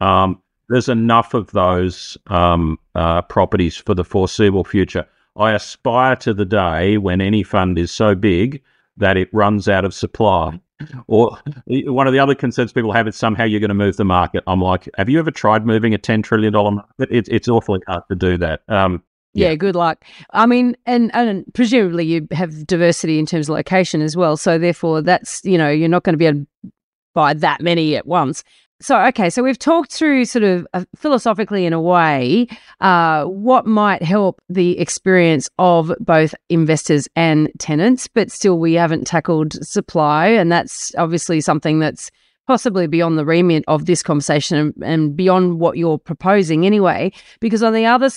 Um, 0.00 0.40
there's 0.68 0.88
enough 0.88 1.34
of 1.34 1.50
those 1.50 2.16
um, 2.28 2.78
uh, 2.94 3.22
properties 3.22 3.76
for 3.76 3.94
the 3.94 4.04
foreseeable 4.04 4.64
future. 4.64 5.04
I 5.38 5.52
aspire 5.52 6.16
to 6.16 6.34
the 6.34 6.44
day 6.44 6.98
when 6.98 7.20
any 7.20 7.42
fund 7.42 7.78
is 7.78 7.90
so 7.90 8.14
big 8.14 8.62
that 8.96 9.16
it 9.16 9.28
runs 9.32 9.68
out 9.68 9.84
of 9.84 9.94
supply. 9.94 10.60
Or 11.06 11.38
one 11.66 12.06
of 12.06 12.12
the 12.12 12.18
other 12.18 12.34
concerns 12.34 12.72
people 12.72 12.92
have 12.92 13.08
is 13.08 13.16
somehow 13.16 13.44
you're 13.44 13.60
going 13.60 13.68
to 13.68 13.74
move 13.74 13.96
the 13.96 14.04
market. 14.04 14.44
I'm 14.46 14.60
like, 14.60 14.88
have 14.96 15.08
you 15.08 15.18
ever 15.18 15.30
tried 15.30 15.66
moving 15.66 15.94
a 15.94 15.98
$10 15.98 16.22
trillion 16.22 16.52
market? 16.52 17.08
It, 17.10 17.28
it's 17.28 17.48
awfully 17.48 17.80
hard 17.86 18.02
to 18.10 18.14
do 18.14 18.36
that. 18.38 18.62
Um, 18.68 19.02
yeah. 19.34 19.48
yeah. 19.50 19.54
good 19.56 19.74
luck. 19.74 20.04
I 20.30 20.46
mean, 20.46 20.76
and 20.86 21.14
and 21.14 21.44
presumably 21.52 22.04
you 22.04 22.26
have 22.32 22.66
diversity 22.66 23.18
in 23.18 23.26
terms 23.26 23.48
of 23.48 23.54
location 23.54 24.02
as 24.02 24.16
well. 24.16 24.36
So 24.36 24.58
therefore, 24.58 25.02
that's 25.02 25.44
you 25.44 25.58
know 25.58 25.68
you're 25.68 25.88
not 25.88 26.02
going 26.02 26.14
to 26.14 26.18
be 26.18 26.26
able 26.26 26.40
to 26.40 26.72
buy 27.14 27.34
that 27.34 27.60
many 27.60 27.96
at 27.96 28.06
once. 28.06 28.42
So 28.80 29.00
okay, 29.06 29.28
so 29.28 29.42
we've 29.42 29.58
talked 29.58 29.92
through 29.92 30.24
sort 30.24 30.44
of 30.44 30.66
uh, 30.72 30.84
philosophically 30.94 31.66
in 31.66 31.72
a 31.72 31.80
way 31.80 32.46
uh, 32.80 33.24
what 33.24 33.66
might 33.66 34.02
help 34.02 34.40
the 34.48 34.78
experience 34.78 35.50
of 35.58 35.92
both 35.98 36.32
investors 36.48 37.08
and 37.16 37.50
tenants, 37.58 38.06
but 38.06 38.30
still 38.30 38.58
we 38.58 38.74
haven't 38.74 39.06
tackled 39.06 39.54
supply, 39.64 40.28
and 40.28 40.52
that's 40.52 40.94
obviously 40.96 41.40
something 41.40 41.80
that's 41.80 42.10
possibly 42.46 42.86
beyond 42.86 43.18
the 43.18 43.26
remit 43.26 43.64
of 43.66 43.86
this 43.86 44.02
conversation 44.02 44.56
and, 44.56 44.74
and 44.82 45.16
beyond 45.16 45.58
what 45.58 45.76
you're 45.76 45.98
proposing 45.98 46.64
anyway. 46.64 47.12
Because 47.40 47.64
on 47.64 47.72
the 47.72 47.84
other 47.84 48.10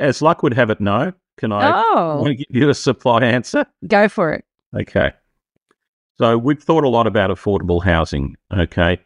as 0.00 0.22
luck 0.22 0.42
would 0.42 0.54
have 0.54 0.70
it, 0.70 0.80
no. 0.80 1.12
Can 1.36 1.52
I 1.52 1.70
oh. 1.72 2.16
want 2.16 2.26
to 2.26 2.34
give 2.34 2.46
you 2.50 2.68
a 2.68 2.74
supply 2.74 3.20
answer? 3.20 3.64
Go 3.86 4.08
for 4.08 4.32
it. 4.32 4.44
Okay. 4.74 5.12
So 6.18 6.36
we've 6.36 6.62
thought 6.62 6.84
a 6.84 6.88
lot 6.88 7.06
about 7.06 7.30
affordable 7.30 7.82
housing. 7.82 8.36
Okay. 8.52 9.00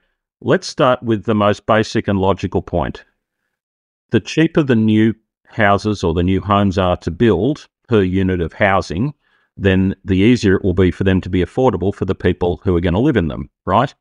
Let's 0.47 0.67
start 0.67 1.03
with 1.03 1.25
the 1.25 1.35
most 1.35 1.65
basic 1.65 2.07
and 2.07 2.19
logical 2.19 2.61
point. 2.61 3.07
The 4.11 4.21
cheaper 4.21 4.63
the 4.63 4.77
new 4.77 5.15
houses 5.47 6.05
or 6.05 6.13
the 6.13 6.23
new 6.23 6.43
homes 6.43 6.77
are 6.77 6.99
to 6.99 7.11
build 7.11 7.67
per 7.89 8.03
unit 8.03 8.43
of 8.43 8.53
housing, 8.53 9.15
then 9.57 9.97
the 10.05 10.19
easier 10.19 10.57
it 10.57 10.63
will 10.63 10.75
be 10.75 10.91
for 10.91 11.03
them 11.03 11.23
to 11.23 11.31
be 11.31 11.43
affordable 11.43 11.95
for 11.95 12.05
the 12.05 12.15
people 12.15 12.61
who 12.63 12.77
are 12.77 12.83
going 12.83 12.93
to 12.93 13.01
live 13.01 13.17
in 13.17 13.29
them, 13.29 13.49
right? 13.65 13.95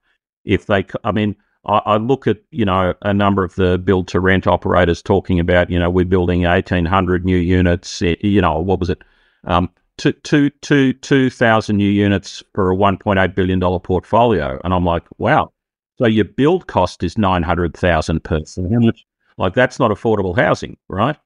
If 0.44 0.66
they, 0.66 0.86
I 1.06 1.14
mean, 1.14 1.38
I, 1.66 1.78
I 1.86 1.96
look 1.96 2.28
at 2.28 2.40
you 2.52 2.66
know 2.66 2.94
a 3.04 3.14
number 3.14 3.46
of 3.46 3.56
the 3.56 3.78
build 3.78 4.10
to 4.10 4.20
rent 4.20 4.46
operators 4.46 5.02
talking 5.02 5.40
about 5.40 5.70
you 5.70 5.80
know 5.80 5.90
we're 5.90 6.04
building 6.04 6.44
eighteen 6.44 6.84
hundred 6.84 7.24
new 7.24 7.38
units. 7.38 8.02
Eh, 8.02 8.16
you 8.20 8.42
know 8.42 8.60
what 8.60 8.82
was 8.82 8.90
it? 8.90 9.02
Um, 9.46 9.70
two, 9.96 10.12
two, 10.12 10.50
two, 10.50 10.92
2,000 10.92 11.78
new 11.78 11.90
units 11.90 12.44
for 12.54 12.70
a 12.70 12.76
$1.8 12.76 13.34
billion 13.34 13.62
portfolio. 13.80 14.60
And 14.66 14.74
I'm 14.74 14.84
like, 14.84 15.04
wow. 15.18 15.54
So 15.98 16.08
your 16.08 16.26
build 16.26 16.68
cost 16.68 17.04
is 17.04 17.18
900,000 17.18 18.24
per. 18.24 18.42
Like 19.38 19.54
that's 19.54 19.80
not 19.80 19.92
affordable 19.92 20.36
housing, 20.36 20.78
right? 20.90 21.18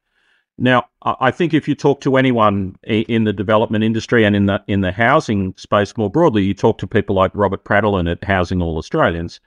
Now, 0.57 0.85
I 1.03 1.29
think 1.29 1.53
if 1.53 1.67
you 1.67 1.75
talk 1.75 2.01
to 2.01 2.17
anyone 2.17 2.75
in 2.83 3.25
the 3.25 3.33
development 3.33 3.83
industry 3.83 4.25
and 4.25 4.35
in 4.35 4.47
the 4.47 4.63
in 4.67 4.81
the 4.81 4.91
housing 4.91 5.53
space 5.55 5.95
more 5.97 6.09
broadly, 6.09 6.43
you 6.43 6.55
talk 6.55 6.79
to 6.79 6.87
people 6.87 7.15
like 7.15 7.31
Robert 7.35 7.63
Pradolin 7.63 8.11
at 8.11 8.23
Housing 8.23 8.61
All 8.61 8.77
Australians, 8.77 9.39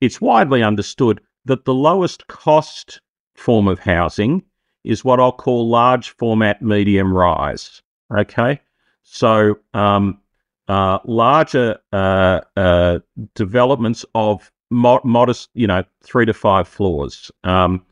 it's 0.00 0.20
widely 0.20 0.62
understood 0.62 1.20
that 1.44 1.66
the 1.66 1.74
lowest 1.74 2.26
cost 2.28 3.00
form 3.34 3.68
of 3.68 3.78
housing 3.78 4.42
is 4.82 5.04
what 5.04 5.20
I'll 5.20 5.32
call 5.32 5.68
large 5.68 6.10
format 6.10 6.62
medium 6.62 7.12
rise. 7.12 7.82
Okay. 8.16 8.60
So, 9.02 9.58
um, 9.74 10.20
uh, 10.68 10.98
larger 11.04 11.78
uh, 11.92 12.40
uh, 12.56 12.98
developments 13.34 14.04
of 14.14 14.50
mo- 14.70 15.00
modest, 15.04 15.50
you 15.54 15.66
know, 15.66 15.82
three 16.02 16.26
to 16.26 16.34
five 16.34 16.68
floors. 16.68 17.30
Um, 17.44 17.84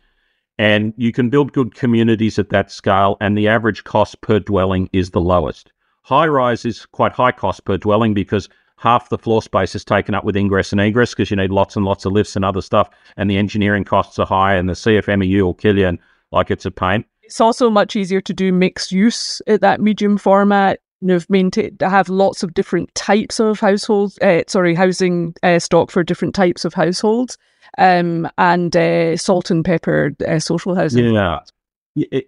and 0.58 0.94
you 0.96 1.12
can 1.12 1.30
build 1.30 1.52
good 1.52 1.74
communities 1.74 2.38
at 2.38 2.50
that 2.50 2.70
scale, 2.70 3.16
and 3.20 3.36
the 3.36 3.48
average 3.48 3.84
cost 3.84 4.20
per 4.20 4.38
dwelling 4.38 4.88
is 4.92 5.10
the 5.10 5.20
lowest. 5.20 5.72
High 6.02 6.26
rise 6.26 6.64
is 6.64 6.86
quite 6.86 7.12
high 7.12 7.32
cost 7.32 7.64
per 7.64 7.76
dwelling 7.76 8.14
because 8.14 8.48
half 8.76 9.08
the 9.08 9.18
floor 9.18 9.42
space 9.42 9.74
is 9.74 9.84
taken 9.84 10.14
up 10.14 10.24
with 10.24 10.36
ingress 10.36 10.70
and 10.70 10.80
egress 10.80 11.10
because 11.10 11.30
you 11.30 11.36
need 11.36 11.50
lots 11.50 11.74
and 11.76 11.84
lots 11.84 12.04
of 12.04 12.12
lifts 12.12 12.36
and 12.36 12.44
other 12.44 12.62
stuff, 12.62 12.88
and 13.16 13.28
the 13.28 13.36
engineering 13.36 13.84
costs 13.84 14.18
are 14.18 14.26
high, 14.26 14.54
and 14.54 14.68
the 14.68 14.74
CFMEU 14.74 15.42
will 15.42 15.54
kill 15.54 15.78
you, 15.78 15.86
and 15.86 15.98
like 16.30 16.50
it's 16.50 16.66
a 16.66 16.70
pain. 16.70 17.04
It's 17.22 17.40
also 17.40 17.70
much 17.70 17.96
easier 17.96 18.20
to 18.20 18.34
do 18.34 18.52
mixed 18.52 18.92
use 18.92 19.40
at 19.46 19.62
that 19.62 19.80
medium 19.80 20.18
format. 20.18 20.80
You 21.00 21.08
know, 21.08 21.20
maintain 21.28 21.76
to 21.78 21.88
have 21.88 22.08
lots 22.08 22.42
of 22.42 22.54
different 22.54 22.94
types 22.94 23.40
of 23.40 23.60
households. 23.60 24.18
Uh, 24.18 24.42
sorry, 24.46 24.74
housing 24.74 25.34
uh, 25.42 25.58
stock 25.58 25.90
for 25.90 26.02
different 26.02 26.34
types 26.34 26.64
of 26.64 26.74
households, 26.74 27.36
um, 27.78 28.28
and 28.38 28.74
uh, 28.76 29.16
salt 29.16 29.50
and 29.50 29.64
pepper 29.64 30.14
social 30.38 30.74
housing. 30.74 31.04
Yeah, 31.14 31.40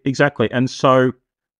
exactly. 0.04 0.50
And 0.50 0.68
so 0.70 1.12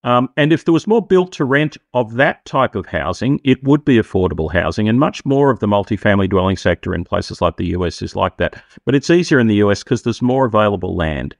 um, 0.06 0.28
and 0.36 0.52
if 0.52 0.64
there 0.64 0.72
was 0.72 0.86
more 0.86 1.04
built 1.04 1.32
to 1.32 1.44
rent 1.44 1.76
of 1.92 2.14
that 2.14 2.44
type 2.44 2.76
of 2.76 2.86
housing, 2.86 3.40
it 3.42 3.62
would 3.64 3.84
be 3.84 3.96
affordable 3.96 4.52
housing. 4.52 4.88
And 4.88 5.00
much 5.00 5.24
more 5.26 5.50
of 5.50 5.58
the 5.58 5.66
multifamily 5.66 6.30
dwelling 6.30 6.56
sector 6.56 6.94
in 6.94 7.02
places 7.02 7.40
like 7.40 7.56
the 7.56 7.66
US 7.70 8.00
is 8.02 8.14
like 8.14 8.36
that. 8.36 8.62
But 8.84 8.94
it's 8.94 9.10
easier 9.10 9.40
in 9.40 9.48
the 9.48 9.56
US 9.56 9.82
because 9.82 10.02
there's 10.02 10.22
more 10.22 10.46
available 10.46 10.94
land. 10.94 11.34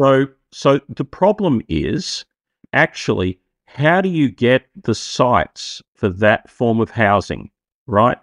So, 0.00 0.26
so 0.50 0.80
the 0.88 1.04
problem 1.04 1.62
is 1.68 2.24
actually 2.72 3.38
how 3.74 4.02
do 4.02 4.08
you 4.08 4.30
get 4.30 4.66
the 4.82 4.94
sites 4.94 5.80
for 5.94 6.10
that 6.10 6.50
form 6.50 6.78
of 6.78 6.90
housing, 6.90 7.50
right? 7.86 8.18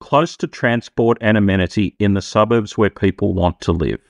Close 0.00 0.36
to 0.38 0.48
transport 0.48 1.18
and 1.20 1.36
amenity 1.36 1.94
in 2.00 2.14
the 2.14 2.22
suburbs 2.22 2.76
where 2.76 2.90
people 2.90 3.32
want 3.32 3.60
to 3.60 3.72
live. 3.72 4.00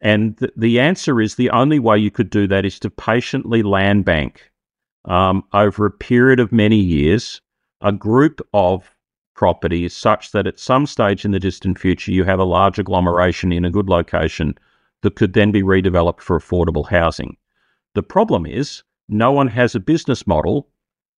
And 0.00 0.38
th- 0.38 0.52
the 0.56 0.80
answer 0.80 1.20
is 1.20 1.34
the 1.34 1.50
only 1.50 1.78
way 1.78 1.98
you 1.98 2.10
could 2.10 2.30
do 2.30 2.46
that 2.48 2.64
is 2.64 2.78
to 2.80 2.90
patiently 2.90 3.62
land 3.62 4.06
bank 4.06 4.50
um, 5.04 5.44
over 5.52 5.84
a 5.84 5.90
period 5.90 6.40
of 6.40 6.52
many 6.52 6.76
years 6.76 7.40
a 7.82 7.92
group 7.92 8.40
of 8.54 8.96
properties 9.34 9.92
such 9.92 10.32
that 10.32 10.46
at 10.46 10.58
some 10.58 10.86
stage 10.86 11.24
in 11.24 11.32
the 11.32 11.40
distant 11.40 11.78
future 11.78 12.12
you 12.12 12.24
have 12.24 12.38
a 12.38 12.44
large 12.44 12.78
agglomeration 12.78 13.52
in 13.52 13.64
a 13.64 13.70
good 13.70 13.88
location 13.88 14.56
that 15.02 15.16
could 15.16 15.34
then 15.34 15.50
be 15.50 15.62
redeveloped 15.62 16.20
for 16.20 16.38
affordable 16.38 16.88
housing. 16.88 17.36
The 17.94 18.02
problem 18.02 18.46
is 18.46 18.82
no 19.08 19.32
one 19.32 19.48
has 19.48 19.74
a 19.74 19.80
business 19.80 20.26
model 20.26 20.68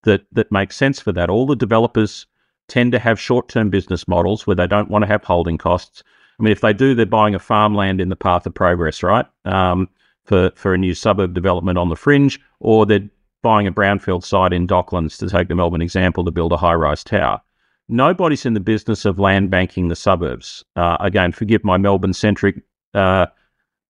that, 0.05 0.23
that 0.33 0.53
makes 0.53 0.77
sense 0.77 1.01
for 1.01 1.13
that. 1.13 1.31
All 1.31 1.47
the 1.47 1.57
developers 1.57 2.27
tend 2.69 2.93
to 2.93 2.99
have 2.99 3.21
short 3.21 3.49
term 3.49 3.71
business 3.71 4.09
models 4.09 4.47
where 4.47 4.57
they 4.57 4.67
don't 4.67 4.91
want 4.91 5.03
to 5.03 5.09
have 5.09 5.25
holding 5.25 5.59
costs. 5.59 6.03
I 6.39 6.43
mean, 6.43 6.53
if 6.53 6.61
they 6.61 6.73
do, 6.73 6.95
they're 6.95 7.07
buying 7.07 7.35
a 7.35 7.39
farmland 7.39 8.01
in 8.01 8.09
the 8.09 8.17
path 8.17 8.47
of 8.47 8.55
progress, 8.55 9.03
right? 9.03 9.27
Um, 9.45 9.89
for 10.25 10.51
for 10.55 10.75
a 10.75 10.79
new 10.79 10.95
suburb 10.95 11.35
development 11.35 11.79
on 11.79 11.91
the 11.91 11.97
fringe, 11.97 12.41
or 12.61 12.87
they're 12.87 13.09
buying 13.43 13.67
a 13.67 13.73
brownfield 13.73 14.25
site 14.25 14.53
in 14.53 14.67
Docklands 14.67 15.19
to 15.19 15.29
take 15.29 15.49
the 15.49 15.55
Melbourne 15.55 15.83
example 15.83 16.25
to 16.25 16.31
build 16.31 16.53
a 16.53 16.57
high 16.57 16.75
rise 16.75 17.05
tower. 17.05 17.41
Nobody's 17.89 18.47
in 18.47 18.55
the 18.55 18.61
business 18.61 19.05
of 19.05 19.19
land 19.19 19.51
banking 19.51 19.89
the 19.89 19.97
suburbs. 19.97 20.65
Uh, 20.75 20.97
again, 21.01 21.33
forgive 21.33 21.63
my 21.63 21.77
Melbourne 21.77 22.15
centric 22.15 22.63
uh, 22.95 23.27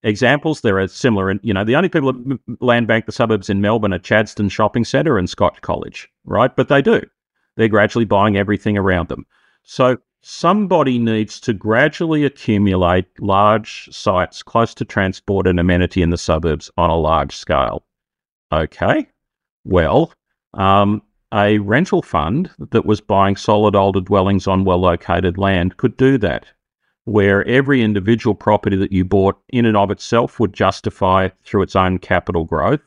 examples. 0.05 0.61
There 0.61 0.78
are 0.78 0.86
similar, 0.86 1.30
and 1.30 1.40
you 1.42 1.52
know, 1.52 1.64
the 1.64 1.74
only 1.74 1.88
people 1.88 2.12
that 2.12 2.38
land 2.61 2.86
bank 2.86 3.07
the 3.07 3.12
suburbs 3.12 3.50
in 3.50 3.61
Melbourne 3.61 3.92
are 3.92 3.98
Chadstone 3.98 4.50
Shopping 4.50 4.84
Centre 4.84 5.18
and 5.18 5.28
Scotch 5.28 5.61
College, 5.62 6.09
right? 6.24 6.55
But 6.55 6.68
they 6.68 6.80
do. 6.80 7.02
They're 7.57 7.68
gradually 7.68 8.05
buying 8.05 8.36
everything 8.36 8.78
around 8.78 9.09
them. 9.09 9.26
So 9.62 9.98
somebody 10.22 10.98
needs 10.98 11.40
to 11.40 11.52
gradually 11.52 12.24
accumulate 12.24 13.07
large 13.20 13.88
sites 13.90 14.42
close 14.42 14.74
to 14.74 14.84
transport 14.84 15.46
and 15.46 15.59
amenity 15.59 16.02
in 16.02 16.11
the 16.11 16.18
suburbs 16.18 16.70
on 16.76 16.90
a 16.90 16.96
large 16.96 17.34
scale. 17.34 17.84
Okay, 18.52 19.07
well, 19.64 20.12
um, 20.55 21.02
a 21.32 21.59
rental 21.59 22.02
fund 22.02 22.50
that 22.59 22.86
was 22.86 23.00
buying 23.00 23.36
solid 23.36 23.74
older 23.74 24.00
dwellings 24.00 24.46
on 24.46 24.64
well 24.64 24.78
located 24.78 25.36
land 25.36 25.76
could 25.76 25.96
do 25.96 26.16
that, 26.18 26.46
where 27.05 27.46
every 27.46 27.82
individual 27.82 28.34
property 28.34 28.76
that 28.76 28.92
you 28.92 29.05
bought 29.05 29.38
in 29.50 29.66
and 29.66 29.76
of 29.76 29.90
itself 29.90 30.40
would 30.40 30.52
justify 30.52 31.28
through 31.44 31.62
its 31.62 31.76
own 31.76 31.98
capital 31.98 32.44
growth 32.44 32.80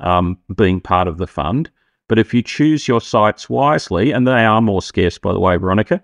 um, 0.00 0.38
being 0.54 0.80
part 0.80 1.08
of 1.08 1.18
the 1.18 1.26
fund. 1.26 1.70
But 2.08 2.18
if 2.18 2.32
you 2.32 2.42
choose 2.42 2.88
your 2.88 3.00
sites 3.00 3.50
wisely, 3.50 4.12
and 4.12 4.26
they 4.26 4.44
are 4.44 4.62
more 4.62 4.80
scarce, 4.80 5.18
by 5.18 5.32
the 5.32 5.40
way, 5.40 5.56
Veronica, 5.56 6.02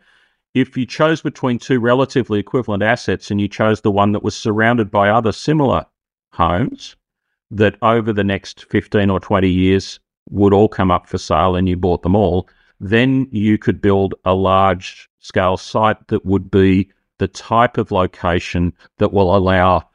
if 0.52 0.76
you 0.76 0.86
chose 0.86 1.22
between 1.22 1.58
two 1.58 1.80
relatively 1.80 2.38
equivalent 2.38 2.82
assets 2.82 3.30
and 3.30 3.40
you 3.40 3.48
chose 3.48 3.80
the 3.80 3.90
one 3.90 4.12
that 4.12 4.22
was 4.22 4.36
surrounded 4.36 4.90
by 4.90 5.08
other 5.08 5.32
similar 5.32 5.86
homes 6.32 6.96
that 7.50 7.76
over 7.82 8.12
the 8.12 8.24
next 8.24 8.64
15 8.70 9.10
or 9.10 9.20
20 9.20 9.48
years 9.48 10.00
would 10.30 10.52
all 10.52 10.68
come 10.68 10.90
up 10.90 11.08
for 11.08 11.18
sale 11.18 11.56
and 11.56 11.68
you 11.68 11.76
bought 11.76 12.02
them 12.02 12.16
all, 12.16 12.48
then 12.80 13.26
you 13.30 13.58
could 13.58 13.80
build 13.80 14.14
a 14.24 14.34
large 14.34 15.08
scale 15.20 15.56
site 15.56 16.06
that 16.08 16.24
would 16.26 16.50
be 16.50 16.90
the 17.18 17.28
type 17.28 17.78
of 17.78 17.90
location 17.90 18.72
that 18.98 19.12
will 19.12 19.34
allow 19.36 19.88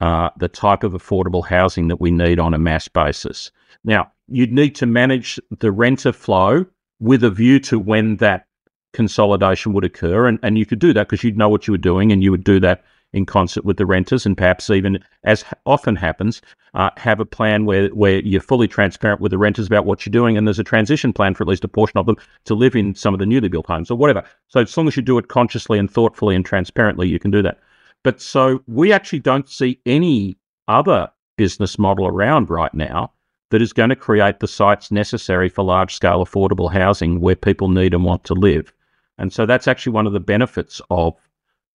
uh, 0.00 0.30
the 0.38 0.48
type 0.48 0.82
of 0.82 0.92
affordable 0.92 1.46
housing 1.46 1.88
that 1.88 2.00
we 2.00 2.10
need 2.10 2.38
on 2.38 2.54
a 2.54 2.58
mass 2.58 2.88
basis. 2.88 3.50
Now, 3.84 4.12
you'd 4.28 4.52
need 4.52 4.74
to 4.76 4.86
manage 4.86 5.40
the 5.58 5.72
renter 5.72 6.12
flow 6.12 6.66
with 7.00 7.24
a 7.24 7.30
view 7.30 7.58
to 7.60 7.78
when 7.78 8.16
that 8.16 8.46
consolidation 8.92 9.72
would 9.72 9.84
occur. 9.84 10.26
And, 10.26 10.38
and 10.42 10.58
you 10.58 10.66
could 10.66 10.78
do 10.78 10.92
that 10.92 11.08
because 11.08 11.24
you'd 11.24 11.38
know 11.38 11.48
what 11.48 11.66
you 11.66 11.72
were 11.72 11.78
doing 11.78 12.12
and 12.12 12.22
you 12.22 12.30
would 12.30 12.44
do 12.44 12.60
that 12.60 12.84
in 13.12 13.24
concert 13.24 13.64
with 13.64 13.76
the 13.78 13.86
renters 13.86 14.26
and 14.26 14.36
perhaps 14.36 14.68
even, 14.70 15.02
as 15.24 15.44
often 15.64 15.96
happens, 15.96 16.42
uh, 16.74 16.90
have 16.96 17.20
a 17.20 17.24
plan 17.24 17.64
where, 17.64 17.88
where 17.88 18.20
you're 18.20 18.40
fully 18.40 18.68
transparent 18.68 19.20
with 19.20 19.30
the 19.30 19.38
renters 19.38 19.66
about 19.66 19.86
what 19.86 20.04
you're 20.04 20.10
doing 20.10 20.36
and 20.36 20.46
there's 20.46 20.58
a 20.58 20.64
transition 20.64 21.12
plan 21.12 21.34
for 21.34 21.44
at 21.44 21.48
least 21.48 21.64
a 21.64 21.68
portion 21.68 21.98
of 21.98 22.06
them 22.06 22.16
to 22.44 22.54
live 22.54 22.76
in 22.76 22.94
some 22.94 23.14
of 23.14 23.20
the 23.20 23.26
newly 23.26 23.48
built 23.48 23.66
homes 23.66 23.90
or 23.90 23.96
whatever. 23.96 24.22
So 24.48 24.60
as 24.60 24.76
long 24.76 24.88
as 24.88 24.96
you 24.96 25.02
do 25.02 25.18
it 25.18 25.28
consciously 25.28 25.78
and 25.78 25.90
thoughtfully 25.90 26.36
and 26.36 26.44
transparently, 26.44 27.08
you 27.08 27.18
can 27.18 27.30
do 27.30 27.42
that. 27.42 27.58
But 28.04 28.20
so 28.20 28.62
we 28.66 28.92
actually 28.92 29.20
don't 29.20 29.48
see 29.48 29.80
any 29.86 30.36
other 30.68 31.10
business 31.36 31.78
model 31.78 32.06
around 32.06 32.50
right 32.50 32.72
now 32.74 33.12
that 33.50 33.62
is 33.62 33.72
going 33.72 33.88
to 33.88 33.96
create 33.96 34.40
the 34.40 34.48
sites 34.48 34.90
necessary 34.90 35.48
for 35.48 35.64
large 35.64 35.94
scale 35.94 36.24
affordable 36.24 36.70
housing 36.70 37.20
where 37.20 37.34
people 37.34 37.68
need 37.68 37.94
and 37.94 38.04
want 38.04 38.24
to 38.24 38.34
live. 38.34 38.72
And 39.16 39.32
so 39.32 39.46
that's 39.46 39.66
actually 39.66 39.92
one 39.92 40.06
of 40.06 40.12
the 40.12 40.20
benefits 40.20 40.80
of 40.90 41.14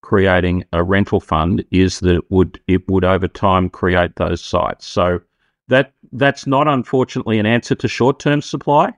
creating 0.03 0.63
a 0.73 0.83
rental 0.83 1.19
fund 1.19 1.65
is 1.71 2.01
that 2.01 2.15
it 2.15 2.29
would 2.29 2.59
it 2.67 2.87
would 2.87 3.03
over 3.03 3.27
time 3.27 3.69
create 3.69 4.15
those 4.17 4.43
sites. 4.43 4.85
So 4.85 5.21
that 5.69 5.93
that's 6.11 6.45
not 6.45 6.67
unfortunately 6.67 7.39
an 7.39 7.47
answer 7.47 7.73
to 7.73 7.87
short 7.87 8.19
term 8.19 8.41
supply, 8.41 8.93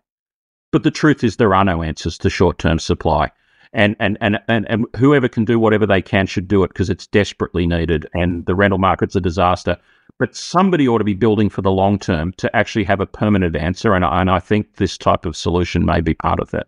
but 0.71 0.83
the 0.83 0.91
truth 0.91 1.23
is 1.23 1.37
there 1.37 1.55
are 1.55 1.63
no 1.63 1.81
answers 1.81 2.17
to 2.17 2.29
short 2.29 2.57
term 2.59 2.79
supply. 2.79 3.31
And, 3.71 3.95
and 3.99 4.17
and 4.21 4.39
and 4.47 4.65
and 4.69 4.85
whoever 4.95 5.27
can 5.27 5.45
do 5.45 5.59
whatever 5.59 5.85
they 5.85 6.01
can 6.01 6.27
should 6.27 6.47
do 6.47 6.63
it 6.63 6.69
because 6.69 6.89
it's 6.89 7.07
desperately 7.07 7.67
needed. 7.67 8.07
And 8.13 8.45
the 8.45 8.55
rental 8.55 8.79
market's 8.79 9.15
a 9.15 9.21
disaster. 9.21 9.77
But 10.17 10.35
somebody 10.35 10.87
ought 10.87 10.99
to 10.99 11.03
be 11.03 11.13
building 11.13 11.49
for 11.49 11.61
the 11.61 11.71
long 11.71 11.99
term 11.99 12.33
to 12.37 12.55
actually 12.55 12.85
have 12.85 13.01
a 13.01 13.05
permanent 13.05 13.55
answer. 13.55 13.93
And, 13.93 14.05
and 14.05 14.29
I 14.31 14.39
think 14.39 14.77
this 14.77 14.97
type 14.97 15.25
of 15.25 15.35
solution 15.35 15.85
may 15.85 15.99
be 15.99 16.13
part 16.13 16.39
of 16.39 16.51
that. 16.51 16.67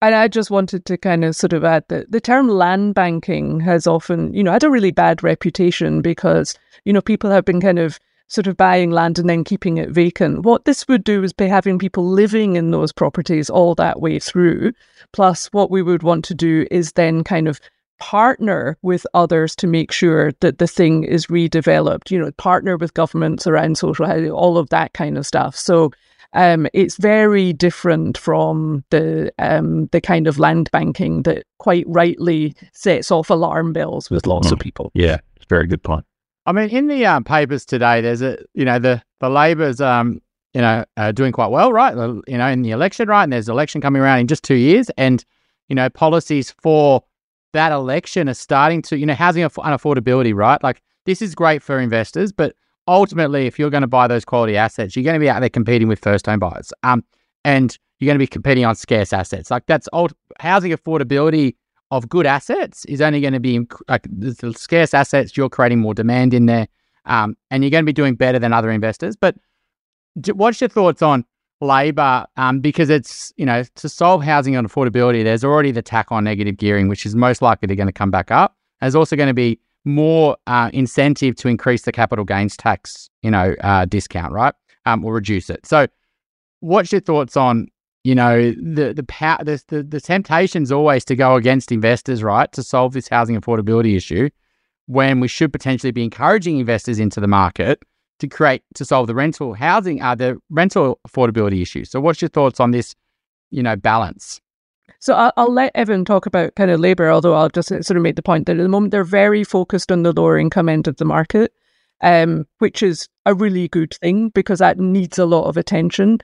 And 0.00 0.14
I 0.14 0.28
just 0.28 0.50
wanted 0.50 0.84
to 0.86 0.96
kind 0.96 1.24
of 1.24 1.34
sort 1.34 1.52
of 1.52 1.64
add 1.64 1.84
that 1.88 2.12
the 2.12 2.20
term 2.20 2.48
land 2.48 2.94
banking 2.94 3.58
has 3.60 3.86
often, 3.86 4.32
you 4.32 4.44
know, 4.44 4.52
had 4.52 4.62
a 4.62 4.70
really 4.70 4.92
bad 4.92 5.24
reputation 5.24 6.02
because, 6.02 6.56
you 6.84 6.92
know, 6.92 7.00
people 7.00 7.30
have 7.30 7.44
been 7.44 7.60
kind 7.60 7.80
of 7.80 7.98
sort 8.28 8.46
of 8.46 8.56
buying 8.56 8.90
land 8.90 9.18
and 9.18 9.28
then 9.28 9.42
keeping 9.42 9.78
it 9.78 9.88
vacant. 9.88 10.44
What 10.44 10.66
this 10.66 10.86
would 10.86 11.02
do 11.02 11.24
is 11.24 11.32
be 11.32 11.48
having 11.48 11.78
people 11.78 12.06
living 12.06 12.56
in 12.56 12.70
those 12.70 12.92
properties 12.92 13.50
all 13.50 13.74
that 13.76 14.00
way 14.00 14.18
through. 14.18 14.72
Plus, 15.12 15.46
what 15.46 15.70
we 15.70 15.82
would 15.82 16.02
want 16.02 16.24
to 16.26 16.34
do 16.34 16.66
is 16.70 16.92
then 16.92 17.24
kind 17.24 17.48
of 17.48 17.60
partner 17.98 18.76
with 18.82 19.06
others 19.14 19.56
to 19.56 19.66
make 19.66 19.90
sure 19.90 20.32
that 20.40 20.58
the 20.58 20.68
thing 20.68 21.02
is 21.02 21.26
redeveloped, 21.26 22.10
you 22.10 22.18
know, 22.18 22.30
partner 22.32 22.76
with 22.76 22.94
governments 22.94 23.46
around 23.46 23.78
social 23.78 24.06
housing, 24.06 24.30
all 24.30 24.58
of 24.58 24.68
that 24.68 24.92
kind 24.92 25.18
of 25.18 25.26
stuff. 25.26 25.56
So 25.56 25.90
um, 26.34 26.68
it's 26.74 26.96
very 26.96 27.52
different 27.52 28.18
from 28.18 28.84
the 28.90 29.32
um, 29.38 29.86
the 29.86 30.00
kind 30.00 30.26
of 30.26 30.38
land 30.38 30.70
banking 30.72 31.22
that 31.22 31.44
quite 31.58 31.84
rightly 31.88 32.54
sets 32.72 33.10
off 33.10 33.30
alarm 33.30 33.72
bells 33.72 34.10
with 34.10 34.26
lots 34.26 34.50
of 34.50 34.58
people. 34.58 34.90
Yeah, 34.94 35.18
it's 35.36 35.46
very 35.46 35.66
good 35.66 35.82
point. 35.82 36.04
I 36.44 36.52
mean, 36.52 36.68
in 36.70 36.86
the 36.86 37.06
um, 37.06 37.24
papers 37.24 37.64
today, 37.64 38.00
there's 38.00 38.22
a 38.22 38.38
you 38.54 38.64
know 38.64 38.78
the 38.78 39.02
the 39.20 39.30
Labor's 39.30 39.80
um 39.80 40.20
you 40.52 40.60
know 40.60 40.84
uh, 40.96 41.12
doing 41.12 41.32
quite 41.32 41.50
well, 41.50 41.72
right? 41.72 41.94
You 41.94 42.38
know, 42.38 42.46
in 42.48 42.62
the 42.62 42.72
election, 42.72 43.08
right? 43.08 43.24
And 43.24 43.32
there's 43.32 43.48
an 43.48 43.52
election 43.52 43.80
coming 43.80 44.02
around 44.02 44.20
in 44.20 44.26
just 44.26 44.44
two 44.44 44.54
years, 44.54 44.90
and 44.98 45.24
you 45.68 45.74
know 45.74 45.88
policies 45.88 46.54
for 46.60 47.02
that 47.54 47.72
election 47.72 48.28
are 48.28 48.34
starting 48.34 48.82
to 48.82 48.98
you 48.98 49.06
know 49.06 49.14
housing 49.14 49.42
and 49.42 49.52
affordability, 49.52 50.34
right? 50.34 50.62
Like 50.62 50.82
this 51.06 51.22
is 51.22 51.34
great 51.34 51.62
for 51.62 51.80
investors, 51.80 52.32
but 52.32 52.54
ultimately, 52.88 53.46
if 53.46 53.58
you're 53.58 53.70
going 53.70 53.82
to 53.82 53.86
buy 53.86 54.08
those 54.08 54.24
quality 54.24 54.56
assets, 54.56 54.96
you're 54.96 55.04
going 55.04 55.14
to 55.14 55.20
be 55.20 55.30
out 55.30 55.40
there 55.40 55.48
competing 55.48 55.86
with 55.86 56.00
first 56.00 56.26
home 56.26 56.40
buyers. 56.40 56.72
Um, 56.82 57.04
and 57.44 57.78
you're 57.98 58.06
going 58.06 58.16
to 58.16 58.22
be 58.22 58.26
competing 58.26 58.64
on 58.64 58.74
scarce 58.74 59.12
assets. 59.12 59.50
Like 59.50 59.66
that's 59.66 59.88
old 59.92 60.12
housing 60.40 60.72
affordability 60.72 61.54
of 61.90 62.08
good 62.08 62.26
assets 62.26 62.84
is 62.86 63.00
only 63.00 63.20
going 63.20 63.32
to 63.32 63.40
be 63.40 63.66
like 63.88 64.06
the 64.10 64.52
scarce 64.54 64.94
assets. 64.94 65.36
You're 65.36 65.48
creating 65.48 65.78
more 65.78 65.94
demand 65.94 66.34
in 66.34 66.46
there, 66.46 66.66
um, 67.04 67.36
and 67.50 67.62
you're 67.62 67.70
going 67.70 67.84
to 67.84 67.86
be 67.86 67.92
doing 67.92 68.14
better 68.14 68.38
than 68.38 68.52
other 68.52 68.70
investors. 68.70 69.16
But 69.16 69.36
what's 70.32 70.60
your 70.60 70.68
thoughts 70.68 71.02
on 71.02 71.24
labor? 71.60 72.26
Um, 72.36 72.60
because 72.60 72.90
it's 72.90 73.32
you 73.36 73.46
know 73.46 73.64
to 73.76 73.88
solve 73.88 74.22
housing 74.22 74.56
and 74.56 74.68
affordability, 74.68 75.24
there's 75.24 75.44
already 75.44 75.72
the 75.72 75.82
tack 75.82 76.10
on 76.10 76.24
negative 76.24 76.56
gearing, 76.56 76.88
which 76.88 77.06
is 77.06 77.14
most 77.14 77.42
likely 77.42 77.74
going 77.74 77.86
to 77.86 77.92
come 77.92 78.10
back 78.10 78.30
up. 78.30 78.56
There's 78.80 78.94
also 78.94 79.16
going 79.16 79.28
to 79.28 79.34
be 79.34 79.58
more 79.88 80.36
uh, 80.46 80.70
incentive 80.72 81.34
to 81.36 81.48
increase 81.48 81.82
the 81.82 81.92
capital 81.92 82.24
gains 82.24 82.56
tax, 82.56 83.10
you 83.22 83.30
know, 83.30 83.54
uh, 83.62 83.84
discount, 83.86 84.32
right? 84.32 84.54
Um, 84.86 85.04
or 85.04 85.14
reduce 85.14 85.50
it. 85.50 85.66
So, 85.66 85.86
what's 86.60 86.92
your 86.92 87.00
thoughts 87.00 87.36
on, 87.36 87.68
you 88.04 88.14
know, 88.14 88.52
the 88.52 88.92
the 88.94 89.02
power, 89.04 89.38
the, 89.42 89.62
the 89.68 89.82
the 89.82 90.00
temptation's 90.00 90.70
always 90.70 91.04
to 91.06 91.16
go 91.16 91.34
against 91.34 91.72
investors, 91.72 92.22
right, 92.22 92.50
to 92.52 92.62
solve 92.62 92.92
this 92.92 93.08
housing 93.08 93.40
affordability 93.40 93.96
issue, 93.96 94.30
when 94.86 95.20
we 95.20 95.28
should 95.28 95.52
potentially 95.52 95.90
be 95.90 96.04
encouraging 96.04 96.58
investors 96.58 96.98
into 96.98 97.20
the 97.20 97.28
market 97.28 97.82
to 98.20 98.28
create 98.28 98.62
to 98.74 98.84
solve 98.84 99.06
the 99.06 99.14
rental 99.14 99.54
housing, 99.54 100.02
uh, 100.02 100.14
the 100.14 100.38
rental 100.50 101.00
affordability 101.08 101.62
issue. 101.62 101.84
So, 101.84 102.00
what's 102.00 102.22
your 102.22 102.28
thoughts 102.28 102.60
on 102.60 102.70
this, 102.70 102.94
you 103.50 103.62
know, 103.62 103.76
balance? 103.76 104.40
So 105.00 105.14
I'll, 105.14 105.32
I'll, 105.36 105.52
let 105.52 105.72
Evan 105.74 106.04
talk 106.04 106.26
about 106.26 106.54
kind 106.54 106.70
of 106.70 106.80
labour, 106.80 107.10
although 107.10 107.34
I'll 107.34 107.48
just 107.48 107.68
sort 107.68 107.90
of 107.90 108.02
make 108.02 108.16
the 108.16 108.22
point 108.22 108.46
that 108.46 108.58
at 108.58 108.62
the 108.62 108.68
moment 108.68 108.90
they're 108.90 109.04
very 109.04 109.44
focused 109.44 109.92
on 109.92 110.02
the 110.02 110.12
lower 110.12 110.38
income 110.38 110.68
end 110.68 110.88
of 110.88 110.96
the 110.96 111.04
market, 111.04 111.52
um, 112.00 112.46
which 112.58 112.82
is 112.82 113.08
a 113.26 113.34
really 113.34 113.68
good 113.68 113.94
thing 113.94 114.30
because 114.30 114.58
that 114.58 114.78
needs 114.78 115.18
a 115.18 115.26
lot 115.26 115.44
of 115.44 115.56
attention. 115.56 116.18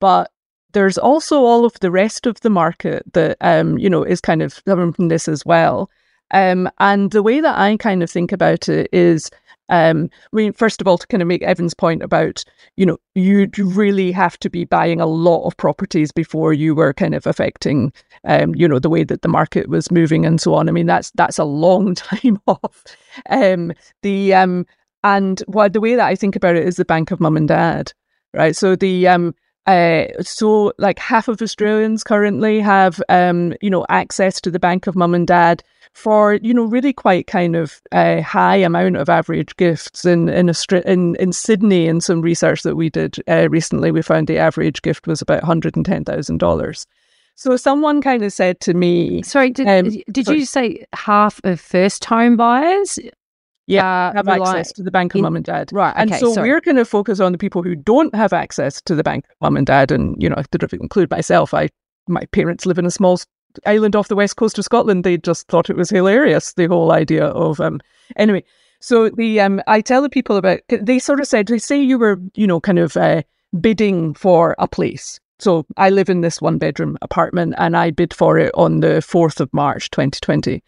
But 0.00 0.30
there's 0.72 0.98
also 0.98 1.40
all 1.44 1.64
of 1.64 1.78
the 1.80 1.90
rest 1.90 2.26
of 2.26 2.40
the 2.40 2.50
market 2.50 3.02
that 3.12 3.36
um, 3.40 3.78
you 3.78 3.90
know 3.90 4.02
is 4.02 4.20
kind 4.20 4.42
of 4.42 4.64
coming 4.64 4.92
from 4.92 5.08
this 5.08 5.28
as 5.28 5.44
well. 5.44 5.90
Um, 6.32 6.70
and 6.78 7.10
the 7.10 7.22
way 7.22 7.40
that 7.40 7.58
I 7.58 7.76
kind 7.76 8.02
of 8.02 8.10
think 8.10 8.32
about 8.32 8.68
it 8.68 8.88
is 8.92 9.30
um, 9.70 10.10
I 10.32 10.36
mean, 10.36 10.52
first 10.52 10.80
of 10.80 10.88
all, 10.88 10.98
to 10.98 11.06
kind 11.06 11.22
of 11.22 11.28
make 11.28 11.42
Evan's 11.42 11.74
point 11.74 12.02
about, 12.02 12.44
you 12.76 12.84
know, 12.84 12.98
you 13.14 13.48
really 13.58 14.10
have 14.12 14.36
to 14.40 14.50
be 14.50 14.64
buying 14.64 15.00
a 15.00 15.06
lot 15.06 15.46
of 15.46 15.56
properties 15.56 16.10
before 16.10 16.52
you 16.52 16.74
were 16.74 16.92
kind 16.92 17.14
of 17.14 17.26
affecting, 17.26 17.92
um, 18.24 18.54
you 18.56 18.66
know, 18.66 18.80
the 18.80 18.90
way 18.90 19.04
that 19.04 19.22
the 19.22 19.28
market 19.28 19.68
was 19.68 19.90
moving 19.90 20.26
and 20.26 20.40
so 20.40 20.54
on. 20.54 20.68
I 20.68 20.72
mean, 20.72 20.86
that's 20.86 21.12
that's 21.12 21.38
a 21.38 21.44
long 21.44 21.94
time 21.94 22.40
off. 22.46 22.84
Um, 23.30 23.72
the 24.02 24.34
um, 24.34 24.66
and 25.04 25.40
what 25.46 25.72
the 25.72 25.80
way 25.80 25.94
that 25.94 26.06
I 26.06 26.16
think 26.16 26.34
about 26.36 26.56
it 26.56 26.66
is 26.66 26.76
the 26.76 26.84
bank 26.84 27.12
of 27.12 27.20
mum 27.20 27.36
and 27.36 27.48
dad, 27.48 27.92
right? 28.34 28.56
So 28.56 28.74
the 28.74 29.06
um, 29.06 29.34
uh, 29.66 30.06
so 30.20 30.72
like 30.78 30.98
half 30.98 31.28
of 31.28 31.40
Australians 31.40 32.02
currently 32.02 32.58
have 32.58 33.00
um, 33.08 33.54
you 33.60 33.70
know, 33.70 33.86
access 33.88 34.40
to 34.40 34.50
the 34.50 34.58
bank 34.58 34.88
of 34.88 34.96
mum 34.96 35.14
and 35.14 35.28
dad 35.28 35.62
for 35.92 36.34
you 36.34 36.54
know 36.54 36.64
really 36.64 36.92
quite 36.92 37.26
kind 37.26 37.56
of 37.56 37.80
a 37.92 38.20
high 38.20 38.56
amount 38.56 38.96
of 38.96 39.08
average 39.08 39.56
gifts 39.56 40.04
in 40.04 40.28
in 40.28 40.46
Austra- 40.46 40.84
in, 40.84 41.16
in 41.16 41.32
Sydney 41.32 41.86
in 41.86 42.00
some 42.00 42.20
research 42.20 42.62
that 42.62 42.76
we 42.76 42.90
did 42.90 43.16
uh, 43.28 43.48
recently 43.50 43.90
we 43.90 44.02
found 44.02 44.26
the 44.26 44.38
average 44.38 44.82
gift 44.82 45.06
was 45.06 45.20
about 45.20 45.42
$110,000 45.42 46.86
so 47.34 47.56
someone 47.56 48.02
kind 48.02 48.22
of 48.22 48.32
said 48.32 48.60
to 48.60 48.74
me 48.74 49.22
sorry 49.22 49.50
did, 49.50 49.66
um, 49.66 49.90
did 50.10 50.26
sorry. 50.26 50.38
you 50.38 50.46
say 50.46 50.84
half 50.92 51.40
of 51.44 51.60
first 51.60 52.04
home 52.04 52.36
buyers 52.36 52.98
yeah, 53.66 54.08
uh, 54.08 54.12
have 54.14 54.28
access 54.28 54.72
to 54.72 54.82
the 54.82 54.90
bank 54.90 55.14
of 55.14 55.18
in, 55.18 55.22
mum 55.22 55.36
and 55.36 55.44
dad. 55.44 55.70
Right. 55.72 55.92
Okay, 55.92 56.02
and 56.02 56.14
so 56.16 56.34
sorry. 56.34 56.50
we're 56.50 56.60
going 56.60 56.76
to 56.76 56.84
focus 56.84 57.20
on 57.20 57.30
the 57.30 57.38
people 57.38 57.62
who 57.62 57.76
don't 57.76 58.12
have 58.16 58.32
access 58.32 58.82
to 58.82 58.96
the 58.96 59.04
bank 59.04 59.24
of 59.30 59.36
mum 59.40 59.56
and 59.56 59.64
dad. 59.64 59.92
And, 59.92 60.20
you 60.20 60.28
know, 60.28 60.42
to 60.50 60.68
include 60.72 61.08
myself, 61.08 61.54
I 61.54 61.68
my 62.08 62.24
parents 62.32 62.66
live 62.66 62.78
in 62.78 62.86
a 62.86 62.90
small 62.90 63.20
island 63.66 63.96
off 63.96 64.08
the 64.08 64.16
west 64.16 64.36
coast 64.36 64.58
of 64.58 64.64
Scotland, 64.64 65.04
they 65.04 65.16
just 65.16 65.48
thought 65.48 65.70
it 65.70 65.76
was 65.76 65.90
hilarious. 65.90 66.54
The 66.54 66.66
whole 66.66 66.92
idea 66.92 67.26
of 67.26 67.60
um. 67.60 67.80
Anyway, 68.16 68.44
so 68.80 69.10
the 69.10 69.40
um, 69.40 69.62
I 69.66 69.80
tell 69.80 70.02
the 70.02 70.08
people 70.08 70.36
about. 70.36 70.60
They 70.68 70.98
sort 70.98 71.20
of 71.20 71.26
said 71.26 71.46
they 71.46 71.58
say 71.58 71.80
you 71.80 71.98
were 71.98 72.20
you 72.34 72.46
know 72.46 72.60
kind 72.60 72.78
of 72.78 72.96
uh, 72.96 73.22
bidding 73.60 74.14
for 74.14 74.54
a 74.58 74.68
place. 74.68 75.20
So 75.38 75.64
I 75.76 75.88
live 75.90 76.10
in 76.10 76.20
this 76.20 76.42
one 76.42 76.58
bedroom 76.58 76.98
apartment, 77.02 77.54
and 77.56 77.76
I 77.76 77.90
bid 77.90 78.12
for 78.12 78.38
it 78.38 78.52
on 78.54 78.80
the 78.80 79.00
fourth 79.00 79.40
of 79.40 79.52
March, 79.52 79.90
twenty 79.90 80.18
twenty. 80.20 80.62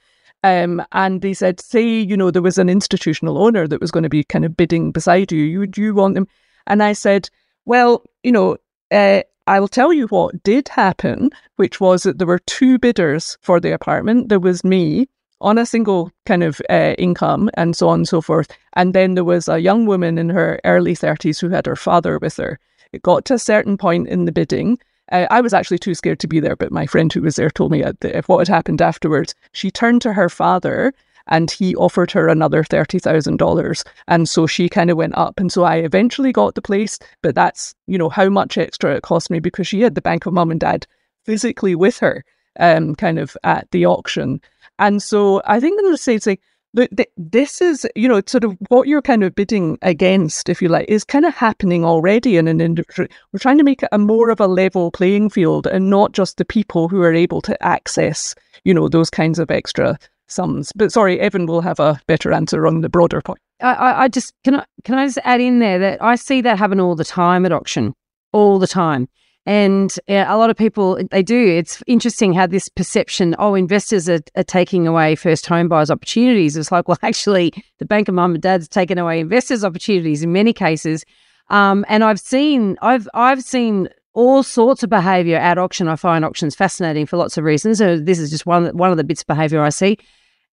Um, 0.44 0.82
and 0.90 1.22
they 1.22 1.34
said, 1.34 1.60
say, 1.60 1.86
you 1.86 2.16
know, 2.16 2.32
there 2.32 2.42
was 2.42 2.58
an 2.58 2.68
institutional 2.68 3.38
owner 3.38 3.68
that 3.68 3.80
was 3.80 3.92
going 3.92 4.02
to 4.02 4.08
be 4.08 4.24
kind 4.24 4.44
of 4.44 4.56
bidding 4.56 4.90
beside 4.90 5.30
you. 5.30 5.44
You 5.44 5.68
you 5.76 5.94
want 5.94 6.14
them? 6.14 6.26
And 6.66 6.82
I 6.82 6.94
said, 6.94 7.28
well, 7.64 8.02
you 8.22 8.32
know, 8.32 8.56
uh, 8.90 9.22
I 9.46 9.58
will 9.58 9.68
tell 9.68 9.92
you 9.92 10.06
what 10.06 10.42
did 10.44 10.68
happen, 10.68 11.30
which 11.56 11.80
was 11.80 12.04
that 12.04 12.18
there 12.18 12.26
were 12.26 12.38
two 12.40 12.78
bidders 12.78 13.36
for 13.40 13.58
the 13.58 13.72
apartment. 13.72 14.28
There 14.28 14.38
was 14.38 14.62
me 14.62 15.08
on 15.40 15.58
a 15.58 15.66
single 15.66 16.12
kind 16.26 16.44
of 16.44 16.62
uh, 16.70 16.94
income 16.98 17.50
and 17.54 17.74
so 17.74 17.88
on 17.88 18.00
and 18.00 18.08
so 18.08 18.20
forth. 18.20 18.56
And 18.74 18.94
then 18.94 19.14
there 19.14 19.24
was 19.24 19.48
a 19.48 19.58
young 19.58 19.86
woman 19.86 20.16
in 20.16 20.28
her 20.28 20.60
early 20.64 20.94
30s 20.94 21.40
who 21.40 21.48
had 21.48 21.66
her 21.66 21.74
father 21.74 22.18
with 22.18 22.36
her. 22.36 22.60
It 22.92 23.02
got 23.02 23.24
to 23.26 23.34
a 23.34 23.38
certain 23.38 23.76
point 23.76 24.08
in 24.08 24.26
the 24.26 24.32
bidding. 24.32 24.78
Uh, 25.10 25.26
I 25.30 25.40
was 25.40 25.52
actually 25.52 25.78
too 25.78 25.96
scared 25.96 26.20
to 26.20 26.28
be 26.28 26.38
there, 26.38 26.54
but 26.54 26.70
my 26.70 26.86
friend 26.86 27.12
who 27.12 27.22
was 27.22 27.34
there 27.34 27.50
told 27.50 27.72
me 27.72 27.82
what 28.26 28.38
had 28.46 28.48
happened 28.48 28.80
afterwards. 28.80 29.34
She 29.50 29.72
turned 29.72 30.02
to 30.02 30.12
her 30.12 30.28
father 30.28 30.94
and 31.28 31.50
he 31.50 31.74
offered 31.76 32.10
her 32.12 32.28
another 32.28 32.64
$30,000. 32.64 33.84
And 34.08 34.28
so 34.28 34.46
she 34.46 34.68
kind 34.68 34.90
of 34.90 34.96
went 34.96 35.16
up. 35.16 35.38
And 35.38 35.52
so 35.52 35.64
I 35.64 35.76
eventually 35.76 36.32
got 36.32 36.54
the 36.54 36.62
place, 36.62 36.98
but 37.22 37.34
that's, 37.34 37.74
you 37.86 37.98
know, 37.98 38.08
how 38.08 38.28
much 38.28 38.58
extra 38.58 38.94
it 38.96 39.02
cost 39.02 39.30
me 39.30 39.40
because 39.40 39.66
she 39.66 39.80
had 39.80 39.94
the 39.94 40.02
Bank 40.02 40.26
of 40.26 40.32
Mum 40.32 40.50
and 40.50 40.60
Dad 40.60 40.86
physically 41.24 41.74
with 41.74 41.98
her, 41.98 42.24
um, 42.58 42.94
kind 42.94 43.18
of 43.18 43.36
at 43.44 43.70
the 43.70 43.86
auction. 43.86 44.40
And 44.78 45.02
so 45.02 45.42
I 45.44 45.60
think 45.60 45.78
I'm 45.78 45.84
going 45.84 45.96
to 45.96 46.02
say, 46.02 46.14
it's 46.14 46.26
like, 46.26 46.40
look, 46.74 46.90
this 47.16 47.60
is, 47.60 47.86
you 47.94 48.08
know, 48.08 48.22
sort 48.26 48.44
of 48.44 48.56
what 48.68 48.88
you're 48.88 49.02
kind 49.02 49.22
of 49.22 49.34
bidding 49.34 49.78
against, 49.82 50.48
if 50.48 50.62
you 50.62 50.68
like, 50.68 50.88
is 50.88 51.04
kind 51.04 51.24
of 51.24 51.34
happening 51.34 51.84
already 51.84 52.36
in 52.36 52.48
an 52.48 52.60
industry. 52.60 53.08
We're 53.32 53.38
trying 53.38 53.58
to 53.58 53.64
make 53.64 53.82
it 53.82 53.88
a 53.92 53.98
more 53.98 54.30
of 54.30 54.40
a 54.40 54.46
level 54.46 54.90
playing 54.90 55.30
field 55.30 55.66
and 55.66 55.90
not 55.90 56.12
just 56.12 56.36
the 56.36 56.44
people 56.44 56.88
who 56.88 57.02
are 57.02 57.14
able 57.14 57.42
to 57.42 57.62
access, 57.62 58.34
you 58.64 58.72
know, 58.74 58.88
those 58.88 59.10
kinds 59.10 59.38
of 59.38 59.50
extra 59.50 59.98
sums. 60.32 60.72
But 60.72 60.92
sorry, 60.92 61.20
Evan 61.20 61.46
will 61.46 61.60
have 61.60 61.80
a 61.80 62.00
better 62.06 62.32
answer 62.32 62.66
on 62.66 62.80
the 62.80 62.88
broader 62.88 63.20
point. 63.20 63.40
I, 63.60 64.04
I 64.04 64.08
just 64.08 64.34
can 64.42 64.56
I 64.56 64.64
can 64.84 64.98
I 64.98 65.06
just 65.06 65.18
add 65.24 65.40
in 65.40 65.60
there 65.60 65.78
that 65.78 66.02
I 66.02 66.16
see 66.16 66.40
that 66.40 66.58
happen 66.58 66.80
all 66.80 66.96
the 66.96 67.04
time 67.04 67.46
at 67.46 67.52
auction, 67.52 67.94
all 68.32 68.58
the 68.58 68.66
time. 68.66 69.08
And 69.44 69.98
a 70.08 70.36
lot 70.36 70.50
of 70.50 70.56
people, 70.56 71.00
they 71.10 71.22
do. 71.22 71.48
It's 71.48 71.82
interesting 71.88 72.32
how 72.32 72.46
this 72.46 72.68
perception, 72.68 73.34
oh, 73.40 73.56
investors 73.56 74.08
are, 74.08 74.20
are 74.36 74.44
taking 74.44 74.86
away 74.86 75.16
first 75.16 75.46
home 75.46 75.68
buyers' 75.68 75.90
opportunities. 75.90 76.56
It's 76.56 76.70
like, 76.70 76.86
well, 76.88 76.98
actually, 77.02 77.52
the 77.78 77.84
Bank 77.84 78.08
of 78.08 78.14
Mum 78.14 78.34
and 78.34 78.42
Dad's 78.42 78.68
taken 78.68 78.98
away 78.98 79.18
investors' 79.18 79.64
opportunities 79.64 80.22
in 80.22 80.32
many 80.32 80.52
cases. 80.52 81.04
Um, 81.48 81.84
and 81.88 82.04
I've 82.04 82.20
seen, 82.20 82.78
I've, 82.82 83.08
I've 83.14 83.42
seen 83.42 83.88
all 84.14 84.42
sorts 84.42 84.82
of 84.82 84.90
behaviour 84.90 85.38
at 85.38 85.58
auction. 85.58 85.88
I 85.88 85.96
find 85.96 86.24
auctions 86.24 86.54
fascinating 86.54 87.06
for 87.06 87.16
lots 87.16 87.36
of 87.36 87.44
reasons. 87.44 87.78
So 87.78 87.98
this 87.98 88.18
is 88.18 88.30
just 88.30 88.46
one 88.46 88.76
one 88.76 88.90
of 88.90 88.96
the 88.96 89.04
bits 89.04 89.22
of 89.22 89.26
behaviour 89.26 89.62
I 89.62 89.70
see. 89.70 89.98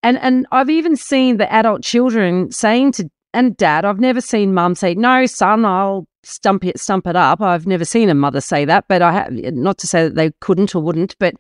And 0.03 0.19
and 0.19 0.47
I've 0.53 0.71
even 0.71 0.97
seen 0.97 1.37
the 1.39 1.53
adult 1.53 1.83
children 1.83 2.53
saying 2.53 2.93
to 2.93 3.11
and 3.35 3.57
dad, 3.57 3.85
I've 3.85 4.01
never 4.01 4.21
seen 4.21 4.55
mum 4.55 4.75
say, 4.75 4.95
"No, 4.95 5.27
son, 5.27 5.65
I'll 5.65 6.07
stump 6.23 6.65
it, 6.65 6.81
stump 6.81 7.07
it 7.07 7.17
up." 7.17 7.41
I've 7.41 7.67
never 7.67 7.85
seen 7.85 8.09
a 8.09 8.15
mother 8.15 8.41
say 8.41 8.65
that, 8.65 8.87
but 8.89 9.03
I 9.03 9.13
have 9.13 9.33
not 9.33 9.79
to 9.79 9.87
say 9.87 10.05
that 10.05 10.15
they 10.15 10.33
couldn't 10.41 10.75
or 10.75 10.83
wouldn't, 10.83 11.17
but 11.19 11.35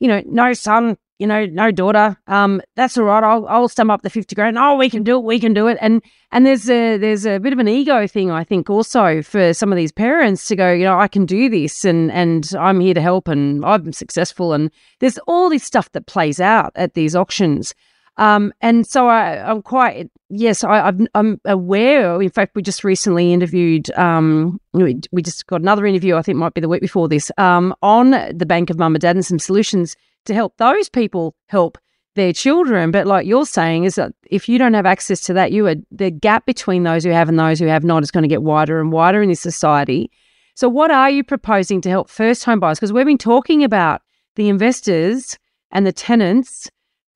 you 0.00 0.08
know, 0.08 0.22
no, 0.26 0.52
son, 0.52 0.96
you 1.18 1.26
know, 1.26 1.46
no 1.46 1.70
daughter, 1.72 2.16
um, 2.28 2.60
that's 2.76 2.96
all 2.96 3.04
right. 3.04 3.24
I'll 3.24 3.46
I'll 3.48 3.68
stump 3.68 3.90
up 3.90 4.02
the 4.02 4.10
fifty 4.10 4.34
grand. 4.34 4.58
Oh, 4.58 4.76
we 4.76 4.90
can 4.90 5.02
do 5.02 5.16
it. 5.18 5.24
We 5.24 5.40
can 5.40 5.54
do 5.54 5.66
it. 5.68 5.78
And 5.80 6.02
and 6.32 6.44
there's 6.44 6.68
a 6.68 6.96
there's 6.96 7.26
a 7.26 7.38
bit 7.38 7.52
of 7.52 7.58
an 7.58 7.68
ego 7.68 8.06
thing, 8.06 8.30
I 8.30 8.44
think, 8.44 8.68
also 8.68 9.22
for 9.22 9.52
some 9.52 9.72
of 9.72 9.76
these 9.76 9.92
parents 9.92 10.46
to 10.48 10.56
go, 10.56 10.72
you 10.72 10.84
know, 10.84 10.98
I 10.98 11.08
can 11.08 11.24
do 11.26 11.48
this, 11.48 11.84
and 11.84 12.10
and 12.12 12.50
I'm 12.58 12.80
here 12.80 12.94
to 12.94 13.00
help, 13.00 13.28
and 13.28 13.64
I'm 13.64 13.92
successful, 13.92 14.52
and 14.52 14.70
there's 15.00 15.18
all 15.26 15.50
this 15.50 15.64
stuff 15.64 15.90
that 15.92 16.06
plays 16.06 16.40
out 16.40 16.72
at 16.74 16.94
these 16.94 17.14
auctions. 17.16 17.74
Um, 18.18 18.52
and 18.60 18.84
so 18.84 19.06
I, 19.06 19.48
I'm 19.48 19.62
quite, 19.62 20.10
yes, 20.28 20.64
I, 20.64 20.92
am 21.14 21.40
aware. 21.44 22.20
In 22.20 22.30
fact, 22.30 22.56
we 22.56 22.62
just 22.62 22.82
recently 22.82 23.32
interviewed, 23.32 23.90
um, 23.92 24.60
we, 24.72 25.00
we, 25.12 25.22
just 25.22 25.46
got 25.46 25.60
another 25.60 25.86
interview, 25.86 26.16
I 26.16 26.22
think 26.22 26.36
might 26.36 26.54
be 26.54 26.60
the 26.60 26.68
week 26.68 26.80
before 26.80 27.08
this, 27.08 27.30
um, 27.38 27.74
on 27.80 28.10
the 28.10 28.46
Bank 28.46 28.70
of 28.70 28.78
Mum 28.78 28.96
and 28.96 29.00
Dad 29.00 29.14
and 29.14 29.24
some 29.24 29.38
solutions 29.38 29.96
to 30.24 30.34
help 30.34 30.56
those 30.56 30.88
people 30.88 31.36
help 31.46 31.78
their 32.16 32.32
children. 32.32 32.90
But 32.90 33.06
like 33.06 33.24
you're 33.24 33.46
saying, 33.46 33.84
is 33.84 33.94
that 33.94 34.12
if 34.28 34.48
you 34.48 34.58
don't 34.58 34.74
have 34.74 34.84
access 34.84 35.20
to 35.22 35.32
that, 35.34 35.52
you 35.52 35.68
are, 35.68 35.76
the 35.92 36.10
gap 36.10 36.44
between 36.44 36.82
those 36.82 37.04
who 37.04 37.10
have 37.10 37.28
and 37.28 37.38
those 37.38 37.60
who 37.60 37.66
have 37.66 37.84
not 37.84 38.02
is 38.02 38.10
going 38.10 38.22
to 38.22 38.28
get 38.28 38.42
wider 38.42 38.80
and 38.80 38.90
wider 38.90 39.22
in 39.22 39.28
this 39.28 39.40
society. 39.40 40.10
So, 40.56 40.68
what 40.68 40.90
are 40.90 41.08
you 41.08 41.22
proposing 41.22 41.80
to 41.82 41.88
help 41.88 42.10
first 42.10 42.44
home 42.44 42.58
buyers? 42.58 42.78
Because 42.78 42.92
we've 42.92 43.06
been 43.06 43.16
talking 43.16 43.62
about 43.62 44.02
the 44.34 44.48
investors 44.48 45.38
and 45.70 45.86
the 45.86 45.92
tenants 45.92 46.68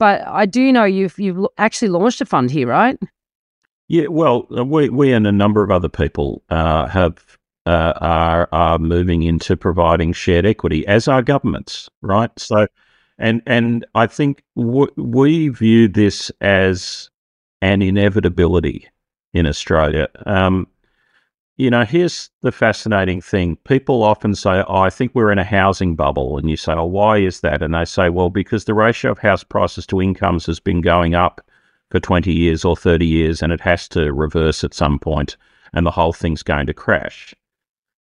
but 0.02 0.26
I 0.26 0.46
do 0.46 0.72
know 0.72 0.82
you've 0.82 1.16
you've 1.16 1.46
actually 1.58 1.90
launched 1.90 2.20
a 2.20 2.26
fund 2.26 2.50
here, 2.50 2.66
right? 2.66 2.98
Yeah, 3.86 4.08
well, 4.08 4.48
uh, 4.50 4.64
we 4.64 4.88
we 4.88 5.12
and 5.12 5.28
a 5.28 5.30
number 5.30 5.62
of 5.62 5.70
other 5.70 5.88
people 5.88 6.42
uh, 6.50 6.88
have 6.88 7.38
uh, 7.66 7.92
are 8.00 8.48
are 8.50 8.80
moving 8.80 9.22
into 9.22 9.56
providing 9.56 10.12
shared 10.12 10.44
equity 10.44 10.84
as 10.88 11.06
our 11.06 11.22
governments, 11.22 11.88
right? 12.00 12.32
So, 12.36 12.66
and 13.16 13.42
and 13.46 13.86
I 13.94 14.08
think 14.08 14.42
w- 14.56 14.92
we 14.96 15.50
view 15.50 15.86
this 15.86 16.32
as 16.40 17.08
an 17.60 17.80
inevitability 17.80 18.88
in 19.32 19.46
Australia. 19.46 20.08
Um, 20.26 20.66
you 21.56 21.70
know, 21.70 21.84
here's 21.84 22.30
the 22.40 22.52
fascinating 22.52 23.20
thing. 23.20 23.56
People 23.64 24.02
often 24.02 24.34
say, 24.34 24.64
oh, 24.66 24.78
I 24.78 24.90
think 24.90 25.12
we're 25.14 25.30
in 25.30 25.38
a 25.38 25.44
housing 25.44 25.94
bubble. 25.94 26.38
And 26.38 26.48
you 26.48 26.56
say, 26.56 26.72
oh, 26.72 26.86
why 26.86 27.18
is 27.18 27.40
that? 27.40 27.62
And 27.62 27.74
they 27.74 27.84
say, 27.84 28.08
well, 28.08 28.30
because 28.30 28.64
the 28.64 28.74
ratio 28.74 29.12
of 29.12 29.18
house 29.18 29.44
prices 29.44 29.86
to 29.88 30.00
incomes 30.00 30.46
has 30.46 30.60
been 30.60 30.80
going 30.80 31.14
up 31.14 31.40
for 31.90 32.00
20 32.00 32.32
years 32.32 32.64
or 32.64 32.74
30 32.74 33.04
years 33.04 33.42
and 33.42 33.52
it 33.52 33.60
has 33.60 33.86
to 33.88 34.12
reverse 34.12 34.64
at 34.64 34.72
some 34.72 34.98
point 34.98 35.36
and 35.74 35.84
the 35.86 35.90
whole 35.90 36.12
thing's 36.12 36.42
going 36.42 36.66
to 36.66 36.74
crash. 36.74 37.34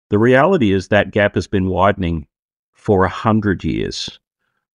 The 0.09 0.17
reality 0.17 0.71
is 0.71 0.87
that 0.87 1.11
gap 1.11 1.35
has 1.35 1.47
been 1.47 1.67
widening 1.67 2.27
for 2.73 3.01
100 3.01 3.63
years 3.63 4.19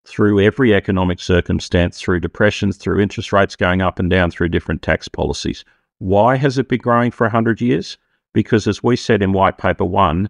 through 0.04 0.40
every 0.40 0.74
economic 0.74 1.20
circumstance, 1.20 2.00
through 2.00 2.20
depressions, 2.20 2.76
through 2.76 3.00
interest 3.00 3.32
rates 3.32 3.56
going 3.56 3.80
up 3.80 3.98
and 3.98 4.10
down, 4.10 4.30
through 4.30 4.48
different 4.50 4.82
tax 4.82 5.08
policies. 5.08 5.64
Why 5.98 6.36
has 6.36 6.58
it 6.58 6.68
been 6.68 6.80
growing 6.80 7.10
for 7.10 7.24
100 7.24 7.60
years? 7.60 7.98
Because 8.32 8.66
as 8.66 8.82
we 8.82 8.96
said 8.96 9.22
in 9.22 9.32
White 9.32 9.58
Paper 9.58 9.84
1, 9.84 10.28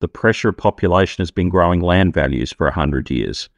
the 0.00 0.08
pressure 0.08 0.48
of 0.48 0.56
population 0.56 1.22
has 1.22 1.30
been 1.30 1.48
growing 1.48 1.80
land 1.80 2.12
values 2.12 2.52
for 2.52 2.66
100 2.66 3.10
years. 3.10 3.48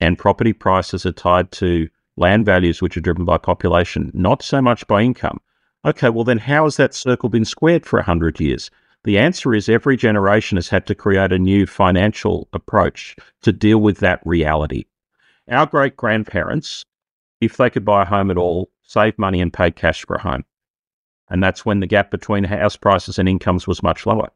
And 0.00 0.18
property 0.18 0.52
prices 0.52 1.06
are 1.06 1.12
tied 1.12 1.52
to 1.52 1.88
land 2.16 2.44
values 2.46 2.82
which 2.82 2.96
are 2.96 3.00
driven 3.02 3.24
by 3.24 3.38
population, 3.38 4.10
not 4.14 4.42
so 4.42 4.60
much 4.60 4.86
by 4.86 5.02
income. 5.02 5.40
Okay, 5.84 6.08
well, 6.10 6.24
then 6.24 6.38
how 6.38 6.64
has 6.64 6.76
that 6.76 6.94
circle 6.94 7.28
been 7.28 7.44
squared 7.44 7.84
for 7.84 7.98
100 7.98 8.40
years? 8.40 8.70
The 9.04 9.18
answer 9.18 9.52
is 9.52 9.68
every 9.68 9.96
generation 9.96 10.56
has 10.56 10.68
had 10.68 10.86
to 10.86 10.94
create 10.94 11.32
a 11.32 11.38
new 11.38 11.66
financial 11.66 12.48
approach 12.52 13.16
to 13.42 13.52
deal 13.52 13.78
with 13.78 13.98
that 13.98 14.20
reality. 14.24 14.84
Our 15.50 15.66
great 15.66 15.96
grandparents, 15.96 16.84
if 17.40 17.56
they 17.56 17.68
could 17.68 17.84
buy 17.84 18.02
a 18.02 18.06
home 18.06 18.30
at 18.30 18.38
all, 18.38 18.70
saved 18.82 19.18
money 19.18 19.40
and 19.40 19.52
paid 19.52 19.74
cash 19.74 20.04
for 20.06 20.16
a 20.16 20.22
home. 20.22 20.44
And 21.32 21.42
that's 21.42 21.64
when 21.64 21.80
the 21.80 21.86
gap 21.86 22.10
between 22.10 22.44
house 22.44 22.76
prices 22.76 23.18
and 23.18 23.26
incomes 23.26 23.66
was 23.66 23.82
much 23.82 24.04
lower. 24.04 24.30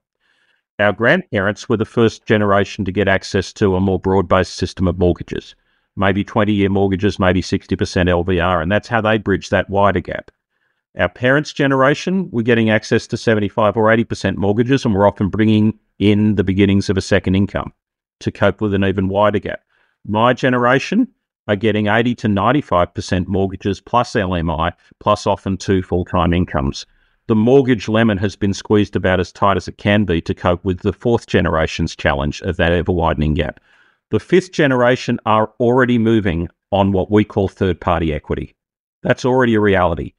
Our 0.78 0.94
grandparents 0.94 1.68
were 1.68 1.76
the 1.76 1.84
first 1.84 2.24
generation 2.24 2.86
to 2.86 2.92
get 2.92 3.06
access 3.06 3.52
to 3.54 3.76
a 3.76 3.80
more 3.80 4.00
broad 4.00 4.28
based 4.28 4.54
system 4.54 4.88
of 4.88 4.98
mortgages, 4.98 5.54
maybe 5.94 6.24
20 6.24 6.54
year 6.54 6.70
mortgages, 6.70 7.18
maybe 7.18 7.42
60% 7.42 7.76
LVR, 7.76 8.62
and 8.62 8.72
that's 8.72 8.88
how 8.88 9.02
they 9.02 9.18
bridged 9.18 9.50
that 9.50 9.68
wider 9.68 10.00
gap. 10.00 10.30
Our 10.98 11.10
parents' 11.10 11.52
generation 11.52 12.30
were 12.30 12.42
getting 12.42 12.70
access 12.70 13.06
to 13.08 13.18
75 13.18 13.76
or 13.76 13.94
80% 13.94 14.36
mortgages 14.36 14.86
and 14.86 14.94
were 14.94 15.06
often 15.06 15.28
bringing 15.28 15.78
in 15.98 16.36
the 16.36 16.44
beginnings 16.44 16.88
of 16.88 16.96
a 16.96 17.02
second 17.02 17.34
income 17.34 17.74
to 18.20 18.32
cope 18.32 18.62
with 18.62 18.72
an 18.72 18.84
even 18.84 19.08
wider 19.08 19.38
gap. 19.38 19.60
My 20.06 20.32
generation 20.32 21.08
are 21.48 21.56
getting 21.56 21.86
80 21.86 22.14
to 22.16 22.28
95% 22.28 23.26
mortgages 23.26 23.80
plus 23.80 24.12
LMI, 24.12 24.72
plus 25.00 25.26
often 25.26 25.56
two 25.56 25.82
full 25.82 26.04
time 26.04 26.32
incomes. 26.32 26.86
The 27.28 27.34
mortgage 27.34 27.88
lemon 27.88 28.18
has 28.18 28.36
been 28.36 28.54
squeezed 28.54 28.94
about 28.94 29.18
as 29.20 29.32
tight 29.32 29.56
as 29.56 29.66
it 29.66 29.78
can 29.78 30.04
be 30.04 30.20
to 30.20 30.34
cope 30.34 30.64
with 30.64 30.80
the 30.80 30.92
fourth 30.92 31.26
generation's 31.26 31.96
challenge 31.96 32.40
of 32.42 32.56
that 32.56 32.72
ever 32.72 32.92
widening 32.92 33.34
gap. 33.34 33.60
The 34.10 34.20
fifth 34.20 34.52
generation 34.52 35.18
are 35.26 35.52
already 35.58 35.98
moving 35.98 36.48
on 36.70 36.92
what 36.92 37.10
we 37.10 37.24
call 37.24 37.48
third 37.48 37.80
party 37.80 38.12
equity. 38.12 38.54
That's 39.02 39.24
already 39.24 39.54
a 39.54 39.60
reality. 39.60 40.12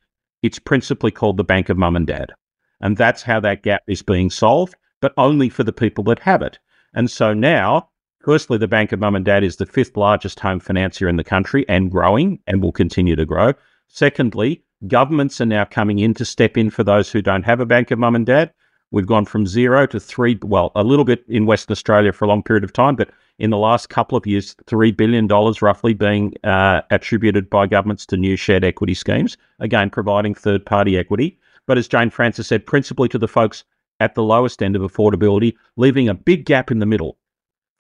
It's 0.44 0.60
principally 0.60 1.12
called 1.12 1.38
the 1.38 1.44
Bank 1.44 1.70
of 1.70 1.78
Mum 1.78 1.96
and 1.96 2.06
Dad. 2.06 2.34
And 2.82 2.98
that's 2.98 3.24
how 3.24 3.40
that 3.40 3.64
gap 3.64 3.84
is 3.88 4.02
being 4.02 4.30
solved, 4.30 4.76
but 5.02 5.14
only 5.18 5.50
for 5.50 5.64
the 5.64 5.74
people 5.74 6.04
that 6.06 6.20
have 6.20 6.42
it. 6.42 6.60
And 6.94 7.10
so 7.10 7.34
now 7.34 7.90
Firstly, 8.28 8.58
the 8.58 8.68
Bank 8.68 8.92
of 8.92 9.00
Mum 9.00 9.16
and 9.16 9.24
Dad 9.24 9.46
is 9.46 9.56
the 9.56 9.66
fifth 9.66 9.96
largest 9.96 10.42
home 10.42 10.60
financier 10.60 11.08
in 11.08 11.16
the 11.16 11.24
country 11.24 11.64
and 11.70 11.90
growing 11.90 12.40
and 12.46 12.62
will 12.62 12.74
continue 12.74 13.16
to 13.16 13.26
grow. 13.26 13.54
Secondly, 13.88 14.62
governments 14.86 15.40
are 15.40 15.46
now 15.46 15.64
coming 15.64 16.00
in 16.00 16.14
to 16.16 16.26
step 16.26 16.58
in 16.58 16.70
for 16.70 16.84
those 16.84 17.10
who 17.10 17.22
don't 17.22 17.46
have 17.46 17.62
a 17.62 17.66
Bank 17.66 17.90
of 17.90 18.00
Mum 18.00 18.16
and 18.16 18.26
Dad. 18.26 18.52
We've 18.92 19.08
gone 19.08 19.24
from 19.24 19.48
zero 19.48 19.86
to 19.86 19.98
three, 19.98 20.38
well, 20.44 20.74
a 20.76 20.84
little 20.84 21.06
bit 21.06 21.24
in 21.30 21.46
Western 21.46 21.72
Australia 21.72 22.12
for 22.12 22.26
a 22.26 22.28
long 22.28 22.44
period 22.44 22.66
of 22.66 22.74
time, 22.74 22.98
but 22.98 23.12
in 23.40 23.50
the 23.50 23.58
last 23.58 23.88
couple 23.88 24.18
of 24.18 24.28
years, 24.28 24.58
$3 24.66 24.98
billion 24.98 25.26
roughly 25.62 25.94
being 25.94 26.34
uh, 26.44 26.82
attributed 26.92 27.50
by 27.50 27.66
governments 27.66 28.06
to 28.08 28.18
new 28.18 28.36
shared 28.36 28.66
equity 28.66 28.94
schemes, 28.94 29.38
again, 29.62 29.90
providing 29.90 30.36
third 30.36 30.66
party 30.66 30.98
equity. 30.98 31.40
But 31.66 31.78
as 31.78 31.88
Jane 31.88 32.10
Frances 32.10 32.48
said, 32.48 32.66
principally 32.66 33.08
to 33.08 33.18
the 33.18 33.30
folks 33.30 33.64
at 34.02 34.16
the 34.16 34.24
lowest 34.24 34.62
end 34.62 34.76
of 34.76 34.82
affordability, 34.82 35.56
leaving 35.78 36.10
a 36.10 36.14
big 36.14 36.44
gap 36.44 36.72
in 36.72 36.80
the 36.80 36.86
middle 36.86 37.17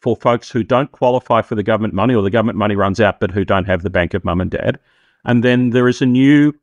for 0.01 0.15
folks 0.15 0.49
who 0.49 0.63
don't 0.63 0.91
qualify 0.91 1.41
for 1.41 1.55
the 1.55 1.63
government 1.63 1.93
money 1.93 2.13
or 2.13 2.21
the 2.21 2.29
government 2.29 2.57
money 2.57 2.75
runs 2.75 2.99
out, 2.99 3.19
but 3.19 3.31
who 3.31 3.43
don't 3.43 3.65
have 3.65 3.83
the 3.83 3.89
bank 3.89 4.13
of 4.13 4.23
mum 4.23 4.41
and 4.41 4.51
dad. 4.51 4.79
And 5.25 5.43
then 5.43 5.71
there 5.71 5.87
is 5.87 6.01
a 6.01 6.05
new 6.05 6.53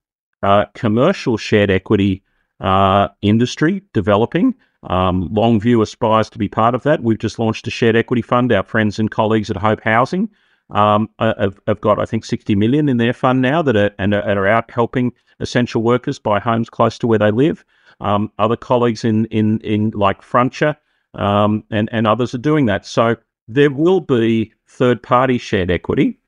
uh, 0.42 0.66
commercial 0.74 1.36
shared 1.36 1.70
equity 1.70 2.22
uh, 2.60 3.08
industry 3.22 3.82
developing. 3.92 4.54
Um, 4.84 5.28
Longview 5.30 5.82
aspires 5.82 6.30
to 6.30 6.38
be 6.38 6.48
part 6.48 6.74
of 6.74 6.82
that. 6.82 7.02
We've 7.02 7.18
just 7.18 7.38
launched 7.38 7.66
a 7.66 7.70
shared 7.70 7.96
equity 7.96 8.22
fund. 8.22 8.52
Our 8.52 8.62
friends 8.62 8.98
and 8.98 9.10
colleagues 9.10 9.50
at 9.50 9.56
Hope 9.56 9.80
Housing 9.82 10.28
um, 10.70 11.08
have, 11.18 11.58
have, 11.66 11.80
got, 11.80 11.98
I 11.98 12.04
think, 12.04 12.24
60 12.24 12.54
million 12.54 12.88
in 12.88 12.98
their 12.98 13.12
fund 13.12 13.40
now 13.40 13.62
that 13.62 13.76
are, 13.76 13.90
and 13.98 14.14
are, 14.14 14.22
are 14.22 14.46
out 14.46 14.70
helping 14.70 15.12
essential 15.40 15.82
workers 15.82 16.18
buy 16.18 16.38
homes 16.38 16.70
close 16.70 16.98
to 16.98 17.06
where 17.06 17.18
they 17.18 17.30
live. 17.30 17.64
Um, 18.00 18.30
other 18.38 18.56
colleagues 18.56 19.04
in, 19.04 19.26
in, 19.26 19.60
in 19.60 19.90
like 19.90 20.22
Frontier 20.22 20.76
um, 21.14 21.64
and, 21.70 21.88
and 21.92 22.06
others 22.06 22.34
are 22.34 22.38
doing 22.38 22.66
that. 22.66 22.86
So 22.86 23.16
there 23.48 23.70
will 23.70 24.00
be 24.00 24.52
third 24.66 25.02
party 25.02 25.38
shared 25.38 25.70
equity. 25.70 26.18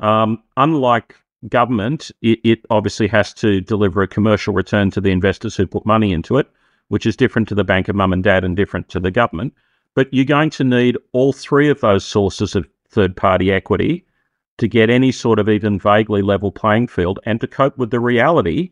Um, 0.00 0.42
unlike 0.56 1.16
government, 1.48 2.10
it, 2.22 2.40
it, 2.44 2.60
obviously 2.70 3.06
has 3.08 3.32
to 3.34 3.60
deliver 3.60 4.02
a 4.02 4.08
commercial 4.08 4.54
return 4.54 4.90
to 4.90 5.00
the 5.00 5.10
investors 5.10 5.54
who 5.56 5.66
put 5.66 5.86
money 5.86 6.12
into 6.12 6.38
it, 6.38 6.50
which 6.88 7.06
is 7.06 7.16
different 7.16 7.48
to 7.48 7.54
the 7.54 7.64
bank 7.64 7.88
of 7.88 7.96
mum 7.96 8.12
and 8.12 8.24
dad 8.24 8.44
and 8.44 8.56
different 8.56 8.88
to 8.88 9.00
the 9.00 9.10
government. 9.10 9.54
But 9.94 10.12
you're 10.12 10.24
going 10.24 10.50
to 10.50 10.64
need 10.64 10.98
all 11.12 11.32
three 11.32 11.68
of 11.68 11.80
those 11.80 12.04
sources 12.04 12.56
of 12.56 12.66
third 12.88 13.16
party 13.16 13.52
equity 13.52 14.04
to 14.58 14.68
get 14.68 14.90
any 14.90 15.12
sort 15.12 15.38
of 15.38 15.48
even 15.48 15.78
vaguely 15.78 16.22
level 16.22 16.50
playing 16.50 16.88
field 16.88 17.18
and 17.24 17.40
to 17.40 17.46
cope 17.46 17.76
with 17.76 17.90
the 17.90 18.00
reality 18.00 18.70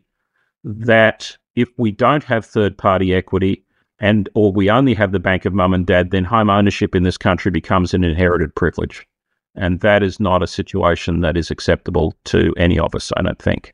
that 0.64 1.36
if 1.54 1.68
we 1.76 1.90
don't 1.90 2.24
have 2.24 2.46
third 2.46 2.78
party 2.78 3.14
equity, 3.14 3.64
and 4.03 4.28
or 4.34 4.53
we 4.53 4.68
only 4.68 4.94
have 4.94 5.12
the 5.12 5.20
bank 5.20 5.44
of 5.46 5.55
mum 5.55 5.72
and 5.72 5.86
dad, 5.86 6.11
then 6.11 6.24
home 6.24 6.50
ownership 6.50 6.94
in 6.94 7.05
this 7.05 7.16
country 7.16 7.53
becomes 7.53 7.94
an 7.94 8.03
inherited 8.03 8.55
privilege. 8.55 9.07
And 9.55 9.80
that 9.80 10.03
is 10.03 10.18
not 10.18 10.42
a 10.42 10.46
situation 10.46 11.20
that 11.20 11.36
is 11.36 11.50
acceptable 11.50 12.14
to 12.24 12.53
any 12.57 12.78
of 12.78 12.94
us, 12.96 13.12
I 13.16 13.22
don't 13.22 13.40
think. 13.40 13.72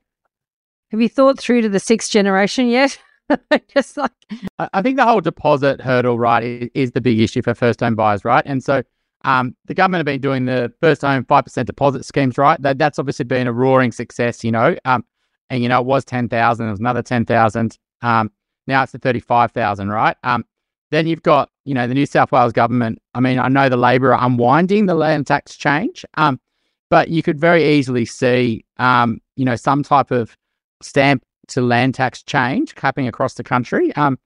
Have 0.90 1.00
you 1.00 1.08
thought 1.08 1.38
through 1.38 1.62
to 1.62 1.68
the 1.68 1.80
sixth 1.80 2.10
generation 2.10 2.68
yet? 2.68 2.98
Just 3.74 3.96
like 3.96 4.12
I 4.58 4.82
think 4.82 4.96
the 4.96 5.06
whole 5.06 5.20
deposit 5.20 5.80
hurdle, 5.80 6.18
right, 6.18 6.44
is, 6.44 6.68
is 6.74 6.92
the 6.92 7.00
big 7.00 7.18
issue 7.20 7.40
for 7.40 7.54
first 7.54 7.80
home 7.80 7.94
buyers, 7.94 8.24
right? 8.24 8.42
And 8.44 8.62
so 8.62 8.82
um, 9.24 9.56
the 9.64 9.74
government 9.74 10.00
have 10.00 10.06
been 10.06 10.20
doing 10.20 10.44
the 10.44 10.72
first 10.80 11.00
home 11.00 11.24
five 11.24 11.44
percent 11.44 11.66
deposit 11.66 12.04
schemes, 12.04 12.36
right? 12.36 12.60
That, 12.60 12.76
that's 12.76 12.98
obviously 12.98 13.24
been 13.24 13.46
a 13.46 13.52
roaring 13.52 13.92
success, 13.92 14.44
you 14.44 14.52
know. 14.52 14.76
Um, 14.84 15.04
and 15.48 15.62
you 15.62 15.70
know 15.70 15.80
it 15.80 15.86
was 15.86 16.04
ten 16.04 16.28
thousand, 16.28 16.68
it 16.68 16.70
was 16.70 16.80
another 16.80 17.02
ten 17.02 17.24
thousand. 17.24 17.78
Um, 18.02 18.30
now 18.68 18.82
it's 18.82 18.94
at 18.94 19.02
35,000, 19.02 19.88
right? 19.88 20.16
Um, 20.22 20.44
then 20.90 21.06
you've 21.06 21.22
got, 21.22 21.50
you 21.64 21.74
know, 21.74 21.86
the 21.86 21.94
New 21.94 22.06
South 22.06 22.32
Wales 22.32 22.52
government. 22.52 23.00
I 23.14 23.20
mean, 23.20 23.38
I 23.38 23.48
know 23.48 23.68
the 23.68 23.76
Labor 23.76 24.14
are 24.14 24.24
unwinding 24.24 24.86
the 24.86 24.94
land 24.94 25.26
tax 25.26 25.56
change, 25.56 26.04
um, 26.14 26.40
but 26.88 27.08
you 27.08 27.22
could 27.22 27.38
very 27.38 27.68
easily 27.76 28.04
see, 28.04 28.64
um, 28.78 29.20
you 29.36 29.44
know, 29.44 29.56
some 29.56 29.82
type 29.82 30.10
of 30.10 30.36
stamp 30.80 31.22
to 31.48 31.60
land 31.60 31.94
tax 31.94 32.22
change 32.22 32.74
happening 32.78 33.08
across 33.08 33.34
the 33.34 33.44
country. 33.44 33.94
Um, 33.96 34.18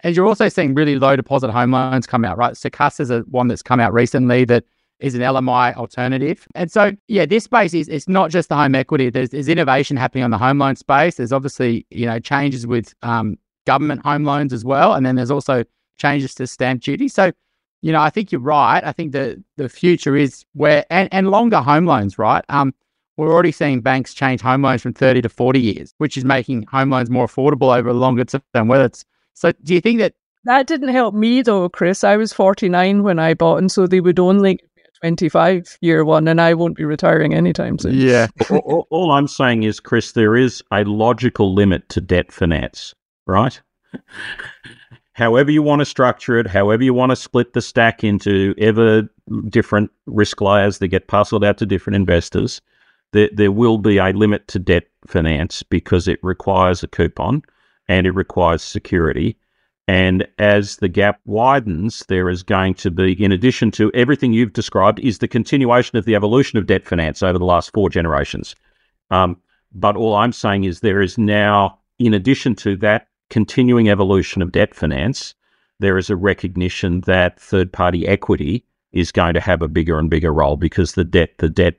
and 0.00 0.16
you're 0.16 0.26
also 0.26 0.48
seeing 0.48 0.74
really 0.74 0.98
low 0.98 1.14
deposit 1.16 1.50
home 1.50 1.72
loans 1.72 2.06
come 2.06 2.24
out, 2.24 2.38
right? 2.38 2.56
So 2.56 2.70
CUS 2.70 3.00
is 3.00 3.10
a 3.10 3.20
one 3.20 3.48
that's 3.48 3.62
come 3.62 3.80
out 3.80 3.92
recently 3.92 4.44
that 4.46 4.64
is 4.98 5.14
an 5.14 5.20
LMI 5.20 5.74
alternative. 5.76 6.46
And 6.54 6.70
so, 6.70 6.92
yeah, 7.08 7.26
this 7.26 7.44
space 7.44 7.74
is 7.74 7.88
it's 7.88 8.08
not 8.08 8.30
just 8.30 8.48
the 8.48 8.56
home 8.56 8.74
equity. 8.74 9.10
There's, 9.10 9.30
there's 9.30 9.48
innovation 9.48 9.96
happening 9.96 10.24
on 10.24 10.30
the 10.30 10.38
home 10.38 10.58
loan 10.58 10.76
space. 10.76 11.16
There's 11.16 11.32
obviously, 11.32 11.86
you 11.90 12.06
know, 12.06 12.18
changes 12.18 12.66
with 12.66 12.94
um, 13.02 13.38
government 13.70 14.04
home 14.04 14.24
loans 14.24 14.52
as 14.52 14.64
well. 14.64 14.94
And 14.94 15.06
then 15.06 15.14
there's 15.14 15.30
also 15.30 15.62
changes 15.96 16.34
to 16.34 16.46
stamp 16.48 16.82
duty. 16.82 17.06
So, 17.06 17.30
you 17.82 17.92
know, 17.92 18.00
I 18.00 18.10
think 18.10 18.32
you're 18.32 18.40
right. 18.40 18.82
I 18.82 18.90
think 18.90 19.12
the 19.12 19.40
the 19.56 19.68
future 19.68 20.16
is 20.16 20.44
where 20.54 20.84
and, 20.90 21.08
and 21.12 21.30
longer 21.30 21.60
home 21.60 21.86
loans, 21.86 22.18
right? 22.18 22.44
Um, 22.48 22.74
we're 23.16 23.32
already 23.32 23.52
seeing 23.52 23.80
banks 23.80 24.12
change 24.12 24.40
home 24.40 24.62
loans 24.62 24.82
from 24.82 24.92
30 24.92 25.22
to 25.22 25.28
40 25.28 25.60
years, 25.60 25.94
which 25.98 26.16
is 26.16 26.24
making 26.24 26.64
home 26.64 26.90
loans 26.90 27.10
more 27.10 27.26
affordable 27.26 27.76
over 27.76 27.90
a 27.90 27.94
longer 27.94 28.24
term. 28.24 28.66
Whether 28.66 28.86
it's 28.86 29.04
so, 29.34 29.52
do 29.62 29.72
you 29.72 29.80
think 29.80 30.00
that 30.00 30.14
that 30.44 30.66
didn't 30.66 30.88
help 30.88 31.14
me 31.14 31.42
though, 31.42 31.68
Chris? 31.68 32.02
I 32.02 32.16
was 32.16 32.32
49 32.32 33.04
when 33.04 33.20
I 33.20 33.34
bought, 33.34 33.58
and 33.58 33.70
so 33.70 33.86
they 33.86 34.00
would 34.00 34.18
only 34.18 34.54
give 34.54 34.84
a 34.86 35.06
25 35.06 35.78
year 35.80 36.04
one, 36.04 36.26
and 36.26 36.40
I 36.40 36.54
won't 36.54 36.76
be 36.76 36.84
retiring 36.84 37.34
anytime 37.34 37.78
soon. 37.78 37.94
Yeah. 37.94 38.26
all, 38.50 38.58
all, 38.58 38.86
all 38.90 39.12
I'm 39.12 39.28
saying 39.28 39.62
is, 39.62 39.78
Chris, 39.78 40.12
there 40.12 40.36
is 40.36 40.60
a 40.72 40.82
logical 40.84 41.54
limit 41.54 41.88
to 41.90 42.00
debt 42.00 42.32
finance 42.32 42.94
right? 43.30 43.60
however 45.12 45.50
you 45.50 45.62
want 45.62 45.80
to 45.80 45.86
structure 45.86 46.38
it, 46.38 46.46
however 46.46 46.82
you 46.82 46.94
want 46.94 47.10
to 47.10 47.16
split 47.16 47.52
the 47.52 47.62
stack 47.62 48.04
into 48.04 48.54
ever 48.58 49.08
different 49.48 49.90
risk 50.06 50.40
layers 50.40 50.78
that 50.78 50.88
get 50.88 51.08
parceled 51.08 51.44
out 51.44 51.58
to 51.58 51.66
different 51.66 51.96
investors, 51.96 52.60
there, 53.12 53.30
there 53.32 53.52
will 53.52 53.78
be 53.78 53.98
a 53.98 54.10
limit 54.12 54.46
to 54.48 54.58
debt 54.58 54.84
finance 55.06 55.62
because 55.62 56.08
it 56.08 56.18
requires 56.22 56.82
a 56.82 56.88
coupon 56.88 57.42
and 57.88 58.06
it 58.06 58.12
requires 58.12 58.62
security. 58.62 59.36
And 59.88 60.26
as 60.38 60.76
the 60.76 60.88
gap 60.88 61.20
widens, 61.24 62.04
there 62.08 62.30
is 62.30 62.44
going 62.44 62.74
to 62.74 62.92
be, 62.92 63.12
in 63.20 63.32
addition 63.32 63.72
to 63.72 63.90
everything 63.92 64.32
you've 64.32 64.52
described, 64.52 65.00
is 65.00 65.18
the 65.18 65.26
continuation 65.26 65.98
of 65.98 66.04
the 66.04 66.14
evolution 66.14 66.58
of 66.58 66.66
debt 66.66 66.86
finance 66.86 67.22
over 67.22 67.38
the 67.38 67.44
last 67.44 67.72
four 67.72 67.90
generations. 67.90 68.54
Um, 69.10 69.36
but 69.72 69.96
all 69.96 70.14
I'm 70.14 70.32
saying 70.32 70.64
is 70.64 70.80
there 70.80 71.02
is 71.02 71.18
now, 71.18 71.78
in 71.98 72.14
addition 72.14 72.54
to 72.56 72.76
that, 72.76 73.08
continuing 73.30 73.88
evolution 73.88 74.42
of 74.42 74.52
debt 74.52 74.74
finance, 74.74 75.34
there 75.78 75.96
is 75.96 76.10
a 76.10 76.16
recognition 76.16 77.00
that 77.02 77.40
third 77.40 77.72
party 77.72 78.06
equity 78.06 78.64
is 78.92 79.12
going 79.12 79.34
to 79.34 79.40
have 79.40 79.62
a 79.62 79.68
bigger 79.68 79.98
and 79.98 80.10
bigger 80.10 80.32
role 80.32 80.56
because 80.56 80.92
the 80.92 81.04
debt 81.04 81.30
the 81.38 81.48
debt 81.48 81.76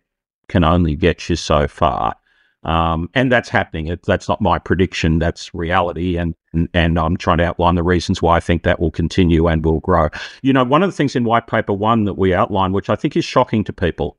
can 0.48 0.64
only 0.64 0.96
get 0.96 1.30
you 1.30 1.36
so 1.36 1.68
far. 1.68 2.16
Um, 2.64 3.10
and 3.16 3.32
that's 3.32 3.50
happening. 3.50 3.88
It, 3.88 4.04
that's 4.04 4.30
not 4.30 4.42
my 4.42 4.60
prediction. 4.60 5.18
That's 5.18 5.54
reality. 5.54 6.18
And, 6.18 6.36
and, 6.54 6.70
and 6.74 7.00
I'm 7.00 7.18
trying 7.18 7.40
to 7.40 7.46
outline 7.46 7.76
the 7.76 7.84
reasons 7.84 8.22
why 8.22 8.38
I 8.38 8.40
think 8.40 8.64
that 8.64 8.80
will 8.80 8.92
continue 8.92 9.48
and 9.48 9.66
will 9.66 9.80
grow. 9.80 10.10
You 10.44 10.54
know, 10.54 10.64
one 10.64 10.84
of 10.84 10.90
the 10.90 10.96
things 10.96 11.16
in 11.16 11.24
white 11.24 11.48
paper 11.48 11.74
one 11.74 12.04
that 12.04 12.20
we 12.20 12.36
outline, 12.36 12.72
which 12.72 12.90
I 12.90 12.96
think 12.96 13.18
is 13.18 13.26
shocking 13.26 13.64
to 13.64 13.74
people, 13.74 14.18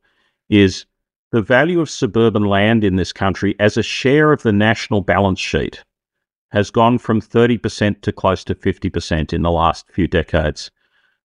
is 0.49 0.87
the 1.31 1.43
value 1.43 1.81
of 1.81 1.89
suburban 1.89 2.45
land 2.45 2.83
in 2.83 2.97
this 2.97 3.13
country 3.13 3.55
as 3.61 3.77
a 3.77 3.83
share 3.83 4.33
of 4.33 4.43
the 4.43 4.53
national 4.53 5.03
balance 5.03 5.39
sheet 5.39 5.85
has 6.53 6.71
gone 6.71 6.99
from 6.99 7.21
30% 7.21 8.03
to 8.03 8.13
close 8.13 8.45
to 8.45 8.55
50% 8.55 9.33
in 9.33 9.43
the 9.43 9.51
last 9.51 9.91
few 9.91 10.07
decades. 10.07 10.71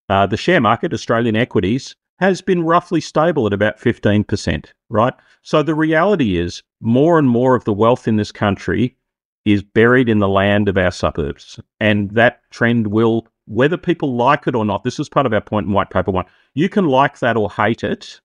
Uh, 0.08 0.26
the 0.26 0.38
share 0.38 0.60
market, 0.60 0.94
Australian 0.94 1.36
equities, 1.36 1.94
has 2.18 2.40
been 2.40 2.64
roughly 2.64 3.00
stable 3.00 3.46
at 3.46 3.52
about 3.52 3.78
15%, 3.78 4.66
right? 4.88 5.12
So 5.42 5.62
the 5.62 5.74
reality 5.74 6.38
is 6.38 6.62
more 6.80 7.18
and 7.18 7.28
more 7.28 7.54
of 7.54 7.64
the 7.64 7.72
wealth 7.74 8.08
in 8.08 8.16
this 8.16 8.32
country 8.32 8.96
is 9.44 9.62
buried 9.62 10.08
in 10.08 10.18
the 10.18 10.28
land 10.28 10.68
of 10.68 10.78
our 10.78 10.90
suburbs. 10.90 11.60
And 11.78 12.10
that 12.12 12.40
trend 12.50 12.88
will, 12.88 13.28
whether 13.46 13.76
people 13.76 14.16
like 14.16 14.46
it 14.46 14.54
or 14.54 14.64
not, 14.64 14.82
this 14.82 14.98
is 14.98 15.08
part 15.08 15.26
of 15.26 15.32
our 15.32 15.40
point 15.40 15.66
in 15.66 15.72
White 15.72 15.90
Paper 15.90 16.10
One. 16.10 16.26
You 16.54 16.68
can 16.68 16.86
like 16.86 17.18
that 17.18 17.36
or 17.36 17.50
hate 17.50 17.84
it. 17.84 18.20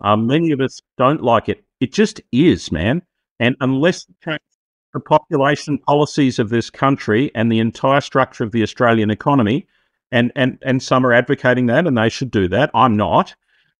Um, 0.00 0.26
many 0.26 0.52
of 0.52 0.60
us 0.60 0.80
don't 0.96 1.22
like 1.22 1.48
it. 1.48 1.64
It 1.80 1.92
just 1.92 2.20
is, 2.32 2.72
man. 2.72 3.02
And 3.40 3.56
unless 3.60 4.06
the 4.94 5.00
population 5.00 5.76
policies 5.76 6.38
of 6.38 6.48
this 6.48 6.70
country 6.70 7.30
and 7.34 7.52
the 7.52 7.58
entire 7.58 8.00
structure 8.00 8.44
of 8.44 8.52
the 8.52 8.62
Australian 8.62 9.10
economy, 9.10 9.66
and 10.10 10.32
and 10.36 10.58
and 10.62 10.82
some 10.82 11.04
are 11.04 11.12
advocating 11.12 11.66
that, 11.66 11.86
and 11.86 11.98
they 11.98 12.08
should 12.08 12.30
do 12.30 12.48
that. 12.48 12.70
I'm 12.72 12.96
not. 12.96 13.34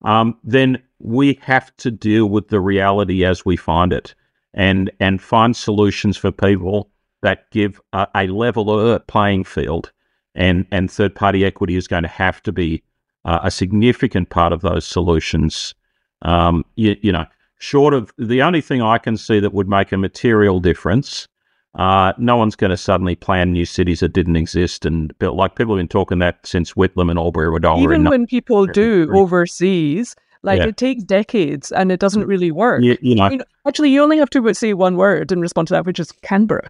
Um, 0.04 0.36
then 0.44 0.82
we 0.98 1.38
have 1.40 1.74
to 1.78 1.90
deal 1.90 2.26
with 2.26 2.48
the 2.48 2.60
reality 2.60 3.24
as 3.24 3.44
we 3.46 3.56
find 3.56 3.92
it, 3.92 4.14
and 4.52 4.90
and 5.00 5.22
find 5.22 5.56
solutions 5.56 6.16
for 6.16 6.32
people 6.32 6.90
that 7.22 7.50
give 7.50 7.80
a, 7.92 8.06
a 8.14 8.26
level 8.26 8.98
playing 9.06 9.44
field, 9.44 9.92
and 10.34 10.66
and 10.72 10.90
third 10.90 11.14
party 11.14 11.44
equity 11.44 11.76
is 11.76 11.86
going 11.86 12.02
to 12.02 12.08
have 12.08 12.42
to 12.42 12.52
be 12.52 12.82
uh, 13.24 13.38
a 13.44 13.50
significant 13.50 14.30
part 14.30 14.52
of 14.52 14.62
those 14.62 14.84
solutions. 14.84 15.74
Um, 16.22 16.64
you, 16.74 16.96
you 17.02 17.12
know, 17.12 17.26
short 17.58 17.94
of 17.94 18.12
the 18.18 18.42
only 18.42 18.60
thing 18.60 18.82
I 18.82 18.98
can 18.98 19.16
see 19.16 19.40
that 19.40 19.52
would 19.54 19.68
make 19.68 19.92
a 19.92 19.96
material 19.96 20.60
difference 20.60 21.28
Uh, 21.76 22.12
no 22.18 22.36
one's 22.36 22.54
going 22.54 22.70
to 22.70 22.76
suddenly 22.76 23.16
plan 23.16 23.50
new 23.52 23.64
cities 23.64 23.98
that 23.98 24.12
didn't 24.12 24.36
exist 24.36 24.86
and 24.86 25.12
build. 25.18 25.36
Like 25.36 25.56
people 25.56 25.74
have 25.74 25.80
been 25.80 25.88
talking 25.88 26.20
that 26.20 26.38
since 26.46 26.74
Whitlam 26.74 27.10
and 27.10 27.18
Albury 27.18 27.48
Wodonga. 27.50 27.82
Even 27.82 28.04
when 28.04 28.26
people 28.28 28.64
do 28.66 29.10
overseas, 29.12 30.14
like 30.44 30.60
Yeah. 30.60 30.68
it 30.68 30.76
takes 30.76 31.02
decades 31.02 31.72
and 31.72 31.90
it 31.90 31.98
doesn't 31.98 32.26
really 32.28 32.52
work. 32.52 32.80
you, 32.84 32.96
you 33.02 33.16
know, 33.16 33.28
You 33.28 33.38
know, 33.38 33.44
actually, 33.66 33.90
you 33.90 34.00
only 34.02 34.18
have 34.18 34.30
to 34.30 34.54
say 34.54 34.72
one 34.72 34.96
word 34.96 35.32
in 35.32 35.40
response 35.40 35.68
to 35.70 35.74
that, 35.74 35.84
which 35.84 35.98
is 35.98 36.12
Canberra. 36.22 36.68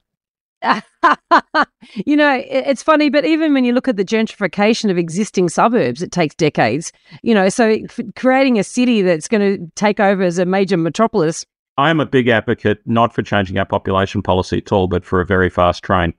you 2.06 2.16
know, 2.16 2.42
it's 2.48 2.82
funny, 2.82 3.10
but 3.10 3.24
even 3.24 3.52
when 3.52 3.64
you 3.64 3.72
look 3.72 3.88
at 3.88 3.96
the 3.96 4.04
gentrification 4.04 4.90
of 4.90 4.98
existing 4.98 5.48
suburbs, 5.48 6.02
it 6.02 6.12
takes 6.12 6.34
decades. 6.34 6.92
You 7.22 7.34
know, 7.34 7.48
so 7.48 7.78
creating 8.16 8.58
a 8.58 8.64
city 8.64 9.02
that's 9.02 9.28
going 9.28 9.58
to 9.58 9.70
take 9.74 10.00
over 10.00 10.22
as 10.22 10.38
a 10.38 10.44
major 10.44 10.76
metropolis. 10.76 11.44
I 11.76 11.90
am 11.90 12.00
a 12.00 12.06
big 12.06 12.28
advocate 12.28 12.80
not 12.86 13.14
for 13.14 13.22
changing 13.22 13.58
our 13.58 13.64
population 13.64 14.22
policy 14.22 14.58
at 14.58 14.72
all, 14.72 14.86
but 14.86 15.04
for 15.04 15.20
a 15.20 15.26
very 15.26 15.50
fast 15.50 15.82
train 15.82 16.14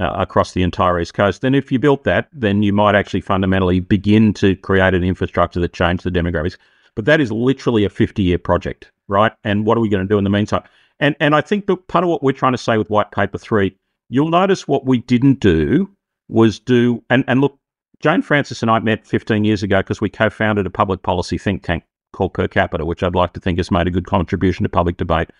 uh, 0.00 0.12
across 0.16 0.52
the 0.52 0.62
entire 0.62 1.00
east 1.00 1.14
coast. 1.14 1.42
Then, 1.42 1.54
if 1.54 1.72
you 1.72 1.78
built 1.78 2.04
that, 2.04 2.28
then 2.32 2.62
you 2.62 2.72
might 2.72 2.94
actually 2.94 3.20
fundamentally 3.20 3.80
begin 3.80 4.32
to 4.34 4.54
create 4.56 4.94
an 4.94 5.02
infrastructure 5.02 5.60
that 5.60 5.72
changed 5.72 6.04
the 6.04 6.10
demographics. 6.10 6.56
But 6.94 7.04
that 7.06 7.20
is 7.20 7.32
literally 7.32 7.84
a 7.84 7.90
fifty-year 7.90 8.38
project, 8.38 8.90
right? 9.08 9.32
And 9.44 9.66
what 9.66 9.76
are 9.76 9.80
we 9.80 9.88
going 9.88 10.06
to 10.06 10.08
do 10.08 10.18
in 10.18 10.24
the 10.24 10.30
meantime? 10.30 10.62
And 11.00 11.16
and 11.18 11.34
I 11.34 11.40
think 11.40 11.66
part 11.88 12.04
of 12.04 12.10
what 12.10 12.22
we're 12.22 12.32
trying 12.32 12.52
to 12.52 12.58
say 12.58 12.78
with 12.78 12.90
White 12.90 13.10
Paper 13.10 13.38
Three, 13.38 13.76
you'll 14.10 14.28
notice 14.28 14.68
what 14.68 14.84
we 14.84 14.98
didn't 14.98 15.40
do 15.40 15.88
was 16.28 16.58
do 16.58 17.02
and 17.08 17.24
and 17.26 17.40
look, 17.40 17.58
Jane 18.00 18.20
Frances 18.20 18.60
and 18.60 18.70
I 18.70 18.78
met 18.80 19.06
15 19.06 19.44
years 19.44 19.62
ago 19.62 19.78
because 19.78 20.00
we 20.00 20.10
co-founded 20.10 20.66
a 20.66 20.70
public 20.70 21.02
policy 21.02 21.38
think 21.38 21.62
tank 21.62 21.84
called 22.12 22.34
Per 22.34 22.48
Capita, 22.48 22.84
which 22.84 23.02
I'd 23.02 23.14
like 23.14 23.32
to 23.34 23.40
think 23.40 23.58
has 23.58 23.70
made 23.70 23.86
a 23.86 23.90
good 23.90 24.06
contribution 24.06 24.64
to 24.64 24.68
public 24.68 24.96
debate. 24.96 25.30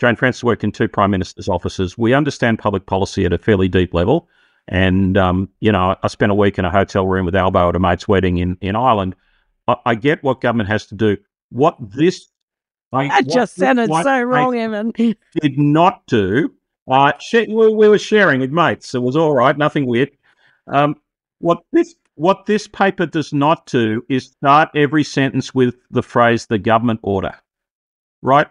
Jane 0.00 0.16
Frances 0.16 0.42
worked 0.42 0.64
in 0.64 0.72
two 0.72 0.88
prime 0.88 1.10
ministers' 1.10 1.48
offices. 1.48 1.96
We 1.96 2.14
understand 2.14 2.58
public 2.58 2.86
policy 2.86 3.24
at 3.24 3.32
a 3.32 3.38
fairly 3.38 3.68
deep 3.68 3.94
level. 3.94 4.28
And, 4.66 5.16
um, 5.16 5.50
you 5.60 5.70
know, 5.70 5.94
I 6.02 6.08
spent 6.08 6.32
a 6.32 6.34
week 6.34 6.58
in 6.58 6.64
a 6.64 6.70
hotel 6.70 7.06
room 7.06 7.26
with 7.26 7.36
Albo 7.36 7.68
at 7.68 7.76
a 7.76 7.78
mate's 7.78 8.08
wedding 8.08 8.38
in, 8.38 8.56
in 8.60 8.76
Ireland. 8.76 9.14
I, 9.68 9.76
I 9.84 9.94
get 9.94 10.22
what 10.24 10.40
government 10.40 10.68
has 10.68 10.86
to 10.86 10.94
do. 10.94 11.16
What 11.50 11.76
this. 11.80 12.28
I, 12.92 13.08
That 13.08 13.26
what 13.26 13.34
just 13.34 13.54
sounded 13.56 13.88
so 13.88 14.22
wrong, 14.22 14.56
Evan. 14.56 14.92
did 14.96 15.58
not 15.58 16.06
do. 16.06 16.50
Uh, 16.90 17.12
we, 17.32 17.46
we 17.48 17.88
were 17.88 17.98
sharing 17.98 18.40
with 18.40 18.50
mates. 18.50 18.94
It 18.94 19.02
was 19.02 19.16
all 19.16 19.34
right, 19.34 19.56
nothing 19.56 19.86
weird. 19.86 20.10
Um, 20.66 20.96
what 21.38 21.62
this 21.72 21.94
what 22.16 22.46
this 22.46 22.68
paper 22.68 23.06
does 23.06 23.32
not 23.32 23.66
do 23.66 24.04
is 24.08 24.26
start 24.26 24.68
every 24.74 25.02
sentence 25.02 25.54
with 25.54 25.76
the 25.90 26.02
phrase 26.02 26.46
"the 26.46 26.58
government 26.58 27.00
order." 27.02 27.34
Right? 28.22 28.46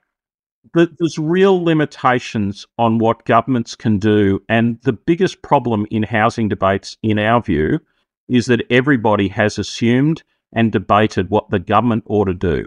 Th- 0.75 0.89
There's 0.97 1.17
real 1.17 1.63
limitations 1.63 2.65
on 2.77 2.97
what 2.97 3.25
governments 3.25 3.75
can 3.75 3.99
do, 3.99 4.41
and 4.49 4.79
the 4.81 4.93
biggest 4.93 5.41
problem 5.41 5.85
in 5.91 6.03
housing 6.03 6.49
debates, 6.49 6.97
in 7.03 7.19
our 7.19 7.41
view, 7.41 7.79
is 8.27 8.47
that 8.47 8.65
everybody 8.69 9.27
has 9.27 9.57
assumed 9.59 10.23
and 10.53 10.71
debated 10.71 11.29
what 11.29 11.49
the 11.49 11.59
government 11.59 12.03
ought 12.07 12.25
to 12.25 12.33
do. 12.33 12.65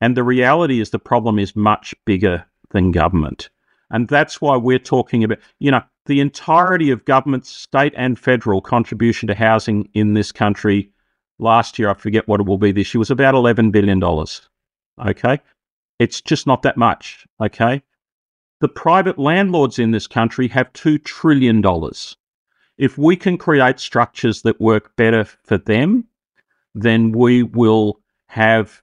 And 0.00 0.16
the 0.16 0.24
reality 0.24 0.80
is 0.80 0.90
the 0.90 0.98
problem 0.98 1.38
is 1.38 1.56
much 1.56 1.94
bigger 2.04 2.44
than 2.70 2.90
government. 2.90 3.50
And 3.94 4.08
that's 4.08 4.40
why 4.40 4.56
we're 4.56 4.80
talking 4.80 5.22
about, 5.22 5.38
you 5.60 5.70
know, 5.70 5.80
the 6.06 6.18
entirety 6.18 6.90
of 6.90 7.04
government, 7.04 7.46
state 7.46 7.94
and 7.96 8.18
federal 8.18 8.60
contribution 8.60 9.28
to 9.28 9.36
housing 9.36 9.88
in 9.94 10.14
this 10.14 10.32
country 10.32 10.90
last 11.38 11.78
year, 11.78 11.90
I 11.90 11.94
forget 11.94 12.26
what 12.26 12.40
it 12.40 12.46
will 12.46 12.58
be 12.58 12.72
this 12.72 12.92
year, 12.92 12.98
was 12.98 13.12
about 13.12 13.34
$11 13.34 13.70
billion. 13.70 14.02
Okay. 15.08 15.40
It's 16.00 16.20
just 16.20 16.44
not 16.44 16.62
that 16.62 16.76
much. 16.76 17.24
Okay. 17.40 17.84
The 18.60 18.68
private 18.68 19.16
landlords 19.16 19.78
in 19.78 19.92
this 19.92 20.08
country 20.08 20.48
have 20.48 20.72
$2 20.72 21.04
trillion. 21.04 21.62
If 22.76 22.98
we 22.98 23.14
can 23.14 23.38
create 23.38 23.78
structures 23.78 24.42
that 24.42 24.60
work 24.60 24.96
better 24.96 25.24
for 25.44 25.56
them, 25.56 26.08
then 26.74 27.12
we 27.12 27.44
will 27.44 28.00
have 28.26 28.82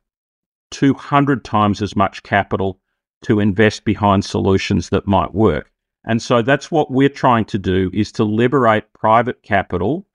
200 0.70 1.44
times 1.44 1.82
as 1.82 1.98
much 1.98 2.24
capital 2.24 2.80
to 3.24 3.40
invest 3.40 3.84
behind 3.84 4.26
solutions 4.26 4.90
that 4.90 5.08
might 5.08 5.34
work. 5.34 5.72
And 6.06 6.22
so 6.22 6.42
that's 6.42 6.72
what 6.72 6.92
we're 6.92 7.10
trying 7.10 7.46
to 7.46 7.60
do 7.60 7.92
is 7.94 8.12
to 8.14 8.24
liberate 8.24 8.92
private 8.94 9.44
capital. 9.44 10.08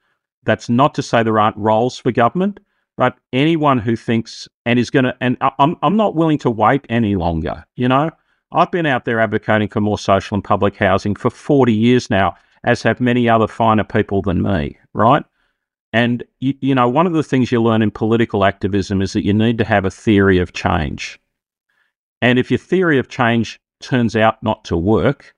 That's 0.44 0.68
not 0.68 0.94
to 0.94 1.02
say 1.02 1.22
there 1.22 1.38
aren't 1.38 1.56
roles 1.56 1.98
for 1.98 2.10
government, 2.10 2.60
but 2.96 3.16
anyone 3.32 3.78
who 3.78 3.94
thinks 3.94 4.48
and 4.64 4.78
is 4.78 4.90
going 4.90 5.04
to, 5.04 5.16
and 5.20 5.36
I'm, 5.58 5.76
I'm 5.82 5.96
not 5.96 6.14
willing 6.14 6.38
to 6.38 6.50
wait 6.50 6.86
any 6.88 7.14
longer. 7.14 7.64
You 7.76 7.88
know, 7.88 8.10
I've 8.52 8.70
been 8.70 8.86
out 8.86 9.04
there 9.04 9.20
advocating 9.20 9.68
for 9.68 9.80
more 9.80 9.98
social 9.98 10.34
and 10.34 10.42
public 10.42 10.76
housing 10.76 11.14
for 11.14 11.30
40 11.30 11.72
years 11.72 12.10
now, 12.10 12.36
as 12.64 12.82
have 12.82 13.00
many 13.00 13.28
other 13.28 13.46
finer 13.46 13.84
people 13.84 14.22
than 14.22 14.42
me, 14.42 14.78
right? 14.92 15.24
And, 15.92 16.24
you, 16.40 16.54
you 16.60 16.74
know, 16.74 16.88
one 16.88 17.06
of 17.06 17.12
the 17.12 17.22
things 17.22 17.52
you 17.52 17.62
learn 17.62 17.82
in 17.82 17.90
political 17.90 18.44
activism 18.44 19.00
is 19.00 19.12
that 19.12 19.24
you 19.24 19.32
need 19.32 19.58
to 19.58 19.64
have 19.64 19.84
a 19.84 19.90
theory 19.90 20.38
of 20.38 20.52
change. 20.52 21.20
And 22.22 22.38
if 22.38 22.50
your 22.50 22.58
theory 22.58 22.98
of 22.98 23.08
change 23.08 23.60
turns 23.80 24.16
out 24.16 24.42
not 24.42 24.64
to 24.64 24.76
work, 24.76 25.34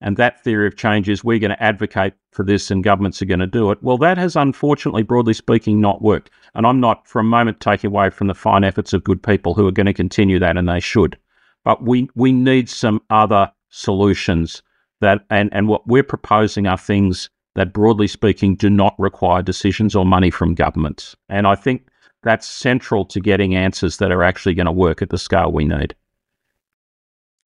and 0.00 0.16
that 0.16 0.42
theory 0.42 0.66
of 0.66 0.76
change 0.76 1.08
is 1.08 1.22
we're 1.22 1.38
going 1.38 1.52
to 1.52 1.62
advocate 1.62 2.14
for 2.32 2.44
this 2.44 2.70
and 2.70 2.82
governments 2.82 3.22
are 3.22 3.26
going 3.26 3.40
to 3.40 3.46
do 3.46 3.70
it, 3.70 3.82
well, 3.82 3.98
that 3.98 4.18
has 4.18 4.34
unfortunately, 4.34 5.02
broadly 5.04 5.34
speaking, 5.34 5.80
not 5.80 6.02
worked. 6.02 6.30
And 6.54 6.66
I'm 6.66 6.80
not 6.80 7.06
for 7.06 7.20
a 7.20 7.24
moment 7.24 7.60
taking 7.60 7.88
away 7.88 8.10
from 8.10 8.26
the 8.26 8.34
fine 8.34 8.64
efforts 8.64 8.92
of 8.92 9.04
good 9.04 9.22
people 9.22 9.54
who 9.54 9.66
are 9.66 9.72
going 9.72 9.86
to 9.86 9.94
continue 9.94 10.38
that, 10.40 10.56
and 10.56 10.68
they 10.68 10.80
should. 10.80 11.16
But 11.64 11.84
we, 11.84 12.08
we 12.16 12.32
need 12.32 12.68
some 12.68 13.00
other 13.10 13.52
solutions 13.68 14.62
that, 15.00 15.24
and, 15.30 15.50
and 15.52 15.68
what 15.68 15.86
we're 15.86 16.02
proposing 16.02 16.66
are 16.66 16.76
things 16.76 17.30
that, 17.54 17.72
broadly 17.72 18.08
speaking, 18.08 18.56
do 18.56 18.70
not 18.70 18.94
require 18.98 19.42
decisions 19.42 19.94
or 19.94 20.04
money 20.04 20.30
from 20.30 20.54
governments. 20.54 21.14
And 21.28 21.46
I 21.46 21.54
think 21.54 21.86
that's 22.24 22.46
central 22.46 23.04
to 23.06 23.20
getting 23.20 23.54
answers 23.54 23.98
that 23.98 24.10
are 24.10 24.22
actually 24.22 24.54
going 24.54 24.66
to 24.66 24.72
work 24.72 25.02
at 25.02 25.10
the 25.10 25.18
scale 25.18 25.52
we 25.52 25.64
need. 25.64 25.94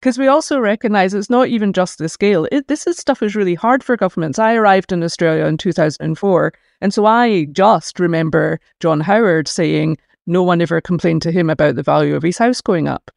Because 0.01 0.17
we 0.17 0.27
also 0.27 0.59
recognize 0.59 1.13
it's 1.13 1.29
not 1.29 1.47
even 1.47 1.73
just 1.73 1.97
the 1.97 2.09
scale. 2.09 2.47
It, 2.51 2.67
this 2.67 2.85
is 2.85 2.97
stuff 2.97 3.23
is 3.23 3.35
really 3.35 3.55
hard 3.55 3.83
for 3.83 3.97
governments. 3.97 4.37
I 4.37 4.53
arrived 4.53 4.91
in 4.91 5.03
Australia 5.03 5.45
in 5.45 5.57
2004. 5.57 6.53
And 6.81 6.93
so 6.93 7.05
I 7.05 7.45
just 7.51 7.99
remember 7.99 8.59
John 8.79 8.99
Howard 8.99 9.47
saying 9.47 9.97
no 10.27 10.43
one 10.43 10.61
ever 10.61 10.81
complained 10.81 11.21
to 11.23 11.31
him 11.31 11.49
about 11.49 11.75
the 11.75 11.83
value 11.83 12.15
of 12.15 12.23
his 12.23 12.37
house 12.37 12.61
going 12.61 12.87
up. 12.87 13.09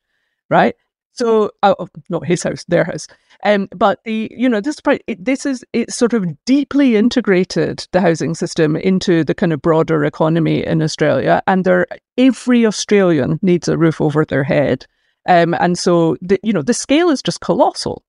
Right. 0.48 0.74
So, 1.18 1.50
oh, 1.64 1.88
not 2.08 2.24
his 2.24 2.44
house, 2.44 2.64
their 2.68 2.84
house. 2.84 3.08
Um, 3.42 3.68
but 3.74 3.98
the, 4.04 4.30
you 4.36 4.48
know, 4.48 4.60
this 4.60 4.80
part- 4.80 5.02
it, 5.08 5.24
this 5.24 5.44
is 5.44 5.64
it's 5.72 5.96
sort 5.96 6.12
of 6.12 6.26
deeply 6.44 6.94
integrated 6.94 7.88
the 7.90 8.00
housing 8.00 8.36
system 8.36 8.76
into 8.76 9.24
the 9.24 9.34
kind 9.34 9.52
of 9.52 9.60
broader 9.60 10.04
economy 10.04 10.64
in 10.64 10.80
Australia, 10.80 11.42
and 11.48 11.64
there 11.64 11.88
every 12.16 12.64
Australian 12.64 13.40
needs 13.42 13.66
a 13.66 13.76
roof 13.76 14.00
over 14.00 14.24
their 14.24 14.44
head. 14.44 14.86
Um, 15.28 15.54
and 15.60 15.78
so, 15.78 16.16
the, 16.20 16.40
you 16.42 16.52
know, 16.52 16.62
the 16.62 16.74
scale 16.74 17.10
is 17.10 17.22
just 17.22 17.40
colossal. 17.40 18.02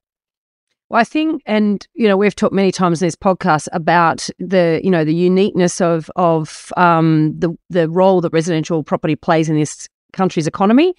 Well, 0.89 0.99
I 0.99 1.03
think, 1.03 1.43
and 1.45 1.85
you 1.93 2.07
know, 2.07 2.17
we've 2.17 2.33
talked 2.33 2.53
many 2.53 2.71
times 2.71 3.01
in 3.01 3.07
this 3.07 3.15
podcast 3.15 3.67
about 3.73 4.27
the, 4.39 4.81
you 4.83 4.89
know, 4.89 5.05
the 5.05 5.13
uniqueness 5.13 5.81
of 5.81 6.09
of 6.15 6.73
um, 6.77 7.37
the 7.37 7.55
the 7.69 7.87
role 7.87 8.21
that 8.21 8.33
residential 8.33 8.83
property 8.83 9.15
plays 9.15 9.49
in 9.49 9.55
this 9.55 9.87
country's 10.13 10.47
economy. 10.47 10.95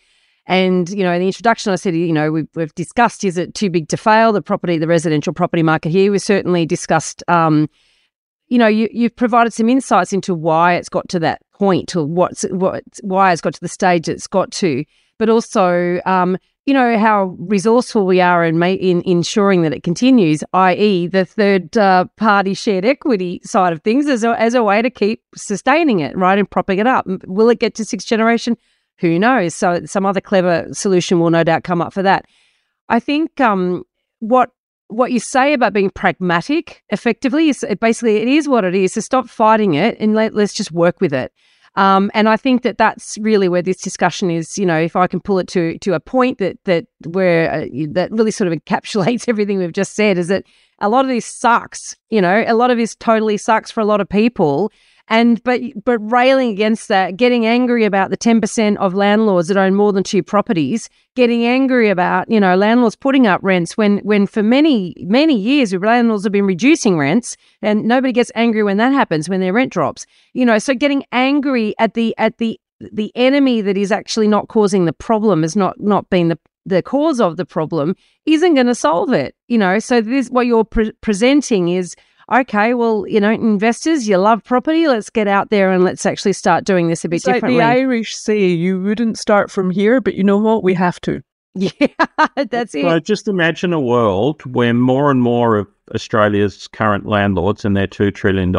And 0.46 0.88
you 0.90 1.02
know, 1.02 1.12
in 1.12 1.20
the 1.20 1.26
introduction, 1.26 1.72
I 1.72 1.76
said, 1.76 1.96
you 1.96 2.12
know, 2.12 2.30
we've, 2.30 2.48
we've 2.54 2.74
discussed 2.74 3.24
is 3.24 3.36
it 3.36 3.54
too 3.54 3.70
big 3.70 3.88
to 3.88 3.96
fail? 3.96 4.32
The 4.32 4.42
property, 4.42 4.78
the 4.78 4.86
residential 4.86 5.32
property 5.32 5.62
market 5.62 5.90
here. 5.90 6.12
We've 6.12 6.22
certainly 6.22 6.66
discussed. 6.66 7.24
Um, 7.28 7.68
you 8.46 8.58
know, 8.58 8.66
you, 8.66 8.88
you've 8.92 9.14
provided 9.14 9.52
some 9.52 9.68
insights 9.68 10.12
into 10.12 10.34
why 10.34 10.74
it's 10.74 10.88
got 10.88 11.08
to 11.10 11.20
that 11.20 11.40
point, 11.52 11.96
or 11.96 12.04
what's 12.04 12.42
what 12.50 12.84
why 13.02 13.32
it's 13.32 13.40
got 13.40 13.54
to 13.54 13.60
the 13.60 13.68
stage 13.68 14.08
it's 14.08 14.26
got 14.26 14.50
to, 14.52 14.84
but 15.20 15.28
also, 15.28 16.00
um, 16.06 16.38
you 16.64 16.72
know, 16.72 16.98
how 16.98 17.36
resourceful 17.38 18.06
we 18.06 18.22
are 18.22 18.42
in, 18.42 18.58
ma- 18.58 18.68
in 18.68 19.02
ensuring 19.02 19.60
that 19.60 19.74
it 19.74 19.82
continues, 19.82 20.42
i.e., 20.54 21.06
the 21.08 21.26
third 21.26 21.76
uh, 21.76 22.06
party 22.16 22.54
shared 22.54 22.86
equity 22.86 23.38
side 23.44 23.74
of 23.74 23.82
things 23.82 24.08
as 24.08 24.24
a, 24.24 24.30
as 24.40 24.54
a 24.54 24.64
way 24.64 24.80
to 24.80 24.88
keep 24.88 25.22
sustaining 25.36 26.00
it, 26.00 26.16
right, 26.16 26.38
and 26.38 26.50
propping 26.50 26.78
it 26.78 26.86
up. 26.86 27.06
Will 27.26 27.50
it 27.50 27.58
get 27.58 27.74
to 27.74 27.84
sixth 27.84 28.08
generation? 28.08 28.56
Who 29.00 29.18
knows? 29.18 29.54
So, 29.54 29.84
some 29.84 30.06
other 30.06 30.22
clever 30.22 30.66
solution 30.72 31.20
will 31.20 31.30
no 31.30 31.44
doubt 31.44 31.64
come 31.64 31.82
up 31.82 31.92
for 31.92 32.02
that. 32.02 32.24
I 32.88 32.98
think 32.98 33.42
um, 33.42 33.84
what 34.20 34.50
what 34.88 35.12
you 35.12 35.20
say 35.20 35.52
about 35.52 35.74
being 35.74 35.90
pragmatic 35.90 36.82
effectively 36.88 37.50
is 37.50 37.64
basically 37.78 38.16
it 38.16 38.28
is 38.28 38.48
what 38.48 38.64
it 38.64 38.74
is. 38.74 38.94
So 38.94 39.02
stop 39.02 39.28
fighting 39.28 39.74
it 39.74 39.96
and 40.00 40.14
let, 40.14 40.34
let's 40.34 40.54
just 40.54 40.72
work 40.72 41.00
with 41.00 41.12
it. 41.12 41.32
Um, 41.76 42.10
and 42.14 42.28
I 42.28 42.36
think 42.36 42.62
that 42.62 42.78
that's 42.78 43.16
really 43.18 43.48
where 43.48 43.62
this 43.62 43.80
discussion 43.80 44.30
is. 44.30 44.58
You 44.58 44.66
know, 44.66 44.78
if 44.78 44.96
I 44.96 45.06
can 45.06 45.20
pull 45.20 45.38
it 45.38 45.48
to 45.48 45.78
to 45.78 45.94
a 45.94 46.00
point 46.00 46.38
that 46.38 46.58
that 46.64 46.86
where 47.06 47.50
uh, 47.50 47.66
that 47.90 48.10
really 48.10 48.32
sort 48.32 48.52
of 48.52 48.58
encapsulates 48.64 49.28
everything 49.28 49.58
we've 49.58 49.72
just 49.72 49.94
said, 49.94 50.18
is 50.18 50.28
that 50.28 50.44
a 50.80 50.88
lot 50.88 51.04
of 51.04 51.10
this 51.10 51.26
sucks. 51.26 51.96
You 52.10 52.20
know, 52.20 52.44
a 52.46 52.54
lot 52.54 52.70
of 52.70 52.78
this 52.78 52.96
totally 52.96 53.36
sucks 53.36 53.70
for 53.70 53.80
a 53.80 53.84
lot 53.84 54.00
of 54.00 54.08
people. 54.08 54.72
And 55.10 55.42
but 55.42 55.60
but 55.84 55.98
railing 55.98 56.50
against 56.50 56.88
that, 56.88 57.16
getting 57.16 57.44
angry 57.44 57.84
about 57.84 58.10
the 58.10 58.16
ten 58.16 58.40
percent 58.40 58.78
of 58.78 58.94
landlords 58.94 59.48
that 59.48 59.56
own 59.56 59.74
more 59.74 59.92
than 59.92 60.04
two 60.04 60.22
properties, 60.22 60.88
getting 61.16 61.44
angry 61.44 61.90
about 61.90 62.30
you 62.30 62.38
know 62.38 62.56
landlords 62.56 62.94
putting 62.96 63.26
up 63.26 63.40
rents 63.42 63.76
when 63.76 63.98
when 63.98 64.26
for 64.26 64.42
many 64.42 64.94
many 65.00 65.36
years 65.36 65.74
landlords 65.74 66.22
have 66.24 66.32
been 66.32 66.46
reducing 66.46 66.96
rents, 66.96 67.36
and 67.60 67.84
nobody 67.84 68.12
gets 68.12 68.30
angry 68.36 68.62
when 68.62 68.76
that 68.76 68.92
happens 68.92 69.28
when 69.28 69.40
their 69.40 69.52
rent 69.52 69.72
drops. 69.72 70.06
You 70.32 70.46
know, 70.46 70.58
so 70.58 70.74
getting 70.74 71.04
angry 71.10 71.74
at 71.80 71.94
the 71.94 72.14
at 72.16 72.38
the 72.38 72.58
the 72.80 73.12
enemy 73.16 73.60
that 73.60 73.76
is 73.76 73.92
actually 73.92 74.28
not 74.28 74.48
causing 74.48 74.84
the 74.84 74.92
problem 74.92 75.42
is 75.42 75.56
not 75.56 75.78
not 75.80 76.08
being 76.08 76.28
the 76.28 76.38
the 76.66 76.82
cause 76.82 77.20
of 77.20 77.36
the 77.36 77.46
problem 77.46 77.96
isn't 78.26 78.54
going 78.54 78.66
to 78.66 78.74
solve 78.74 79.12
it 79.12 79.34
you 79.48 79.56
know 79.56 79.78
so 79.78 80.00
this 80.00 80.28
what 80.28 80.46
you're 80.46 80.64
pre- 80.64 80.92
presenting 81.00 81.68
is 81.68 81.96
okay 82.30 82.74
well 82.74 83.06
you 83.08 83.20
know 83.20 83.30
investors 83.30 84.08
you 84.08 84.16
love 84.16 84.42
property 84.44 84.86
let's 84.86 85.10
get 85.10 85.26
out 85.26 85.50
there 85.50 85.70
and 85.70 85.84
let's 85.84 86.06
actually 86.06 86.32
start 86.32 86.64
doing 86.64 86.88
this 86.88 87.04
a 87.04 87.08
bit 87.08 87.16
it's 87.16 87.24
differently 87.24 87.58
like 87.58 87.74
the 87.74 87.80
irish 87.80 88.16
say 88.16 88.46
you 88.46 88.80
wouldn't 88.80 89.18
start 89.18 89.50
from 89.50 89.70
here 89.70 90.00
but 90.00 90.14
you 90.14 90.24
know 90.24 90.38
what? 90.38 90.62
We 90.62 90.74
have 90.74 91.00
to. 91.02 91.22
Yeah 91.54 91.88
that's 92.36 92.74
it. 92.76 92.82
so 92.82 93.00
just 93.00 93.26
imagine 93.26 93.72
a 93.72 93.80
world 93.80 94.42
where 94.46 94.72
more 94.72 95.10
and 95.10 95.20
more 95.20 95.56
of 95.56 95.66
australia's 95.92 96.68
current 96.68 97.06
landlords 97.06 97.64
and 97.64 97.76
their 97.76 97.88
$2 97.88 98.14
trillion 98.14 98.54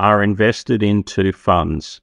are 0.00 0.22
invested 0.22 0.82
into 0.82 1.32
funds. 1.32 2.00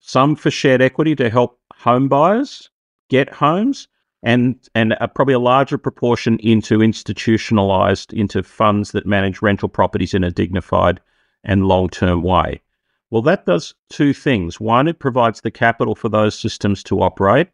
Some 0.00 0.34
for 0.34 0.50
shared 0.50 0.82
equity 0.82 1.14
to 1.16 1.30
help 1.30 1.60
home 1.74 2.08
buyers 2.08 2.70
get 3.08 3.28
homes, 3.32 3.86
and 4.22 4.56
and 4.74 4.94
a, 5.00 5.08
probably 5.08 5.34
a 5.34 5.38
larger 5.38 5.78
proportion 5.78 6.38
into 6.38 6.82
institutionalized 6.82 8.12
into 8.12 8.42
funds 8.42 8.92
that 8.92 9.06
manage 9.06 9.42
rental 9.42 9.68
properties 9.68 10.14
in 10.14 10.24
a 10.24 10.30
dignified 10.30 11.00
and 11.44 11.66
long 11.66 11.88
term 11.88 12.22
way. 12.22 12.60
Well, 13.10 13.22
that 13.22 13.44
does 13.44 13.74
two 13.90 14.14
things. 14.14 14.58
One, 14.58 14.88
it 14.88 14.98
provides 14.98 15.40
the 15.40 15.50
capital 15.50 15.94
for 15.94 16.08
those 16.08 16.38
systems 16.38 16.82
to 16.84 17.02
operate, 17.02 17.48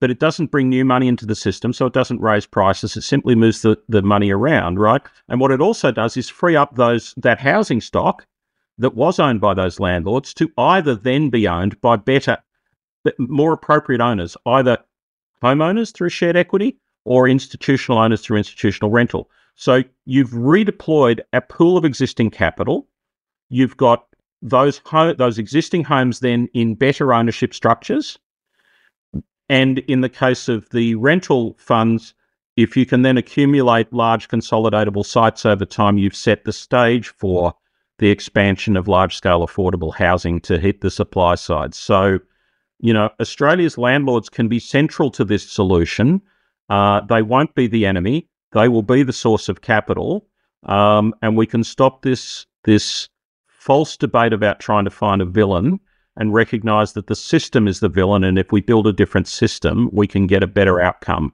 but 0.00 0.10
it 0.10 0.18
doesn't 0.18 0.50
bring 0.50 0.68
new 0.68 0.84
money 0.84 1.06
into 1.06 1.26
the 1.26 1.36
system, 1.36 1.72
so 1.72 1.86
it 1.86 1.92
doesn't 1.92 2.20
raise 2.20 2.46
prices. 2.46 2.96
It 2.96 3.02
simply 3.02 3.36
moves 3.36 3.62
the, 3.62 3.76
the 3.88 4.02
money 4.02 4.30
around, 4.30 4.80
right? 4.80 5.02
And 5.28 5.38
what 5.38 5.52
it 5.52 5.60
also 5.60 5.92
does 5.92 6.16
is 6.16 6.28
free 6.28 6.56
up 6.56 6.74
those 6.74 7.14
that 7.18 7.38
housing 7.38 7.80
stock 7.80 8.26
that 8.78 8.96
was 8.96 9.20
owned 9.20 9.40
by 9.40 9.54
those 9.54 9.78
landlords 9.78 10.34
to 10.34 10.50
either 10.56 10.94
then 10.96 11.30
be 11.30 11.46
owned 11.46 11.80
by 11.80 11.96
better, 11.96 12.38
more 13.18 13.52
appropriate 13.52 14.00
owners, 14.00 14.36
either 14.46 14.78
homeowners 15.42 15.92
through 15.92 16.10
shared 16.10 16.36
equity 16.36 16.78
or 17.04 17.28
institutional 17.28 17.98
owners 17.98 18.22
through 18.22 18.38
institutional 18.38 18.90
rental. 18.90 19.30
So 19.54 19.82
you've 20.04 20.30
redeployed 20.30 21.20
a 21.32 21.40
pool 21.40 21.76
of 21.76 21.84
existing 21.84 22.30
capital. 22.30 22.88
You've 23.48 23.76
got 23.76 24.06
those 24.42 24.80
ho- 24.84 25.14
those 25.14 25.38
existing 25.38 25.84
homes 25.84 26.20
then 26.20 26.48
in 26.54 26.74
better 26.74 27.12
ownership 27.12 27.52
structures. 27.54 28.18
And 29.48 29.80
in 29.80 30.00
the 30.00 30.08
case 30.08 30.48
of 30.48 30.68
the 30.70 30.94
rental 30.94 31.56
funds, 31.58 32.14
if 32.56 32.76
you 32.76 32.86
can 32.86 33.02
then 33.02 33.18
accumulate 33.18 33.92
large 33.92 34.28
consolidatable 34.28 35.04
sites 35.04 35.44
over 35.44 35.64
time, 35.64 35.98
you've 35.98 36.14
set 36.14 36.44
the 36.44 36.52
stage 36.52 37.08
for 37.08 37.54
the 37.98 38.10
expansion 38.10 38.76
of 38.76 38.88
large 38.88 39.16
scale 39.16 39.46
affordable 39.46 39.94
housing 39.94 40.40
to 40.40 40.58
hit 40.58 40.80
the 40.80 40.90
supply 40.90 41.34
side. 41.34 41.74
So, 41.74 42.18
you 42.80 42.92
know, 42.92 43.10
Australia's 43.20 43.78
landlords 43.78 44.28
can 44.28 44.48
be 44.48 44.58
central 44.58 45.10
to 45.12 45.24
this 45.24 45.48
solution. 45.48 46.20
Uh, 46.68 47.00
they 47.02 47.22
won't 47.22 47.54
be 47.54 47.66
the 47.66 47.86
enemy. 47.86 48.28
They 48.52 48.68
will 48.68 48.82
be 48.82 49.02
the 49.02 49.12
source 49.12 49.48
of 49.48 49.60
capital, 49.60 50.26
um, 50.64 51.14
and 51.22 51.36
we 51.36 51.46
can 51.46 51.62
stop 51.62 52.02
this 52.02 52.46
this 52.64 53.08
false 53.46 53.96
debate 53.96 54.32
about 54.32 54.60
trying 54.60 54.84
to 54.84 54.90
find 54.90 55.22
a 55.22 55.26
villain 55.26 55.78
and 56.16 56.34
recognize 56.34 56.92
that 56.94 57.06
the 57.06 57.14
system 57.14 57.68
is 57.68 57.80
the 57.80 57.88
villain. 57.88 58.24
And 58.24 58.38
if 58.38 58.52
we 58.52 58.60
build 58.60 58.86
a 58.86 58.92
different 58.92 59.28
system, 59.28 59.88
we 59.92 60.06
can 60.06 60.26
get 60.26 60.42
a 60.42 60.46
better 60.46 60.80
outcome 60.80 61.32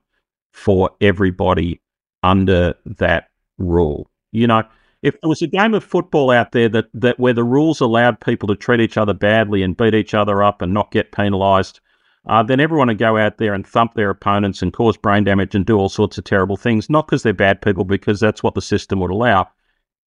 for 0.52 0.90
everybody 1.00 1.80
under 2.22 2.74
that 2.84 3.28
rule. 3.58 4.10
You 4.32 4.46
know, 4.46 4.64
if 5.02 5.20
there 5.20 5.28
was 5.28 5.42
a 5.42 5.46
game 5.46 5.74
of 5.74 5.84
football 5.84 6.30
out 6.30 6.52
there 6.52 6.68
that, 6.68 6.86
that 6.94 7.18
where 7.18 7.32
the 7.32 7.44
rules 7.44 7.80
allowed 7.80 8.20
people 8.20 8.46
to 8.48 8.56
treat 8.56 8.80
each 8.80 8.96
other 8.96 9.14
badly 9.14 9.62
and 9.62 9.76
beat 9.76 9.94
each 9.94 10.14
other 10.14 10.42
up 10.42 10.62
and 10.62 10.72
not 10.72 10.90
get 10.90 11.12
penalised, 11.12 11.80
uh, 12.28 12.42
then 12.42 12.60
everyone 12.60 12.88
would 12.88 12.98
go 12.98 13.16
out 13.16 13.38
there 13.38 13.54
and 13.54 13.66
thump 13.66 13.94
their 13.94 14.10
opponents 14.10 14.62
and 14.62 14.72
cause 14.72 14.96
brain 14.96 15.24
damage 15.24 15.54
and 15.54 15.64
do 15.64 15.76
all 15.76 15.88
sorts 15.88 16.18
of 16.18 16.24
terrible 16.24 16.56
things, 16.56 16.90
not 16.90 17.06
because 17.06 17.22
they're 17.22 17.32
bad 17.32 17.62
people, 17.62 17.84
because 17.84 18.18
that's 18.18 18.42
what 18.42 18.54
the 18.54 18.62
system 18.62 18.98
would 19.00 19.10
allow. 19.10 19.48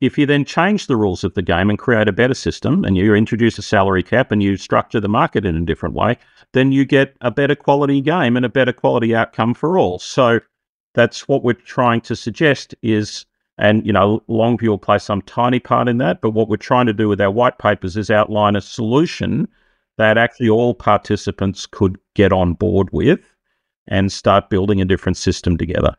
If 0.01 0.17
you 0.17 0.25
then 0.25 0.45
change 0.45 0.87
the 0.87 0.95
rules 0.95 1.23
of 1.23 1.33
the 1.33 1.41
game 1.41 1.69
and 1.69 1.77
create 1.77 2.07
a 2.07 2.13
better 2.13 2.33
system 2.33 2.85
and 2.85 2.95
you 2.95 3.13
introduce 3.13 3.57
a 3.57 3.61
salary 3.61 4.03
cap 4.03 4.31
and 4.31 4.41
you 4.41 4.55
structure 4.55 4.99
the 4.99 5.09
market 5.09 5.45
in 5.45 5.55
a 5.55 5.65
different 5.65 5.95
way, 5.95 6.17
then 6.53 6.71
you 6.71 6.85
get 6.85 7.15
a 7.21 7.31
better 7.31 7.55
quality 7.55 8.01
game 8.01 8.37
and 8.37 8.45
a 8.45 8.49
better 8.49 8.73
quality 8.73 9.13
outcome 9.13 9.53
for 9.53 9.77
all. 9.77 9.99
So 9.99 10.39
that's 10.93 11.27
what 11.27 11.43
we're 11.43 11.53
trying 11.53 12.01
to 12.01 12.15
suggest 12.15 12.73
is 12.81 13.25
and, 13.60 13.86
you 13.86 13.93
know, 13.93 14.24
Longview 14.30 14.70
will 14.70 14.78
play 14.78 14.97
some 14.97 15.22
tiny 15.24 15.60
part 15.60 15.88
in 15.88 15.97
that. 15.97 16.22
But 16.22 16.32
what 16.32 16.47
we're 16.47 16.57
trying 16.57 16.86
to 16.88 16.93
do 16.93 17.10
with 17.10 17.20
our 17.20 17.30
white 17.30 17.60
papers 17.60 17.97
is 17.97 18.10
outline 18.10 18.55
a 18.55 18.62
solution 18.62 19.47
that 19.97 20.18
actually 20.18 20.49
all 20.49 20.74
participants 20.74 21.66
could 21.66 21.99
get 22.16 22.32
on 22.32 22.53
board 22.53 22.88
with 22.93 23.20
and 23.88 24.12
start 24.12 24.49
building 24.49 24.82
a 24.82 24.86
different 24.86 25.18
system 25.18 25.57
together. 25.57 25.93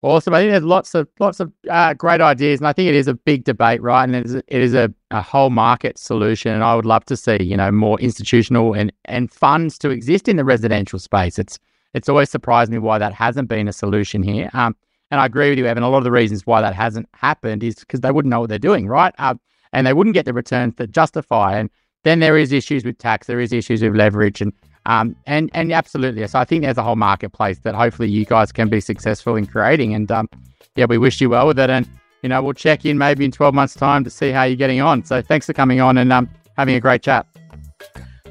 Awesome. 0.00 0.34
I 0.34 0.40
think 0.40 0.50
there's 0.50 0.64
lots 0.64 0.94
of 0.96 1.06
lots 1.20 1.38
of 1.38 1.52
uh, 1.70 1.94
great 1.94 2.20
ideas, 2.20 2.58
and 2.58 2.66
I 2.66 2.72
think 2.72 2.88
it 2.88 2.94
is 2.96 3.06
a 3.06 3.14
big 3.14 3.44
debate, 3.44 3.80
right? 3.80 4.02
And 4.02 4.16
it 4.16 4.26
is, 4.26 4.34
it 4.34 4.44
is 4.48 4.74
a, 4.74 4.92
a 5.12 5.22
whole 5.22 5.50
market 5.50 5.96
solution. 5.96 6.52
And 6.52 6.64
I 6.64 6.74
would 6.74 6.86
love 6.86 7.04
to 7.04 7.16
see, 7.16 7.40
you 7.40 7.56
know, 7.56 7.70
more 7.70 8.00
institutional 8.00 8.72
and 8.72 8.92
and 9.04 9.30
funds 9.30 9.78
to 9.78 9.90
exist 9.90 10.26
in 10.26 10.38
the 10.38 10.44
residential 10.44 10.98
space. 10.98 11.38
It's 11.38 11.58
it's 11.94 12.08
always 12.08 12.30
surprised 12.30 12.72
me 12.72 12.78
why 12.78 12.98
that 12.98 13.12
hasn't 13.12 13.48
been 13.48 13.68
a 13.68 13.72
solution 13.72 14.24
here. 14.24 14.50
Um, 14.54 14.74
and 15.12 15.20
I 15.20 15.26
agree 15.26 15.50
with 15.50 15.58
you, 15.58 15.66
Evan. 15.66 15.82
A 15.82 15.90
lot 15.90 15.98
of 15.98 16.04
the 16.04 16.10
reasons 16.10 16.46
why 16.46 16.62
that 16.62 16.74
hasn't 16.74 17.06
happened 17.12 17.62
is 17.62 17.74
because 17.74 18.00
they 18.00 18.10
wouldn't 18.10 18.30
know 18.30 18.40
what 18.40 18.48
they're 18.48 18.58
doing, 18.58 18.88
right? 18.88 19.14
Uh, 19.18 19.34
and 19.74 19.86
they 19.86 19.92
wouldn't 19.92 20.14
get 20.14 20.24
the 20.24 20.32
returns 20.32 20.74
that 20.76 20.90
justify. 20.90 21.58
And 21.58 21.68
then 22.02 22.20
there 22.20 22.38
is 22.38 22.50
issues 22.50 22.82
with 22.82 22.96
tax, 22.96 23.26
there 23.26 23.38
is 23.38 23.52
issues 23.52 23.82
with 23.82 23.94
leverage, 23.94 24.40
and 24.40 24.54
um, 24.86 25.14
and 25.26 25.50
and 25.52 25.70
absolutely. 25.70 26.26
So 26.26 26.38
I 26.38 26.44
think 26.44 26.62
there's 26.62 26.78
a 26.78 26.82
whole 26.82 26.96
marketplace 26.96 27.58
that 27.58 27.74
hopefully 27.74 28.08
you 28.08 28.24
guys 28.24 28.52
can 28.52 28.70
be 28.70 28.80
successful 28.80 29.36
in 29.36 29.46
creating. 29.46 29.92
And 29.92 30.10
um, 30.10 30.28
yeah, 30.76 30.86
we 30.86 30.96
wish 30.96 31.20
you 31.20 31.28
well 31.28 31.46
with 31.46 31.58
it. 31.58 31.68
And 31.68 31.86
you 32.22 32.30
know, 32.30 32.42
we'll 32.42 32.54
check 32.54 32.86
in 32.86 32.96
maybe 32.96 33.26
in 33.26 33.32
12 33.32 33.54
months' 33.54 33.74
time 33.74 34.04
to 34.04 34.10
see 34.10 34.30
how 34.30 34.44
you're 34.44 34.56
getting 34.56 34.80
on. 34.80 35.04
So 35.04 35.20
thanks 35.20 35.44
for 35.44 35.52
coming 35.52 35.82
on 35.82 35.98
and 35.98 36.10
um, 36.10 36.30
having 36.56 36.74
a 36.74 36.80
great 36.80 37.02
chat. 37.02 37.26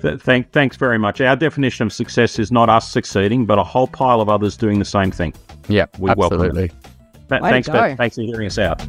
Thank, 0.01 0.51
thanks 0.51 0.77
very 0.77 0.97
much. 0.97 1.21
Our 1.21 1.35
definition 1.35 1.85
of 1.85 1.93
success 1.93 2.39
is 2.39 2.51
not 2.51 2.69
us 2.69 2.89
succeeding, 2.89 3.45
but 3.45 3.59
a 3.59 3.63
whole 3.63 3.85
pile 3.87 4.19
of 4.21 4.29
others 4.29 4.57
doing 4.57 4.79
the 4.79 4.85
same 4.85 5.11
thing. 5.11 5.35
Yeah, 5.67 5.85
we 5.99 6.09
absolutely. 6.09 6.71
Th- 7.29 7.41
thanks, 7.41 7.67
for, 7.67 7.95
thanks 7.95 8.15
for 8.15 8.23
hearing 8.23 8.47
us 8.47 8.57
out. 8.57 8.81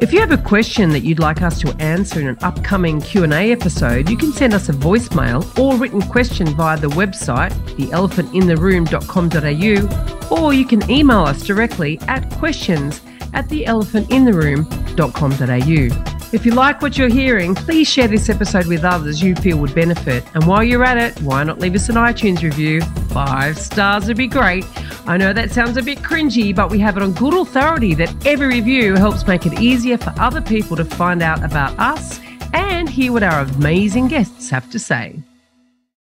If 0.00 0.12
you 0.12 0.20
have 0.20 0.30
a 0.30 0.38
question 0.38 0.90
that 0.90 1.00
you'd 1.00 1.18
like 1.18 1.42
us 1.42 1.58
to 1.60 1.74
answer 1.80 2.20
in 2.20 2.28
an 2.28 2.38
upcoming 2.42 3.00
Q&A 3.00 3.50
episode, 3.50 4.08
you 4.08 4.16
can 4.16 4.30
send 4.32 4.54
us 4.54 4.68
a 4.68 4.72
voicemail 4.72 5.58
or 5.58 5.76
written 5.76 6.00
question 6.02 6.46
via 6.54 6.78
the 6.78 6.90
website, 6.90 7.50
theelephantintheroom.com.au, 7.76 10.36
or 10.36 10.54
you 10.54 10.64
can 10.64 10.88
email 10.88 11.22
us 11.22 11.42
directly 11.42 11.98
at 12.02 12.30
questions 12.34 13.00
at 13.34 13.48
theelephantintheroom.com.au. 13.48 16.17
If 16.30 16.44
you 16.44 16.52
like 16.52 16.82
what 16.82 16.98
you're 16.98 17.08
hearing, 17.08 17.54
please 17.54 17.88
share 17.88 18.06
this 18.06 18.28
episode 18.28 18.66
with 18.66 18.84
others 18.84 19.22
you 19.22 19.34
feel 19.34 19.56
would 19.60 19.74
benefit. 19.74 20.22
And 20.34 20.44
while 20.44 20.62
you're 20.62 20.84
at 20.84 20.98
it, 20.98 21.18
why 21.22 21.42
not 21.42 21.58
leave 21.58 21.74
us 21.74 21.88
an 21.88 21.94
iTunes 21.94 22.42
review? 22.42 22.82
Five 23.08 23.58
stars 23.58 24.08
would 24.08 24.18
be 24.18 24.26
great. 24.26 24.66
I 25.08 25.16
know 25.16 25.32
that 25.32 25.52
sounds 25.52 25.78
a 25.78 25.82
bit 25.82 26.00
cringy, 26.00 26.54
but 26.54 26.70
we 26.70 26.78
have 26.80 26.98
it 26.98 27.02
on 27.02 27.12
good 27.12 27.32
authority 27.32 27.94
that 27.94 28.26
every 28.26 28.46
review 28.48 28.94
helps 28.94 29.26
make 29.26 29.46
it 29.46 29.58
easier 29.58 29.96
for 29.96 30.12
other 30.18 30.42
people 30.42 30.76
to 30.76 30.84
find 30.84 31.22
out 31.22 31.42
about 31.42 31.78
us 31.78 32.20
and 32.52 32.90
hear 32.90 33.10
what 33.10 33.22
our 33.22 33.40
amazing 33.40 34.08
guests 34.08 34.50
have 34.50 34.68
to 34.70 34.78
say. 34.78 35.22